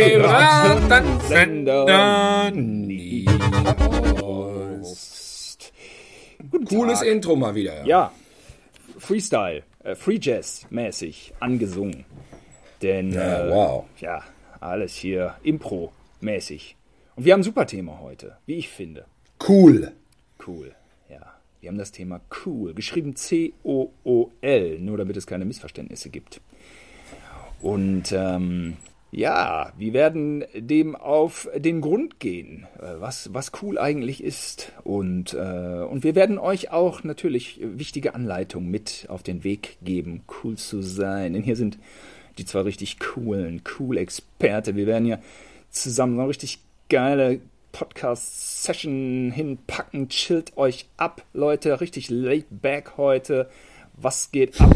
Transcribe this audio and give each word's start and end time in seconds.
Piratensender 0.00 2.50
Niederost. 2.52 3.32
Cooles 6.68 7.02
Intro 7.02 7.36
mal 7.36 7.54
wieder. 7.54 7.84
Ja, 7.84 8.12
Freestyle, 8.98 9.62
äh, 9.84 9.94
Free 9.94 10.18
Jazz 10.20 10.66
mäßig 10.70 11.34
angesungen. 11.40 12.04
Denn 12.80 13.12
Ja, 13.12 13.46
äh, 13.46 13.50
wow. 13.50 13.84
ja, 13.98 14.22
alles 14.60 14.94
hier 14.94 15.34
Impro 15.42 15.92
mäßig. 16.20 16.76
Und 17.16 17.26
wir 17.26 17.34
haben 17.34 17.40
ein 17.40 17.44
super 17.44 17.66
Thema 17.66 18.00
heute, 18.00 18.38
wie 18.46 18.54
ich 18.54 18.70
finde. 18.70 19.04
Cool. 19.46 19.92
Cool. 20.46 20.74
Ja, 21.10 21.34
wir 21.60 21.68
haben 21.68 21.76
das 21.78 21.92
Thema 21.92 22.22
cool, 22.46 22.72
geschrieben 22.72 23.16
C-O-O-L, 23.16 24.78
nur 24.80 24.96
damit 24.96 25.18
es 25.18 25.26
keine 25.26 25.44
Missverständnisse 25.44 26.08
gibt. 26.08 26.40
Und 27.60 28.12
ähm, 28.12 28.78
ja, 29.12 29.72
wir 29.76 29.92
werden 29.92 30.44
dem 30.54 30.94
auf 30.94 31.48
den 31.56 31.80
Grund 31.80 32.20
gehen, 32.20 32.68
äh, 32.78 33.00
was, 33.00 33.34
was 33.34 33.50
cool 33.60 33.76
eigentlich 33.78 34.22
ist. 34.22 34.72
Und, 34.84 35.34
äh, 35.34 35.84
und 35.88 36.04
wir 36.04 36.14
werden 36.14 36.38
euch 36.38 36.70
auch 36.70 37.02
natürlich 37.02 37.58
wichtige 37.60 38.14
Anleitungen 38.14 38.70
mit 38.70 39.06
auf 39.08 39.22
den 39.24 39.42
Weg 39.42 39.78
geben, 39.82 40.22
cool 40.42 40.56
zu 40.56 40.80
sein. 40.80 41.32
Denn 41.32 41.42
hier 41.42 41.56
sind 41.56 41.78
die 42.38 42.44
zwei 42.44 42.60
richtig 42.60 43.00
coolen, 43.00 43.62
cool 43.78 43.98
Experte. 43.98 44.76
Wir 44.76 44.86
werden 44.86 45.06
ja 45.06 45.18
zusammen 45.70 46.14
so 46.14 46.20
eine 46.20 46.28
richtig 46.28 46.60
geile 46.88 47.40
Podcast-Session 47.72 49.32
hinpacken. 49.32 50.08
Chillt 50.08 50.56
euch 50.56 50.86
ab, 50.96 51.24
Leute. 51.32 51.80
Richtig 51.80 52.10
laid 52.10 52.46
back 52.50 52.96
heute. 52.96 53.50
Was 53.94 54.30
geht 54.30 54.60
ab? 54.60 54.74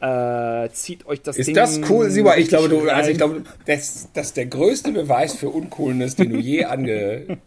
Äh, 0.00 0.68
zieht 0.72 1.06
euch 1.06 1.22
das 1.22 1.36
Ist 1.36 1.46
Ding. 1.46 1.54
das 1.54 1.80
cool, 1.88 2.10
Siba? 2.10 2.36
Ich 2.36 2.48
glaube, 2.48 2.68
du, 2.68 2.88
also 2.88 3.10
ich 3.10 3.16
glaube, 3.16 3.44
das, 3.64 4.08
das 4.12 4.26
ist 4.26 4.36
der 4.36 4.46
größte 4.46 4.92
Beweis 4.92 5.34
für 5.34 5.48
Uncoolness, 5.48 6.16
den 6.16 6.30
du 6.30 6.38
je 6.38 6.64
ange, 6.64 7.38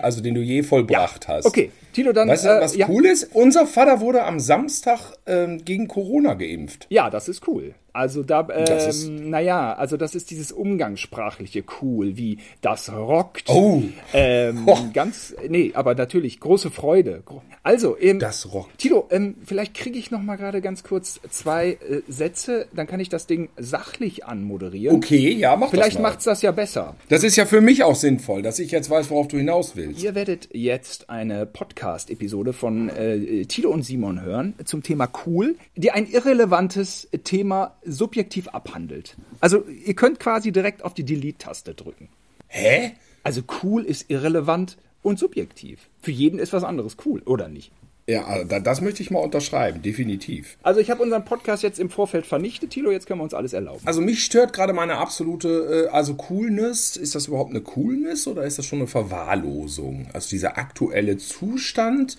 also 0.00 0.22
den 0.22 0.34
du 0.34 0.40
je 0.40 0.62
vollbracht 0.62 1.28
hast. 1.28 1.44
Okay, 1.44 1.70
Tilo, 1.92 2.12
dann. 2.12 2.28
Weißt 2.28 2.44
du, 2.44 2.48
äh, 2.48 2.60
was 2.60 2.76
ja. 2.76 2.88
cool 2.88 3.04
ist? 3.04 3.30
Unser 3.34 3.66
Vater 3.66 4.00
wurde 4.00 4.22
am 4.24 4.38
Samstag 4.38 5.12
ähm, 5.26 5.64
gegen 5.64 5.88
Corona 5.88 6.34
geimpft. 6.34 6.86
Ja, 6.88 7.10
das 7.10 7.28
ist 7.28 7.46
cool. 7.48 7.74
Also 7.92 8.22
da, 8.22 8.46
ähm, 8.50 9.30
naja, 9.30 9.74
also 9.74 9.96
das 9.96 10.14
ist 10.14 10.30
dieses 10.30 10.52
umgangssprachliche 10.52 11.62
cool, 11.80 12.16
wie 12.16 12.38
das 12.60 12.90
rockt. 12.92 13.48
Oh. 13.48 13.82
Ähm, 14.12 14.66
Ho. 14.66 14.78
ganz, 14.94 15.34
nee, 15.48 15.72
aber 15.74 15.94
natürlich 15.94 16.40
große 16.40 16.70
Freude. 16.70 17.22
Also, 17.62 17.96
ähm, 17.98 18.18
Das 18.18 18.52
rockt. 18.52 18.78
Tilo, 18.78 19.06
ähm, 19.10 19.36
vielleicht 19.44 19.74
kriege 19.74 19.98
ich 19.98 20.10
noch 20.10 20.22
mal 20.22 20.36
gerade 20.36 20.60
ganz 20.60 20.82
kurz 20.82 21.20
zwei 21.30 21.72
äh, 21.88 22.00
Sätze, 22.08 22.66
dann 22.74 22.86
kann 22.86 22.98
ich 23.00 23.08
das 23.08 23.26
Ding 23.26 23.50
sachlich 23.56 24.24
anmoderieren. 24.24 24.96
Okay, 24.96 25.32
ja, 25.32 25.54
mach 25.56 25.70
Vielleicht 25.70 25.96
das 25.96 26.02
mal. 26.02 26.08
macht's 26.10 26.24
das 26.24 26.42
ja 26.42 26.50
besser. 26.50 26.96
Das 27.08 27.22
ist 27.24 27.36
ja 27.36 27.46
für 27.46 27.60
mich 27.60 27.84
auch 27.84 27.94
sinnvoll, 27.96 28.42
dass 28.42 28.58
ich 28.58 28.70
jetzt 28.70 28.90
weiß, 28.90 29.10
worauf 29.10 29.28
du 29.28 29.36
hinaus 29.36 29.76
willst. 29.76 30.02
Ihr 30.02 30.14
werdet 30.14 30.48
jetzt 30.52 31.10
eine 31.10 31.46
Podcast-Episode 31.46 32.52
von 32.52 32.88
äh, 32.88 33.44
Tilo 33.44 33.70
und 33.70 33.82
Simon 33.82 34.22
hören 34.22 34.54
zum 34.64 34.82
Thema 34.82 35.08
cool, 35.26 35.56
die 35.76 35.90
ein 35.90 36.06
irrelevantes 36.10 37.08
Thema 37.24 37.76
subjektiv 37.84 38.48
abhandelt. 38.48 39.16
Also 39.40 39.64
ihr 39.66 39.94
könnt 39.94 40.20
quasi 40.20 40.52
direkt 40.52 40.84
auf 40.84 40.94
die 40.94 41.04
Delete-Taste 41.04 41.74
drücken. 41.74 42.08
Hä? 42.48 42.92
Also 43.22 43.42
cool 43.62 43.84
ist 43.84 44.10
irrelevant 44.10 44.76
und 45.02 45.18
subjektiv. 45.18 45.88
Für 46.00 46.10
jeden 46.10 46.38
ist 46.38 46.52
was 46.52 46.64
anderes 46.64 46.96
cool, 47.06 47.22
oder 47.24 47.48
nicht? 47.48 47.72
Ja, 48.08 48.24
also 48.24 48.48
da- 48.48 48.58
das 48.58 48.80
möchte 48.80 49.00
ich 49.02 49.12
mal 49.12 49.20
unterschreiben, 49.20 49.80
definitiv. 49.80 50.58
Also 50.64 50.80
ich 50.80 50.90
habe 50.90 51.02
unseren 51.04 51.24
Podcast 51.24 51.62
jetzt 51.62 51.78
im 51.78 51.88
Vorfeld 51.88 52.26
vernichtet, 52.26 52.70
Tilo, 52.70 52.90
jetzt 52.90 53.06
können 53.06 53.20
wir 53.20 53.24
uns 53.24 53.32
alles 53.32 53.52
erlauben. 53.52 53.80
Also 53.84 54.00
mich 54.00 54.24
stört 54.24 54.52
gerade 54.52 54.72
meine 54.72 54.98
absolute, 54.98 55.86
äh, 55.88 55.88
also 55.92 56.14
Coolness. 56.14 56.96
Ist 56.96 57.14
das 57.14 57.28
überhaupt 57.28 57.50
eine 57.50 57.60
Coolness 57.60 58.26
oder 58.26 58.42
ist 58.42 58.58
das 58.58 58.66
schon 58.66 58.80
eine 58.80 58.88
Verwahrlosung? 58.88 60.08
Also 60.12 60.30
dieser 60.30 60.58
aktuelle 60.58 61.16
Zustand, 61.16 62.16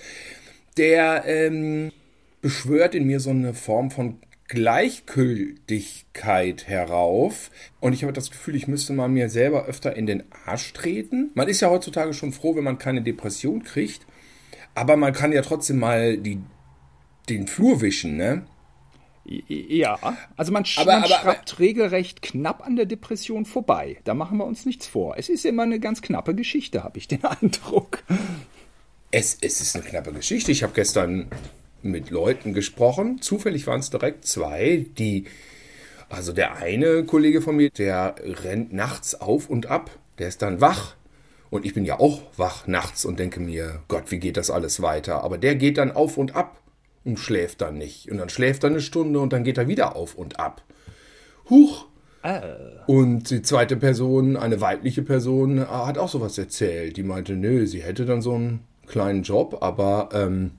der 0.78 1.24
ähm, 1.26 1.92
beschwört 2.42 2.96
in 2.96 3.06
mir 3.06 3.20
so 3.20 3.30
eine 3.32 3.54
Form 3.54 3.92
von 3.92 4.20
Gleichgültigkeit 4.54 6.68
herauf. 6.68 7.52
Und 7.80 7.94
ich 7.94 8.04
habe 8.04 8.14
das 8.14 8.32
Gefühl, 8.32 8.56
ich 8.56 8.68
müsste 8.68 8.94
mal 8.94 9.08
mir 9.08 9.30
selber 9.30 9.66
öfter 9.66 9.96
in 9.96 10.06
den 10.06 10.24
Arsch 10.46 10.74
treten. 10.74 11.32
Man 11.36 11.48
ist 11.48 11.62
ja 11.62 11.70
heutzutage 11.70 12.14
schon 12.14 12.34
froh, 12.34 12.56
wenn 12.56 12.64
man 12.64 12.78
keine 12.78 13.02
Depression 13.02 13.64
kriegt. 13.64 14.06
Aber 14.76 14.98
man 14.98 15.14
kann 15.14 15.32
ja 15.32 15.42
trotzdem 15.42 15.80
mal 15.80 16.18
die, 16.18 16.40
den 17.30 17.48
Flur 17.48 17.82
wischen, 17.82 18.18
ne? 18.18 18.46
Ja, 19.26 19.98
also 20.36 20.52
man, 20.52 20.66
sch 20.66 20.80
Aber- 20.80 20.94
man 21.00 21.04
aber- 21.04 21.14
schraubt 21.22 21.60
regelrecht 21.60 22.22
knapp 22.22 22.66
an 22.66 22.76
der 22.76 22.86
Depression 22.86 23.46
vorbei. 23.46 23.98
Da 24.04 24.14
machen 24.14 24.38
wir 24.38 24.46
uns 24.46 24.66
nichts 24.66 24.86
vor. 24.88 25.16
Es 25.18 25.30
ist 25.30 25.46
immer 25.46 25.64
eine 25.64 25.80
ganz 25.80 26.02
knappe 26.02 26.36
Geschichte, 26.36 26.84
habe 26.84 26.98
ich 26.98 27.08
den 27.08 27.24
Eindruck. 27.24 28.04
Es, 29.12 29.38
es 29.40 29.62
ist 29.62 29.76
eine 29.76 29.86
knappe 29.86 30.12
Geschichte. 30.12 30.52
Ich 30.52 30.64
habe 30.64 30.74
gestern 30.74 31.28
mit 31.84 32.10
Leuten 32.10 32.54
gesprochen. 32.54 33.22
Zufällig 33.22 33.68
waren 33.68 33.80
es 33.80 33.90
direkt 33.90 34.26
zwei, 34.26 34.86
die. 34.98 35.26
Also 36.10 36.32
der 36.32 36.58
eine 36.58 37.06
Kollege 37.06 37.42
von 37.42 37.56
mir, 37.56 37.70
der 37.72 38.16
rennt 38.44 38.72
nachts 38.72 39.20
auf 39.20 39.50
und 39.50 39.68
ab. 39.68 39.92
Der 40.20 40.28
ist 40.28 40.42
dann 40.42 40.62
wach. 40.62 40.96
Und 41.50 41.66
ich 41.66 41.74
bin 41.74 41.86
ja 41.86 42.00
auch 42.00 42.22
wach 42.38 42.68
nachts 42.68 43.06
und 43.06 43.20
denke 43.20 43.40
mir, 43.40 43.82
Gott, 43.88 44.12
wie 44.12 44.20
geht 44.20 44.38
das 44.38 44.50
alles 44.50 44.82
weiter? 44.82 45.24
Aber 45.24 45.38
der 45.38 45.56
geht 45.56 45.78
dann 45.78 45.92
auf 45.92 46.18
und 46.18 46.36
ab 46.36 46.60
und 47.04 47.20
schläft 47.20 47.62
dann 47.62 47.78
nicht. 47.78 48.12
Und 48.12 48.18
dann 48.18 48.30
schläft 48.30 48.64
er 48.64 48.70
eine 48.70 48.82
Stunde 48.82 49.20
und 49.20 49.34
dann 49.34 49.44
geht 49.44 49.58
er 49.58 49.68
wieder 49.68 49.96
auf 49.96 50.16
und 50.16 50.40
ab. 50.40 50.64
Huch, 51.50 51.88
und 52.88 53.30
die 53.30 53.42
zweite 53.42 53.76
Person, 53.76 54.38
eine 54.38 54.62
weibliche 54.62 55.02
Person, 55.02 55.68
hat 55.68 55.98
auch 55.98 56.08
sowas 56.08 56.38
erzählt. 56.38 56.96
Die 56.96 57.04
meinte, 57.04 57.34
nö, 57.34 57.68
sie 57.68 57.84
hätte 57.84 58.06
dann 58.06 58.22
so 58.22 58.34
einen 58.36 58.62
kleinen 58.88 59.24
Job, 59.24 59.58
aber 59.62 60.10
ähm, 60.14 60.52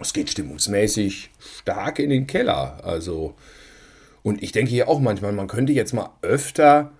es 0.00 0.12
geht 0.12 0.30
stimmungsmäßig 0.30 1.30
stark 1.38 1.98
in 1.98 2.10
den 2.10 2.26
Keller. 2.26 2.80
Also, 2.84 3.34
und 4.22 4.42
ich 4.42 4.52
denke 4.52 4.70
hier 4.70 4.88
auch 4.88 5.00
manchmal, 5.00 5.32
man 5.32 5.48
könnte 5.48 5.72
jetzt 5.72 5.94
mal 5.94 6.10
öfter 6.22 6.92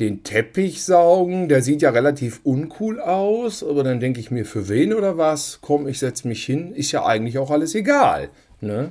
den 0.00 0.24
Teppich 0.24 0.82
saugen. 0.82 1.48
Der 1.48 1.62
sieht 1.62 1.82
ja 1.82 1.90
relativ 1.90 2.40
uncool 2.44 3.00
aus, 3.00 3.62
aber 3.62 3.84
dann 3.84 4.00
denke 4.00 4.20
ich 4.20 4.30
mir, 4.30 4.44
für 4.44 4.68
wen 4.68 4.92
oder 4.92 5.16
was? 5.16 5.58
Komm, 5.60 5.86
ich 5.86 5.98
setze 5.98 6.26
mich 6.26 6.44
hin. 6.44 6.74
Ist 6.74 6.92
ja 6.92 7.04
eigentlich 7.04 7.38
auch 7.38 7.50
alles 7.50 7.74
egal. 7.74 8.30
Ne? 8.60 8.90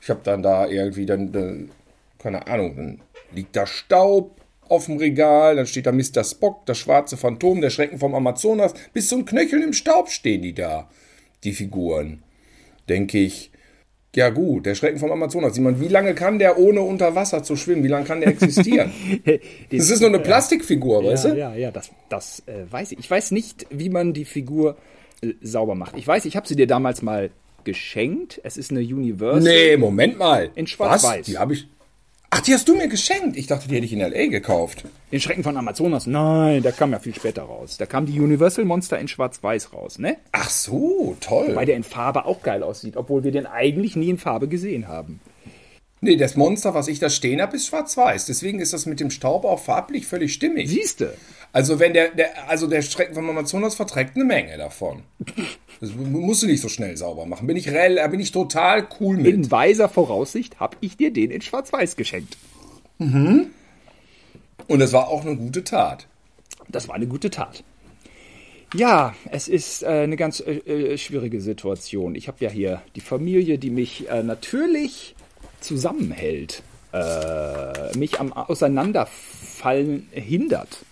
Ich 0.00 0.10
habe 0.10 0.20
dann 0.22 0.42
da 0.42 0.66
irgendwie 0.66 1.06
dann, 1.06 1.32
dann, 1.32 1.70
keine 2.18 2.46
Ahnung, 2.46 2.76
dann 2.76 3.00
liegt 3.32 3.56
da 3.56 3.66
Staub 3.66 4.40
auf 4.68 4.86
dem 4.86 4.96
Regal, 4.96 5.56
dann 5.56 5.66
steht 5.66 5.86
da 5.86 5.92
Mr. 5.92 6.24
Spock, 6.24 6.64
das 6.66 6.78
schwarze 6.78 7.16
Phantom, 7.16 7.60
der 7.60 7.70
Schrecken 7.70 7.98
vom 7.98 8.14
Amazonas. 8.14 8.74
Bis 8.92 9.08
zum 9.08 9.24
Knöchel 9.24 9.62
im 9.62 9.72
Staub 9.72 10.10
stehen 10.10 10.42
die 10.42 10.54
da, 10.54 10.88
die 11.42 11.52
Figuren. 11.52 12.22
Denke 12.88 13.18
ich, 13.18 13.50
ja 14.14 14.30
gut, 14.30 14.66
der 14.66 14.74
Schrecken 14.74 14.98
vom 14.98 15.10
Amazonas. 15.10 15.54
Simon, 15.54 15.80
wie 15.80 15.88
lange 15.88 16.14
kann 16.14 16.38
der 16.38 16.58
ohne 16.58 16.82
unter 16.82 17.14
Wasser 17.14 17.42
zu 17.42 17.56
schwimmen? 17.56 17.82
Wie 17.82 17.88
lange 17.88 18.04
kann 18.04 18.20
der 18.20 18.30
existieren? 18.30 18.92
das 19.70 19.90
ist 19.90 20.00
nur 20.00 20.08
eine 20.08 20.20
Plastikfigur, 20.20 21.04
weißt 21.04 21.24
ja, 21.24 21.30
du? 21.30 21.38
ja, 21.38 21.54
ja, 21.54 21.70
das, 21.70 21.90
das 22.08 22.42
äh, 22.46 22.70
weiß 22.70 22.92
ich. 22.92 23.00
Ich 23.00 23.10
weiß 23.10 23.32
nicht, 23.32 23.66
wie 23.70 23.88
man 23.88 24.12
die 24.12 24.24
Figur 24.24 24.76
äh, 25.20 25.32
sauber 25.42 25.74
macht. 25.74 25.96
Ich 25.96 26.06
weiß, 26.06 26.26
ich 26.26 26.36
habe 26.36 26.46
sie 26.46 26.54
dir 26.54 26.68
damals 26.68 27.02
mal 27.02 27.30
geschenkt. 27.64 28.40
Es 28.44 28.56
ist 28.56 28.70
eine 28.70 28.80
Universal. 28.80 29.42
Nee, 29.42 29.76
Moment 29.76 30.18
mal. 30.18 30.50
In 30.54 30.66
Schwarz-Weiß. 30.66 31.26
Die 31.26 31.38
habe 31.38 31.54
ich. 31.54 31.66
Ach, 32.36 32.40
die 32.40 32.52
hast 32.52 32.68
du 32.68 32.74
mir 32.74 32.88
geschenkt. 32.88 33.36
Ich 33.36 33.46
dachte, 33.46 33.68
die 33.68 33.76
hätte 33.76 33.84
ich 33.86 33.92
in 33.92 34.00
L.A. 34.00 34.26
gekauft. 34.26 34.84
Den 35.12 35.20
Schrecken 35.20 35.44
von 35.44 35.56
Amazonas. 35.56 36.08
Nein, 36.08 36.64
der 36.64 36.72
kam 36.72 36.90
ja 36.90 36.98
viel 36.98 37.14
später 37.14 37.42
raus. 37.42 37.76
Da 37.76 37.86
kam 37.86 38.06
die 38.06 38.18
Universal 38.18 38.64
Monster 38.64 38.98
in 38.98 39.06
Schwarz-Weiß 39.06 39.72
raus, 39.72 40.00
ne? 40.00 40.16
Ach 40.32 40.50
so, 40.50 41.16
toll. 41.20 41.54
Weil 41.54 41.66
der 41.66 41.76
in 41.76 41.84
Farbe 41.84 42.24
auch 42.24 42.42
geil 42.42 42.64
aussieht, 42.64 42.96
obwohl 42.96 43.22
wir 43.22 43.30
den 43.30 43.46
eigentlich 43.46 43.94
nie 43.94 44.10
in 44.10 44.18
Farbe 44.18 44.48
gesehen 44.48 44.88
haben. 44.88 45.20
Nee, 46.04 46.16
das 46.16 46.36
Monster, 46.36 46.74
was 46.74 46.86
ich 46.88 46.98
da 46.98 47.08
stehen 47.08 47.40
habe, 47.40 47.56
ist 47.56 47.66
schwarz-weiß. 47.66 48.26
Deswegen 48.26 48.60
ist 48.60 48.74
das 48.74 48.84
mit 48.84 49.00
dem 49.00 49.10
Staub 49.10 49.46
auch 49.46 49.58
farblich 49.58 50.06
völlig 50.06 50.34
stimmig. 50.34 50.68
Siehste. 50.68 51.16
Also 51.50 51.78
wenn 51.78 51.94
der, 51.94 52.10
der 52.10 52.46
also 52.46 52.66
der 52.66 52.82
Schrecken 52.82 53.14
vom 53.14 53.30
Amazonas 53.30 53.74
verträgt 53.74 54.14
eine 54.14 54.26
Menge 54.26 54.58
davon. 54.58 55.04
Das 55.80 55.90
musst 55.94 56.42
du 56.42 56.46
nicht 56.46 56.60
so 56.60 56.68
schnell 56.68 56.94
sauber 56.98 57.24
machen. 57.24 57.46
Bin 57.46 57.56
ich 57.56 57.70
rel, 57.70 58.06
bin 58.10 58.20
ich 58.20 58.32
total 58.32 58.86
cool 59.00 59.16
mit. 59.16 59.32
In 59.32 59.50
weiser 59.50 59.88
Voraussicht 59.88 60.60
habe 60.60 60.76
ich 60.82 60.98
dir 60.98 61.10
den 61.10 61.30
in 61.30 61.40
Schwarz-Weiß 61.40 61.96
geschenkt. 61.96 62.36
Und 64.68 64.80
es 64.82 64.92
war 64.92 65.08
auch 65.08 65.24
eine 65.24 65.36
gute 65.36 65.64
Tat. 65.64 66.06
Das 66.68 66.86
war 66.86 66.96
eine 66.96 67.06
gute 67.06 67.30
Tat. 67.30 67.64
Ja, 68.74 69.14
es 69.30 69.48
ist 69.48 69.84
äh, 69.84 69.86
eine 69.86 70.16
ganz 70.16 70.40
äh, 70.40 70.56
äh, 70.56 70.98
schwierige 70.98 71.40
Situation. 71.40 72.14
Ich 72.14 72.28
habe 72.28 72.44
ja 72.44 72.50
hier 72.50 72.82
die 72.94 73.00
Familie, 73.00 73.56
die 73.56 73.70
mich 73.70 74.10
äh, 74.10 74.22
natürlich 74.22 75.14
zusammenhält, 75.64 76.62
äh, 76.92 77.96
mich 77.96 78.20
am 78.20 78.32
Auseinanderfallen 78.32 80.08
hindert. 80.12 80.84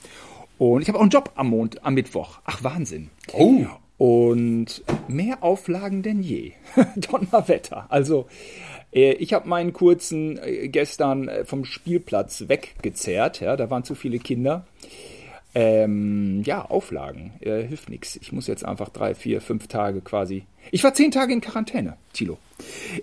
Und 0.59 0.83
ich 0.83 0.89
habe 0.89 0.99
auch 0.99 1.03
einen 1.03 1.11
Job 1.11 1.33
am, 1.35 1.49
Mond, 1.49 1.85
am 1.85 1.95
Mittwoch. 1.95 2.41
Ach, 2.45 2.63
Wahnsinn. 2.63 3.11
Oh. 3.33 3.65
Und 3.99 4.83
mehr 5.09 5.43
Auflagen 5.43 6.03
denn 6.03 6.23
je. 6.23 6.53
Donnerwetter. 6.97 7.87
Also, 7.89 8.27
äh, 8.93 9.13
ich 9.15 9.33
habe 9.33 9.49
meinen 9.49 9.73
kurzen 9.73 10.39
äh, 10.39 10.69
gestern 10.69 11.29
äh, 11.29 11.45
vom 11.45 11.65
Spielplatz 11.65 12.45
weggezerrt. 12.49 13.41
Ja, 13.41 13.57
da 13.57 13.71
waren 13.71 13.85
zu 13.85 13.95
viele 13.95 14.19
Kinder. 14.19 14.67
Ähm, 15.55 16.43
ja, 16.45 16.65
Auflagen. 16.65 17.33
Äh, 17.41 17.63
hilft 17.63 17.91
nichts. 17.91 18.17
Ich 18.17 18.33
muss 18.33 18.47
jetzt 18.47 18.65
einfach 18.65 18.89
drei, 18.89 19.15
vier, 19.15 19.41
fünf 19.41 19.67
Tage 19.67 20.01
quasi. 20.01 20.45
Ich 20.71 20.83
war 20.83 20.95
zehn 20.95 21.11
Tage 21.11 21.33
in 21.33 21.41
Quarantäne, 21.41 21.97
Tilo. 22.13 22.39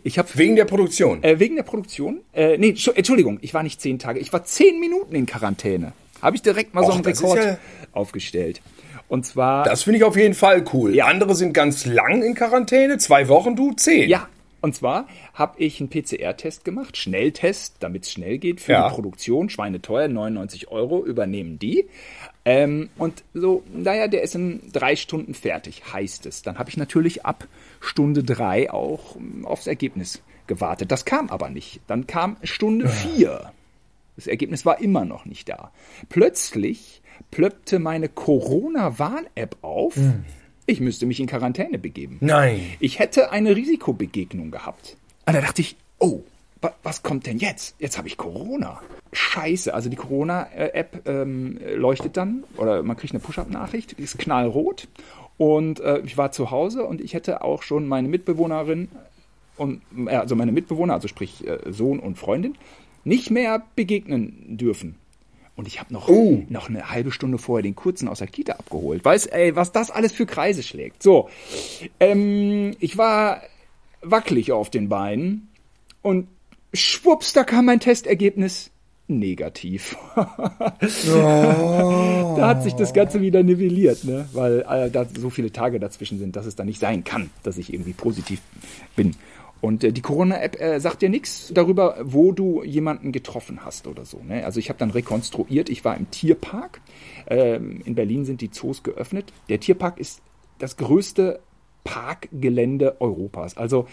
Ich 0.04 0.18
hab, 0.18 0.38
wegen 0.38 0.56
der 0.56 0.66
Produktion? 0.66 1.22
Äh, 1.24 1.40
wegen 1.40 1.56
der 1.56 1.64
Produktion? 1.64 2.22
Äh, 2.34 2.58
nee, 2.58 2.76
Entschuldigung, 2.96 3.38
ich 3.42 3.54
war 3.54 3.62
nicht 3.62 3.82
zehn 3.82 4.00
Tage. 4.00 4.20
Ich 4.20 4.34
war 4.34 4.44
zehn 4.46 4.80
Minuten 4.80 5.14
in 5.16 5.26
Quarantäne. 5.26 5.94
Habe 6.22 6.36
ich 6.36 6.42
direkt 6.42 6.74
mal 6.74 6.82
Och, 6.82 6.88
so 6.88 6.94
einen 6.94 7.06
Rekord 7.06 7.44
ja 7.44 7.58
aufgestellt. 7.94 8.62
Und 9.08 9.26
zwar. 9.26 9.64
Das 9.64 9.84
finde 9.84 9.98
ich 9.98 10.04
auf 10.04 10.16
jeden 10.16 10.36
Fall 10.36 10.64
cool. 10.74 10.96
Ja. 10.96 11.08
Andere 11.08 11.36
sind 11.36 11.54
ganz 11.54 11.86
lang 11.86 12.22
in 12.22 12.36
Quarantäne, 12.36 12.98
zwei 12.98 13.28
Wochen, 13.28 13.56
du 13.56 13.74
zehn. 13.74 14.10
Ja, 14.10 14.28
und 14.62 14.76
zwar 14.76 15.08
habe 15.34 15.62
ich 15.62 15.80
einen 15.80 15.90
PCR-Test 15.90 16.66
gemacht, 16.66 16.98
Schnelltest, 16.98 17.78
damit 17.80 18.04
es 18.04 18.12
schnell 18.12 18.38
geht 18.38 18.60
für 18.60 18.74
ja. 18.74 18.90
die 18.90 18.94
Produktion. 18.94 19.50
Schweineteuer, 19.50 20.08
99 20.08 20.68
Euro 20.70 21.04
übernehmen 21.06 21.60
die. 21.60 21.88
Ähm, 22.46 22.90
und 22.98 23.24
so, 23.34 23.64
naja, 23.74 24.08
der 24.08 24.22
ist 24.24 24.36
in 24.36 24.72
drei 24.72 24.96
Stunden 24.96 25.34
fertig, 25.34 25.84
heißt 25.94 26.26
es. 26.26 26.42
Dann 26.42 26.58
habe 26.58 26.70
ich 26.70 26.78
natürlich 26.78 27.26
ab 27.26 27.48
Stunde 27.80 28.24
drei 28.24 28.72
auch 28.72 29.16
ähm, 29.16 29.46
aufs 29.46 29.68
Ergebnis 29.68 30.22
gewartet. 30.48 30.92
Das 30.92 31.06
kam 31.06 31.30
aber 31.30 31.50
nicht. 31.50 31.82
Dann 31.88 32.08
kam 32.08 32.38
Stunde 32.44 32.88
vier. 32.90 33.52
Das 34.16 34.28
Ergebnis 34.28 34.66
war 34.66 34.82
immer 34.82 35.06
noch 35.06 35.26
nicht 35.26 35.50
da. 35.50 35.72
Plötzlich 36.10 37.02
plöppte 37.32 37.80
meine 37.80 38.10
Corona-Warn-App 38.10 39.58
auf. 39.62 39.96
Hm 39.96 40.26
ich 40.70 40.80
müsste 40.80 41.06
mich 41.06 41.20
in 41.20 41.28
Quarantäne 41.28 41.80
begeben. 41.80 42.18
Nein. 42.22 42.62
Ich 42.80 43.00
hätte 43.00 43.32
eine 43.32 43.56
Risikobegegnung 43.56 44.52
gehabt. 44.52 44.98
Und 45.26 45.34
da 45.34 45.42
dachte 45.42 45.62
ich, 45.62 45.76
oh, 45.98 46.22
was 46.84 47.04
kommt 47.04 47.26
denn 47.26 47.38
jetzt? 47.38 47.76
Jetzt 47.80 47.98
habe 47.98 48.08
ich 48.08 48.18
Corona. 48.18 48.82
Scheiße, 49.14 49.74
also 49.74 49.90
die 49.90 49.96
Corona-App 49.96 51.08
ähm, 51.08 51.58
leuchtet 51.76 52.18
dann 52.18 52.44
oder 52.58 52.84
man 52.84 52.98
kriegt 52.98 53.14
eine 53.14 53.22
Push-Up-Nachricht, 53.22 53.94
ist 53.94 54.18
knallrot. 54.20 54.88
Und 55.38 55.80
äh, 55.80 56.00
ich 56.00 56.18
war 56.18 56.32
zu 56.32 56.52
Hause 56.52 56.84
und 56.84 57.00
ich 57.00 57.14
hätte 57.14 57.44
auch 57.44 57.64
schon 57.64 57.88
meine 57.88 58.10
Mitbewohnerin 58.10 58.90
und 59.56 59.82
äh, 60.08 60.16
also 60.16 60.36
meine 60.36 60.52
Mitbewohner, 60.52 60.94
also 60.94 61.08
sprich 61.08 61.48
äh, 61.48 61.60
Sohn 61.72 62.00
und 62.00 62.18
Freundin, 62.18 62.56
nicht 63.04 63.32
mehr 63.32 63.64
begegnen 63.76 64.58
dürfen. 64.58 64.96
Und 65.56 65.68
ich 65.68 65.80
habe 65.80 65.94
noch, 65.94 66.08
oh. 66.08 66.44
noch 66.48 66.70
eine 66.70 66.90
halbe 66.90 67.12
Stunde 67.12 67.38
vorher 67.38 67.64
den 67.64 67.76
Kurzen 67.76 68.08
aus 68.08 68.20
der 68.20 68.28
Kita 68.28 68.54
abgeholt. 68.54 69.04
Weißt, 69.04 69.32
ey, 69.34 69.56
was 69.58 69.74
das 69.74 69.92
alles 69.92 70.14
für 70.14 70.26
Kreise 70.26 70.64
schlägt. 70.64 71.04
So, 71.04 71.30
ähm, 72.00 72.76
ich 72.80 72.98
war 72.98 73.42
wackelig 74.02 74.54
auf 74.54 74.70
den 74.70 74.88
Beinen 74.88 75.50
und 76.02 76.28
schwupps, 76.74 77.34
da 77.34 77.44
kam 77.44 77.66
mein 77.66 77.80
Testergebnis 77.80 78.72
negativ. 79.10 79.98
oh. 80.16 80.24
Da 82.38 82.48
hat 82.48 82.64
sich 82.64 82.74
das 82.74 82.94
Ganze 82.94 83.22
wieder 83.22 83.44
nivelliert, 83.44 84.04
ne? 84.04 84.30
weil 84.34 84.62
äh, 84.70 84.90
da 84.92 85.06
so 85.06 85.30
viele 85.30 85.52
Tage 85.52 85.80
dazwischen 85.80 86.20
sind, 86.20 86.36
dass 86.36 86.46
es 86.46 86.56
dann 86.56 86.68
nicht 86.68 86.80
sein 86.80 87.04
kann, 87.04 87.32
dass 87.44 87.58
ich 87.58 87.74
irgendwie 87.74 87.94
positiv 87.94 88.40
bin. 88.96 89.16
Und 89.62 89.84
äh, 89.84 89.92
die 89.92 90.02
Corona-App 90.02 90.62
äh, 90.62 90.80
sagt 90.80 91.02
dir 91.02 91.10
nichts 91.10 91.52
darüber, 91.54 91.98
wo 92.04 92.32
du 92.32 92.64
jemanden 92.64 93.12
getroffen 93.12 93.66
hast 93.66 93.88
oder 93.88 94.06
so. 94.06 94.22
Ne? 94.26 94.46
Also 94.46 94.60
ich 94.60 94.70
habe 94.70 94.80
dann 94.80 94.92
rekonstruiert, 94.92 95.70
ich 95.70 95.84
war 95.84 95.98
im 95.98 96.10
Tierpark. 96.12 96.80
Ähm, 97.28 97.82
in 97.84 97.96
Berlin 97.96 98.26
sind 98.26 98.42
die 98.42 98.52
Zoos 98.52 98.84
geöffnet. 98.84 99.34
Der 99.50 99.60
Tierpark 99.60 100.00
ist 100.00 100.22
das 100.60 100.78
größte 100.78 101.40
Parkgelände 101.84 103.02
Europas. 103.02 103.58
Also 103.58 103.88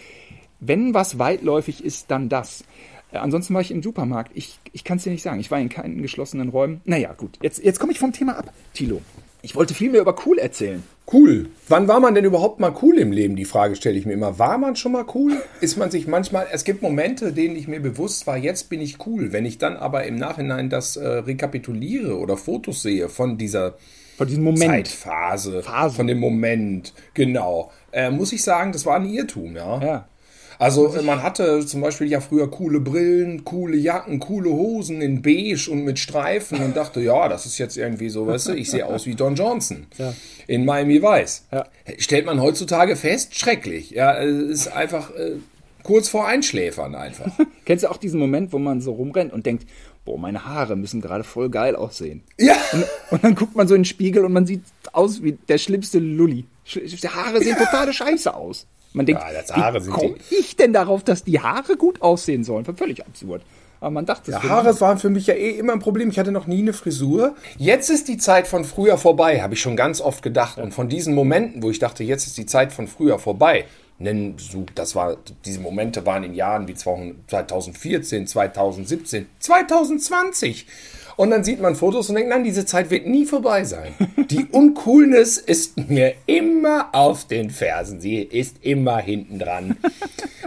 wenn 0.59 0.93
was 0.93 1.19
weitläufig 1.19 1.83
ist, 1.83 2.11
dann 2.11 2.29
das. 2.29 2.63
Äh, 3.11 3.17
ansonsten 3.17 3.53
war 3.53 3.61
ich 3.61 3.71
im 3.71 3.83
Supermarkt. 3.83 4.31
Ich, 4.35 4.59
ich 4.73 4.83
kann 4.83 4.97
es 4.97 5.03
dir 5.03 5.11
nicht 5.11 5.23
sagen. 5.23 5.39
Ich 5.39 5.51
war 5.51 5.59
in 5.59 5.69
keinen 5.69 6.01
geschlossenen 6.01 6.49
Räumen. 6.49 6.81
Naja, 6.85 7.13
gut. 7.13 7.37
Jetzt, 7.41 7.63
jetzt 7.63 7.79
komme 7.79 7.91
ich 7.91 7.99
vom 7.99 8.13
Thema 8.13 8.37
ab, 8.37 8.51
Tilo. 8.73 9.01
Ich 9.43 9.55
wollte 9.55 9.73
viel 9.73 9.91
mehr 9.91 10.01
über 10.01 10.15
cool 10.25 10.39
erzählen. 10.39 10.83
Cool. 11.11 11.49
Wann 11.69 11.87
war 11.87 11.99
man 11.99 12.15
denn 12.15 12.25
überhaupt 12.25 12.59
mal 12.59 12.75
cool 12.81 12.97
im 12.97 13.11
Leben? 13.11 13.35
Die 13.35 13.45
Frage 13.45 13.75
stelle 13.75 13.97
ich 13.97 14.05
mir 14.05 14.13
immer. 14.13 14.39
War 14.39 14.57
man 14.57 14.75
schon 14.75 14.91
mal 14.91 15.05
cool? 15.13 15.41
Ist 15.61 15.77
man 15.77 15.89
sich 15.89 16.07
manchmal, 16.07 16.47
es 16.51 16.63
gibt 16.63 16.81
Momente, 16.81 17.31
denen 17.31 17.55
ich 17.55 17.67
mir 17.67 17.79
bewusst 17.79 18.27
war, 18.27 18.35
jetzt 18.35 18.69
bin 18.69 18.81
ich 18.81 19.05
cool. 19.05 19.31
Wenn 19.31 19.45
ich 19.45 19.57
dann 19.57 19.77
aber 19.77 20.05
im 20.05 20.15
Nachhinein 20.15 20.69
das 20.69 20.97
äh, 20.97 21.07
rekapituliere 21.07 22.17
oder 22.17 22.35
Fotos 22.35 22.81
sehe 22.81 23.09
von 23.09 23.37
dieser 23.37 23.75
von 24.17 24.27
diesem 24.27 24.43
Moment. 24.43 24.87
Zeitphase, 24.87 25.61
Phase. 25.61 25.95
von 25.95 26.07
dem 26.07 26.19
Moment, 26.19 26.93
genau, 27.13 27.71
äh, 27.91 28.09
muss 28.09 28.33
ich 28.33 28.43
sagen, 28.43 28.71
das 28.71 28.83
war 28.87 28.95
ein 28.95 29.05
Irrtum, 29.05 29.55
ja. 29.55 29.79
Ja. 29.79 30.07
Also 30.59 30.95
man 31.03 31.21
hatte 31.23 31.65
zum 31.65 31.81
Beispiel 31.81 32.07
ja 32.07 32.19
früher 32.19 32.49
coole 32.49 32.79
Brillen, 32.79 33.45
coole 33.45 33.77
Jacken, 33.77 34.19
coole 34.19 34.49
Hosen 34.49 35.01
in 35.01 35.21
beige 35.21 35.69
und 35.69 35.83
mit 35.83 35.99
Streifen 35.99 36.59
und 36.63 36.75
dachte, 36.75 36.99
ja, 37.01 37.29
das 37.29 37.45
ist 37.45 37.57
jetzt 37.57 37.77
irgendwie 37.77 38.09
so, 38.09 38.25
weißt 38.27 38.49
du, 38.49 38.53
ich 38.53 38.69
sehe 38.71 38.85
aus 38.85 39.05
wie 39.05 39.15
Don 39.15 39.35
Johnson 39.35 39.87
ja. 39.97 40.13
in 40.47 40.65
Miami 40.65 41.01
Weiß. 41.01 41.45
Ja. 41.51 41.65
Stellt 41.97 42.25
man 42.25 42.41
heutzutage 42.41 42.95
fest, 42.95 43.37
schrecklich. 43.37 43.91
Ja, 43.91 44.17
es 44.21 44.61
ist 44.61 44.67
einfach 44.67 45.11
äh, 45.11 45.33
kurz 45.83 46.09
vor 46.09 46.27
Einschläfern 46.27 46.95
einfach. 46.95 47.31
Kennst 47.65 47.83
du 47.83 47.91
auch 47.91 47.97
diesen 47.97 48.19
Moment, 48.19 48.51
wo 48.51 48.59
man 48.59 48.81
so 48.81 48.93
rumrennt 48.93 49.33
und 49.33 49.45
denkt, 49.45 49.67
boah, 50.05 50.17
meine 50.17 50.45
Haare 50.45 50.75
müssen 50.75 51.01
gerade 51.01 51.23
voll 51.23 51.49
geil 51.49 51.75
aussehen. 51.75 52.23
Ja. 52.39 52.55
Und, 52.71 52.85
und, 53.11 53.23
dann 53.23 53.35
guckt 53.35 53.55
man 53.55 53.67
so 53.67 53.75
in 53.75 53.81
den 53.81 53.85
Spiegel 53.85 54.25
und 54.25 54.33
man 54.33 54.45
sieht 54.45 54.63
aus 54.93 55.21
wie 55.21 55.33
der 55.33 55.57
schlimmste 55.57 55.99
Lulli. 55.99 56.45
Die 56.73 57.09
Haare 57.09 57.39
sehen 57.39 57.55
ja. 57.59 57.65
totale 57.65 57.93
Scheiße 57.93 58.33
aus. 58.33 58.67
Man 58.97 59.05
denkt, 59.05 59.21
ja, 59.55 59.73
wie 59.73 59.89
komme 59.89 60.15
ich 60.31 60.55
denn 60.55 60.73
darauf, 60.73 61.03
dass 61.03 61.23
die 61.23 61.39
Haare 61.39 61.77
gut 61.77 62.01
aussehen 62.01 62.43
sollen? 62.43 62.65
Völlig 62.65 63.05
absurd. 63.05 63.43
Aber 63.79 63.91
man 63.91 64.07
dachte, 64.07 64.31
ja, 64.31 64.41
Haare 64.41 64.79
waren 64.81 64.97
für 64.97 65.09
mich 65.09 65.27
ja 65.27 65.35
eh 65.35 65.51
immer 65.51 65.73
ein 65.73 65.79
Problem. 65.79 66.09
Ich 66.09 66.17
hatte 66.17 66.31
noch 66.31 66.47
nie 66.47 66.59
eine 66.59 66.73
Frisur. 66.73 67.35
Jetzt 67.57 67.91
ist 67.91 68.07
die 68.07 68.17
Zeit 68.17 68.47
von 68.47 68.65
früher 68.65 68.97
vorbei, 68.97 69.41
habe 69.41 69.53
ich 69.53 69.61
schon 69.61 69.75
ganz 69.75 70.01
oft 70.01 70.23
gedacht. 70.23 70.57
Und 70.57 70.73
von 70.73 70.89
diesen 70.89 71.13
Momenten, 71.13 71.61
wo 71.61 71.69
ich 71.69 71.77
dachte, 71.77 72.03
jetzt 72.03 72.25
ist 72.25 72.39
die 72.39 72.47
Zeit 72.47 72.73
von 72.73 72.87
früher 72.87 73.19
vorbei, 73.19 73.65
nennen 73.99 74.35
das 74.73 74.95
war, 74.95 75.17
diese 75.45 75.59
Momente 75.59 76.05
waren 76.07 76.23
in 76.23 76.33
Jahren 76.33 76.67
wie 76.67 76.73
2014, 76.73 78.25
2017, 78.25 79.27
2020. 79.39 80.65
Und 81.17 81.31
dann 81.31 81.43
sieht 81.43 81.59
man 81.59 81.75
Fotos 81.75 82.09
und 82.09 82.15
denkt, 82.15 82.29
nein, 82.29 82.43
diese 82.43 82.65
Zeit 82.65 82.91
wird 82.91 83.07
nie 83.07 83.25
vorbei 83.25 83.63
sein. 83.63 83.95
Die 84.29 84.45
Uncoolness 84.45 85.39
ist 85.39 85.89
mir 85.89 86.13
immer 86.27 86.89
auf 86.93 87.25
den 87.25 87.49
Fersen. 87.49 87.99
Sie 87.99 88.17
ist 88.17 88.57
immer 88.61 88.99
hinten 88.99 89.39
dran. 89.39 89.77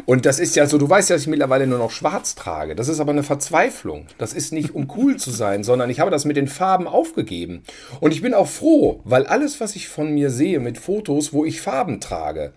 Und 0.07 0.27
das 0.27 0.39
ist 0.39 0.55
ja 0.55 0.67
so, 0.67 0.79
du 0.79 0.89
weißt 0.89 1.11
ja, 1.11 1.17
dass 1.17 1.23
ich 1.23 1.29
mittlerweile 1.29 1.67
nur 1.67 1.79
noch 1.79 1.91
schwarz 1.91 2.37
trage. 2.37 2.77
Das 2.77 2.89
ist 2.89 3.01
aber 3.01 3.11
eine 3.11 3.25
Verzweiflung. 3.25 4.07
Das 4.17 4.33
ist 4.33 4.53
nicht, 4.53 4.73
um 4.73 4.89
cool 4.97 5.17
zu 5.17 5.33
sein, 5.33 5.65
sondern 5.65 5.91
ich 5.91 5.99
habe 5.99 6.13
das 6.13 6.25
mit 6.25 6.37
den 6.37 6.47
Farben 6.47 6.87
aufgegeben. 6.87 7.65
Und 7.99 8.13
ich 8.13 8.23
bin 8.23 8.33
auch 8.33 8.49
froh, 8.49 9.01
weil 9.03 9.27
alles, 9.27 9.61
was 9.61 9.75
ich 9.75 9.89
von 9.89 10.15
mir 10.15 10.31
sehe 10.31 10.61
mit 10.61 10.79
Fotos, 10.79 11.33
wo 11.33 11.45
ich 11.45 11.61
Farben 11.61 12.01
trage, 12.01 12.53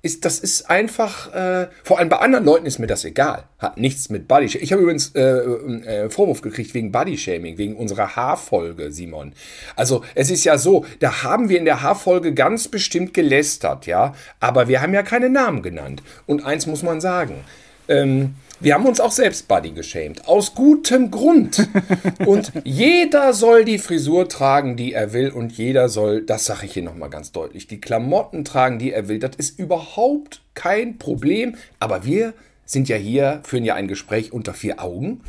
ist, 0.00 0.24
das 0.24 0.38
ist 0.38 0.70
einfach, 0.70 1.34
äh, 1.34 1.68
vor 1.82 1.98
allem 1.98 2.08
bei 2.08 2.18
anderen 2.18 2.44
Leuten 2.44 2.66
ist 2.66 2.78
mir 2.78 2.86
das 2.86 3.04
egal. 3.04 3.44
Hat 3.58 3.78
nichts 3.78 4.10
mit 4.10 4.28
Body 4.28 4.46
Ich 4.46 4.72
habe 4.72 4.82
übrigens 4.82 5.12
äh, 5.16 5.20
äh, 5.20 6.10
Vorwurf 6.10 6.40
gekriegt 6.40 6.72
wegen 6.74 6.92
Bodyshaming, 6.92 7.58
wegen 7.58 7.74
unserer 7.74 8.14
Haarfolge, 8.14 8.92
Simon. 8.92 9.32
Also 9.74 10.04
es 10.14 10.30
ist 10.30 10.44
ja 10.44 10.56
so, 10.56 10.84
da 11.00 11.24
haben 11.24 11.48
wir 11.48 11.58
in 11.58 11.64
der 11.64 11.82
Haarfolge 11.82 12.32
ganz 12.32 12.68
bestimmt 12.68 13.12
gelästert, 13.12 13.86
ja, 13.86 14.14
aber 14.38 14.68
wir 14.68 14.80
haben 14.80 14.94
ja 14.94 15.02
keine 15.02 15.30
Namen 15.30 15.62
genannt. 15.62 16.02
Und 16.26 16.44
eins 16.44 16.66
muss 16.66 16.84
man 16.84 17.00
sagen, 17.00 17.44
ähm, 17.88 18.36
wir 18.60 18.74
haben 18.74 18.86
uns 18.86 19.00
auch 19.00 19.12
selbst 19.12 19.48
Buddy 19.48 19.70
geschämt. 19.70 20.26
Aus 20.26 20.54
gutem 20.54 21.10
Grund. 21.10 21.68
Und 22.26 22.52
jeder 22.64 23.32
soll 23.32 23.64
die 23.64 23.78
Frisur 23.78 24.28
tragen, 24.28 24.76
die 24.76 24.92
er 24.92 25.12
will. 25.12 25.30
Und 25.30 25.52
jeder 25.52 25.88
soll, 25.88 26.22
das 26.22 26.46
sage 26.46 26.66
ich 26.66 26.72
hier 26.72 26.82
nochmal 26.82 27.10
ganz 27.10 27.32
deutlich, 27.32 27.66
die 27.66 27.80
Klamotten 27.80 28.44
tragen, 28.44 28.78
die 28.78 28.92
er 28.92 29.08
will. 29.08 29.18
Das 29.18 29.36
ist 29.36 29.58
überhaupt 29.58 30.42
kein 30.54 30.98
Problem. 30.98 31.56
Aber 31.78 32.04
wir 32.04 32.34
sind 32.64 32.88
ja 32.88 32.96
hier, 32.96 33.40
führen 33.44 33.64
ja 33.64 33.74
ein 33.74 33.88
Gespräch 33.88 34.32
unter 34.32 34.54
vier 34.54 34.82
Augen. 34.82 35.20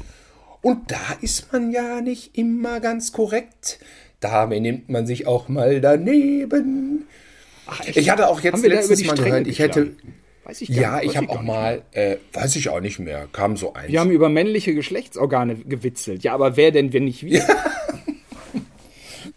Und 0.61 0.91
da 0.91 1.17
ist 1.21 1.51
man 1.53 1.71
ja 1.71 2.01
nicht 2.01 2.37
immer 2.37 2.79
ganz 2.79 3.11
korrekt. 3.11 3.79
Da 4.19 4.45
nimmt 4.47 4.89
man 4.89 5.07
sich 5.07 5.27
auch 5.27 5.47
mal 5.47 5.79
daneben. 5.79 7.07
Ach, 7.65 7.81
ich 7.85 8.09
hatte 8.09 8.27
auch 8.27 8.41
jetzt 8.41 8.65
letztes 8.65 9.05
Mal 9.05 9.15
gehört, 9.15 9.47
ich 9.47 9.59
hätte, 9.59 9.91
Weiß 10.49 10.61
ich 10.61 10.69
gar 10.69 10.81
ja, 10.81 10.95
nicht. 10.95 11.11
ich 11.11 11.17
habe 11.17 11.29
auch 11.29 11.43
mal, 11.43 11.83
äh, 11.91 12.17
weiß 12.33 12.55
ich 12.55 12.69
auch 12.69 12.79
nicht 12.79 12.97
mehr, 12.97 13.27
kam 13.31 13.55
so 13.55 13.73
eins. 13.73 13.91
Wir 13.91 13.99
haben 13.99 14.09
über 14.09 14.29
männliche 14.29 14.73
Geschlechtsorgane 14.73 15.57
gewitzelt. 15.57 16.23
Ja, 16.23 16.33
aber 16.33 16.57
wer 16.57 16.71
denn, 16.71 16.91
wenn 16.91 17.03
nicht 17.03 17.23
wir? 17.23 17.45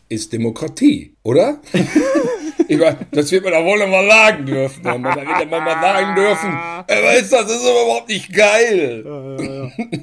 Ist 0.09 0.33
Demokratie, 0.33 1.15
oder? 1.23 1.61
das 3.11 3.31
wird 3.31 3.45
man 3.45 3.53
doch 3.53 3.63
wohl 3.63 3.87
mal 3.87 4.09
sagen 4.09 4.47
dürfen. 4.47 4.83
Dann 4.85 5.05
wird 5.05 5.51
man 5.51 5.63
mal 5.63 5.83
sagen 5.83 6.15
dürfen, 6.15 6.59
äh, 6.87 7.05
weißt 7.05 7.31
du, 7.31 7.37
das 7.37 7.51
ist 7.51 7.61
überhaupt 7.61 8.09
nicht 8.09 8.33
geil. 8.33 9.03
Ja, 9.05 9.45
ja, 9.45 9.65
ja. 9.65 9.71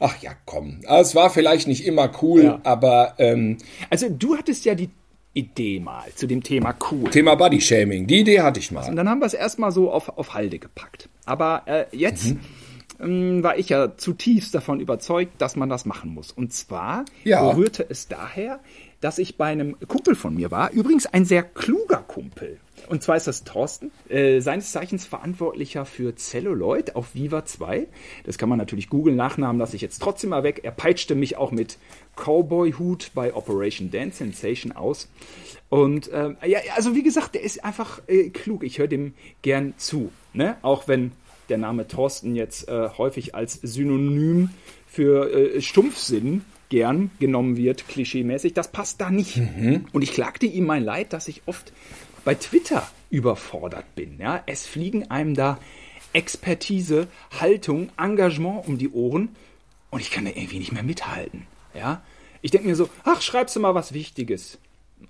Ach 0.00 0.20
ja, 0.20 0.32
komm. 0.46 0.80
Es 0.88 1.14
war 1.14 1.30
vielleicht 1.30 1.68
nicht 1.68 1.86
immer 1.86 2.10
cool, 2.22 2.58
aber. 2.64 3.14
Ähm, 3.18 3.58
also, 3.88 4.08
du 4.08 4.36
hattest 4.36 4.64
ja 4.64 4.74
die 4.74 4.88
Idee 5.32 5.80
mal 5.80 6.12
zu 6.14 6.26
dem 6.26 6.42
Thema 6.42 6.74
cool. 6.90 7.10
Thema 7.10 7.34
Body 7.36 7.60
Shaming, 7.60 8.06
die 8.06 8.20
Idee 8.20 8.40
hatte 8.40 8.58
ich 8.58 8.70
mal. 8.70 8.88
Und 8.88 8.96
dann 8.96 9.08
haben 9.08 9.20
wir 9.20 9.26
es 9.26 9.34
erstmal 9.34 9.70
so 9.70 9.90
auf, 9.90 10.08
auf 10.18 10.34
Halde 10.34 10.58
gepackt. 10.58 11.08
Aber 11.24 11.62
äh, 11.66 11.86
jetzt 11.92 12.34
ähm, 13.02 13.42
war 13.42 13.58
ich 13.58 13.68
ja 13.68 13.96
zutiefst 13.96 14.54
davon 14.54 14.80
überzeugt, 14.80 15.32
dass 15.40 15.56
man 15.56 15.68
das 15.68 15.84
machen 15.86 16.12
muss. 16.14 16.32
Und 16.32 16.52
zwar 16.52 17.04
Ja. 17.24 17.50
rührte 17.50 17.86
es 17.88 18.08
daher, 18.08 18.60
dass 19.00 19.18
ich 19.18 19.36
bei 19.38 19.46
einem 19.46 19.76
Kumpel 19.88 20.14
von 20.14 20.34
mir 20.34 20.50
war, 20.50 20.70
übrigens 20.72 21.06
ein 21.06 21.24
sehr 21.24 21.42
kluger 21.42 22.04
Kumpel. 22.06 22.58
Und 22.88 23.02
zwar 23.02 23.16
ist 23.16 23.26
das 23.26 23.44
Thorsten, 23.44 23.92
äh, 24.08 24.40
seines 24.40 24.72
Zeichens 24.72 25.06
Verantwortlicher 25.06 25.84
für 25.84 26.14
Celluloid 26.16 26.96
auf 26.96 27.14
Viva 27.14 27.44
2. 27.44 27.86
Das 28.24 28.36
kann 28.36 28.48
man 28.48 28.58
natürlich 28.58 28.88
googeln, 28.88 29.16
Nachnamen 29.16 29.58
lasse 29.60 29.76
ich 29.76 29.82
jetzt 29.82 30.02
trotzdem 30.02 30.30
mal 30.30 30.42
weg. 30.42 30.60
Er 30.64 30.72
peitschte 30.72 31.14
mich 31.14 31.36
auch 31.36 31.52
mit 31.52 31.78
Cowboy-Hut 32.16 33.12
bei 33.14 33.34
Operation 33.34 33.90
Dance 33.90 34.18
Sensation 34.18 34.72
aus. 34.72 35.08
Und 35.68 36.10
ähm, 36.12 36.36
ja, 36.44 36.58
also 36.74 36.94
wie 36.94 37.02
gesagt, 37.02 37.34
der 37.34 37.42
ist 37.42 37.64
einfach 37.64 38.00
äh, 38.08 38.30
klug. 38.30 38.64
Ich 38.64 38.78
höre 38.78 38.88
dem 38.88 39.14
gern 39.42 39.74
zu. 39.76 40.10
Ne? 40.32 40.56
Auch 40.62 40.88
wenn 40.88 41.12
der 41.50 41.58
Name 41.58 41.88
Thorsten 41.88 42.34
jetzt 42.34 42.68
äh, 42.68 42.88
häufig 42.96 43.34
als 43.34 43.54
Synonym 43.54 44.50
für 44.86 45.32
äh, 45.32 45.60
Stumpfsinn 45.60 46.44
gern 46.68 47.10
genommen 47.18 47.56
wird, 47.56 47.88
klischeemäßig. 47.88 48.54
Das 48.54 48.72
passt 48.72 49.00
da 49.00 49.10
nicht. 49.10 49.36
Und 49.92 50.02
ich 50.02 50.12
klagte 50.12 50.46
ihm 50.46 50.66
mein 50.66 50.84
Leid, 50.84 51.12
dass 51.12 51.28
ich 51.28 51.42
oft 51.46 51.72
bei 52.24 52.34
Twitter 52.34 52.88
überfordert 53.10 53.94
bin. 53.94 54.18
Ja? 54.18 54.42
Es 54.46 54.66
fliegen 54.66 55.10
einem 55.10 55.34
da 55.34 55.58
Expertise, 56.12 57.08
Haltung, 57.38 57.90
Engagement 57.98 58.66
um 58.66 58.78
die 58.78 58.90
Ohren 58.90 59.30
und 59.90 60.00
ich 60.00 60.10
kann 60.10 60.24
da 60.24 60.30
irgendwie 60.30 60.58
nicht 60.58 60.72
mehr 60.72 60.82
mithalten. 60.82 61.46
Ja? 61.74 62.02
Ich 62.42 62.50
denke 62.50 62.68
mir 62.68 62.76
so, 62.76 62.88
ach, 63.04 63.20
schreibst 63.20 63.56
du 63.56 63.60
mal 63.60 63.74
was 63.74 63.92
Wichtiges. 63.92 64.58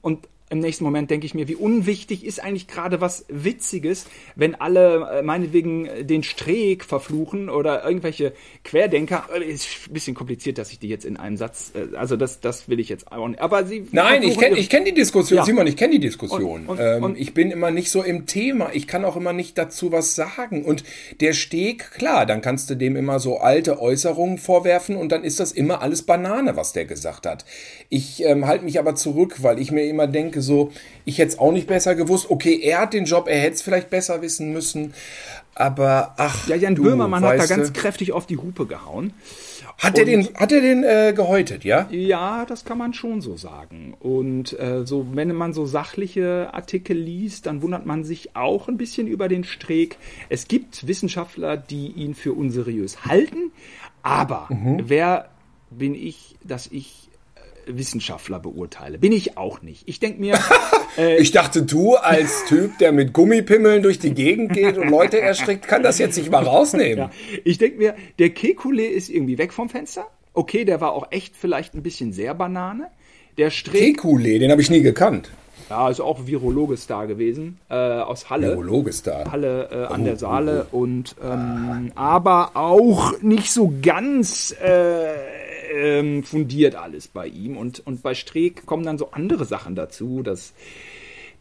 Und 0.00 0.28
im 0.50 0.59
nächsten 0.59 0.83
Moment 0.85 1.11
denke 1.11 1.26
ich 1.26 1.35
mir, 1.35 1.47
wie 1.49 1.54
unwichtig 1.54 2.25
ist 2.26 2.42
eigentlich 2.42 2.66
gerade 2.66 3.00
was 3.00 3.25
Witziges, 3.28 4.07
wenn 4.35 4.54
alle 4.57 5.09
äh, 5.21 5.23
meinetwegen 5.23 5.88
den 6.02 6.23
Streeck 6.25 6.85
verfluchen 6.85 7.49
oder 7.49 7.85
irgendwelche 7.85 8.33
Querdenker. 8.64 9.28
Äh, 9.35 9.45
Ist 9.45 9.66
ein 9.88 9.92
bisschen 9.92 10.14
kompliziert, 10.14 10.59
dass 10.59 10.73
ich 10.73 10.78
die 10.80 10.88
jetzt 10.88 11.04
in 11.04 11.16
einem 11.16 11.37
Satz, 11.37 11.73
äh, 11.75 11.97
also 11.97 12.16
das, 12.16 12.40
das 12.40 12.69
will 12.69 12.80
ich 12.80 12.88
jetzt 12.88 13.11
auch 13.12 13.28
nicht. 13.28 13.40
Aber 13.40 13.64
sie. 13.64 13.87
Nein, 13.92 14.23
ich 14.25 14.37
kenne 14.38 14.59
ich 14.59 14.69
kenn 14.69 14.85
die 14.85 14.92
Diskussion, 14.92 15.38
Ja. 15.38 15.45
Simon, 15.45 15.66
ich 15.69 15.76
kenne 15.76 15.92
die 15.92 16.00
Diskussion. 16.00 16.62
Und- 16.62 16.69
und- 16.69 16.80
ähm, 16.80 17.02
und- 17.04 17.19
ich 17.19 17.33
bin 17.33 17.50
immer 17.52 17.71
nicht 17.71 17.90
so 17.90 18.02
im 18.02 18.26
Thema, 18.26 18.71
ich 18.73 18.87
kann 18.87 19.04
auch 19.04 19.16
immer 19.16 19.33
nicht 19.33 19.57
dazu 19.57 19.92
was 19.92 20.14
sagen. 20.16 20.64
Und 20.64 20.83
der 21.21 21.33
Steg, 21.33 21.92
klar, 21.92 22.26
dann 22.26 22.40
kannst 22.40 22.69
du 22.71 22.75
dem 22.75 22.97
immer 22.97 23.21
so 23.21 23.38
alte 23.38 23.80
Äußerungen 23.80 24.38
vorwerfen 24.38 24.97
und 24.97 25.12
dann 25.12 25.23
ist 25.23 25.38
das 25.38 25.52
immer 25.52 25.80
alles 25.80 26.02
Banane, 26.02 26.57
was 26.57 26.73
der 26.73 26.87
gesagt 26.87 27.25
hat. 27.26 27.45
Ich 27.88 28.25
ähm, 28.25 28.47
halte 28.47 28.64
mich 28.64 28.78
aber 28.80 28.95
zurück, 28.97 29.37
weil 29.42 29.61
ich 29.61 29.71
mir 29.71 29.85
immer 29.87 30.07
denke, 30.09 30.39
so, 30.40 30.73
ich 31.04 31.18
hätte 31.18 31.32
es 31.32 31.38
auch 31.38 31.52
nicht 31.52 31.66
besser 31.66 31.94
gewusst. 31.94 32.30
Okay, 32.30 32.61
er 32.62 32.80
hat 32.80 32.92
den 32.92 33.04
Job, 33.04 33.26
er 33.28 33.40
hätte 33.40 33.54
es 33.54 33.62
vielleicht 33.62 33.90
besser 33.90 34.23
wissen 34.23 34.52
müssen. 34.52 34.94
Aber 35.54 36.14
ach, 36.16 36.49
Ja, 36.49 36.56
Jan 36.56 36.75
du, 36.75 36.85
Böhmermann 36.85 37.25
hat 37.25 37.38
da 37.38 37.47
ganz 37.47 37.73
kräftig 37.73 38.12
auf 38.12 38.26
die 38.26 38.37
Hupe 38.37 38.66
gehauen. 38.66 39.12
Hat 39.78 39.99
er 39.99 40.04
den, 40.04 40.28
hat 40.35 40.52
er 40.52 40.61
den 40.61 40.85
äh, 40.85 41.12
gehäutet, 41.16 41.64
ja? 41.64 41.88
Ja, 41.90 42.44
das 42.44 42.66
kann 42.66 42.76
man 42.76 42.92
schon 42.92 43.23
so 43.23 43.37
sagen. 43.37 43.94
Und 43.99 44.59
äh, 44.59 44.87
so, 44.87 45.06
wenn 45.14 45.35
man 45.35 45.54
so 45.54 45.64
sachliche 45.64 46.50
Artikel 46.52 46.97
liest, 46.97 47.47
dann 47.47 47.62
wundert 47.62 47.87
man 47.87 48.04
sich 48.04 48.37
auch 48.37 48.68
ein 48.68 48.76
bisschen 48.76 49.06
über 49.06 49.28
den 49.28 49.42
Streeck. 49.44 49.97
Es 50.28 50.49
gibt 50.49 50.87
Wissenschaftler, 50.87 51.56
die 51.56 51.88
ihn 51.88 52.14
für 52.14 52.35
unseriös 52.35 53.06
halten, 53.06 53.52
aber 54.02 54.49
wer 54.50 55.30
bin 55.70 55.94
ich, 55.94 56.37
dass 56.44 56.66
ich 56.66 57.10
Wissenschaftler 57.77 58.39
beurteile? 58.39 58.99
Bin 58.99 59.12
ich 59.12 59.37
auch 59.37 59.62
nicht. 59.62 59.89
Ich 59.89 60.00
denke 60.00 60.21
mir, 60.21 60.39
Ich 61.19 61.31
dachte, 61.31 61.62
du 61.62 61.95
als 61.95 62.45
Typ, 62.47 62.79
der 62.79 62.91
mit 62.93 63.12
Gummipimmeln 63.12 63.83
durch 63.83 63.99
die 64.00 64.12
Gegend 64.12 64.53
geht 64.53 64.77
und 64.77 64.89
Leute 64.91 65.21
erschreckt, 65.21 65.69
kann 65.69 65.83
das 65.85 65.99
jetzt 65.99 66.19
nicht 66.19 66.31
mal 66.31 66.43
rausnehmen. 66.43 66.99
ja, 66.99 67.11
ich 67.45 67.59
denke 67.59 67.79
mir, 67.79 67.95
der 68.19 68.29
Kekulé 68.35 68.89
ist 68.89 69.09
irgendwie 69.09 69.39
weg 69.39 69.53
vom 69.53 69.69
Fenster. 69.69 70.07
Okay, 70.35 70.65
der 70.65 70.81
war 70.81 70.93
auch 70.93 71.07
echt 71.12 71.37
vielleicht 71.37 71.75
ein 71.75 71.83
bisschen 71.83 72.12
sehr 72.12 72.35
Banane. 72.35 72.89
Der 73.39 73.50
Streeck, 73.50 74.00
Kekulé, 74.00 74.39
den 74.41 74.50
habe 74.50 74.61
ich 74.61 74.69
nie 74.71 74.83
gekannt. 74.83 75.31
ja, 75.71 75.89
ist 75.89 76.00
auch 76.00 76.27
Virologe-Star 76.27 77.07
gewesen, 77.07 77.59
äh, 77.71 77.75
aus 77.75 78.29
Halle. 78.29 78.49
Virologe 78.49 78.91
ist 78.91 79.07
da. 79.07 79.31
Halle 79.31 79.69
äh, 79.71 79.95
an 79.95 80.05
der 80.05 80.17
Saale 80.17 80.67
und 80.73 81.15
ähm, 81.23 81.93
aber 81.95 82.50
auch 82.55 83.21
nicht 83.23 83.53
so 83.53 83.73
ganz 83.81 84.55
äh, 84.61 85.15
ähm, 85.71 86.23
fundiert 86.23 86.75
alles 86.75 87.09
bei 87.09 87.27
ihm. 87.27 87.57
Und 87.57 87.81
und 87.87 88.03
bei 88.03 88.15
Streeck 88.15 88.67
kommen 88.67 88.85
dann 88.85 88.99
so 88.99 89.11
andere 89.12 89.45
Sachen 89.45 89.75
dazu, 89.75 90.23
dass 90.23 90.53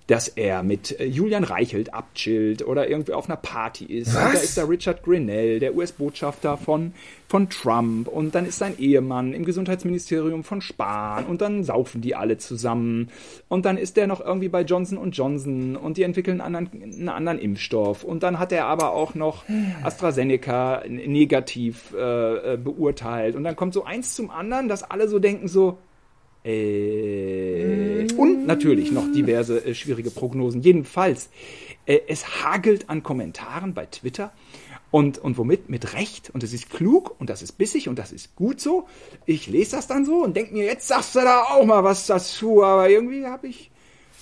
dass 0.10 0.28
er 0.28 0.64
mit 0.64 1.00
äh, 1.00 1.06
Julian 1.06 1.44
Reichelt 1.44 1.94
abchillt 1.94 2.66
oder 2.66 2.90
irgendwie 2.90 3.14
auf 3.14 3.30
einer 3.30 3.38
Party 3.38 3.86
ist. 3.86 4.08
Und 4.08 4.16
da 4.16 4.34
Was? 4.34 4.44
ist 4.44 4.58
da 4.58 4.64
Richard 4.64 5.04
Grinnell, 5.04 5.60
der 5.60 5.76
US-Botschafter 5.76 6.58
von, 6.58 6.94
von 7.28 7.48
Trump. 7.50 8.08
Und 8.08 8.34
dann 8.34 8.48
ist 8.48 8.58
sein 8.58 8.80
Ehemann 8.80 9.34
im 9.34 9.46
Gesundheitsministerium 9.46 10.44
von 10.44 10.62
Spahn. 10.62 11.28
Und 11.28 11.42
dann 11.42 11.64
saufen 11.64 12.02
die 12.02 12.16
alle 12.16 12.40
zusammen. 12.40 13.10
Und 13.50 13.66
dann 13.66 13.78
ist 13.78 13.98
der 13.98 14.08
noch 14.08 14.20
irgendwie 14.20 14.50
bei 14.50 14.64
Johnson 14.64 15.12
Johnson. 15.12 15.76
Und 15.76 15.98
die 15.98 16.04
entwickeln 16.04 16.42
einen 16.42 16.56
anderen, 16.56 16.84
einen 16.84 17.10
anderen 17.10 17.38
Impfstoff. 17.38 18.04
Und 18.04 18.24
dann 18.24 18.40
hat 18.40 18.52
er 18.52 18.66
aber 18.66 18.94
auch 18.94 19.14
noch 19.14 19.44
AstraZeneca 19.84 20.86
negativ 20.88 21.94
äh, 21.96 22.54
äh, 22.54 22.58
beurteilt. 22.58 23.36
Und 23.36 23.44
dann 23.44 23.56
kommt 23.56 23.76
so 23.76 23.84
eins 23.84 24.16
zum 24.16 24.32
anderen, 24.32 24.70
dass 24.70 24.82
alle 24.82 25.08
so 25.08 25.20
denken 25.20 25.48
so, 25.48 25.78
äh, 26.50 28.08
und 28.18 28.48
natürlich 28.48 28.92
noch 28.92 29.12
diverse 29.12 29.64
äh, 29.66 29.76
schwierige 29.76 30.10
Prognosen. 30.10 30.62
Jedenfalls, 30.62 31.30
äh, 31.86 32.00
es 32.08 32.44
hagelt 32.44 32.90
an 32.90 33.04
Kommentaren 33.04 33.74
bei 33.74 33.86
Twitter. 33.86 34.32
Und, 34.92 35.20
und 35.20 35.38
womit? 35.38 35.70
Mit 35.70 35.94
Recht. 35.94 36.32
Und 36.32 36.42
es 36.44 36.52
ist 36.52 36.72
klug 36.72 37.16
und 37.20 37.30
das 37.30 37.44
ist 37.44 37.54
bissig 37.54 37.88
und 37.90 38.00
das 38.00 38.12
ist 38.12 38.36
gut 38.36 38.60
so. 38.60 38.88
Ich 39.28 39.46
lese 39.46 39.76
das 39.76 39.86
dann 39.86 40.04
so 40.04 40.24
und 40.24 40.36
denke 40.36 40.54
mir, 40.54 40.66
jetzt 40.66 40.88
sagst 40.88 41.16
du 41.16 41.20
da 41.20 41.44
auch 41.44 41.64
mal 41.66 41.84
was 41.84 42.08
dazu. 42.08 42.64
Aber 42.64 42.90
irgendwie 42.90 43.28
habe 43.28 43.48
ich, 43.48 43.70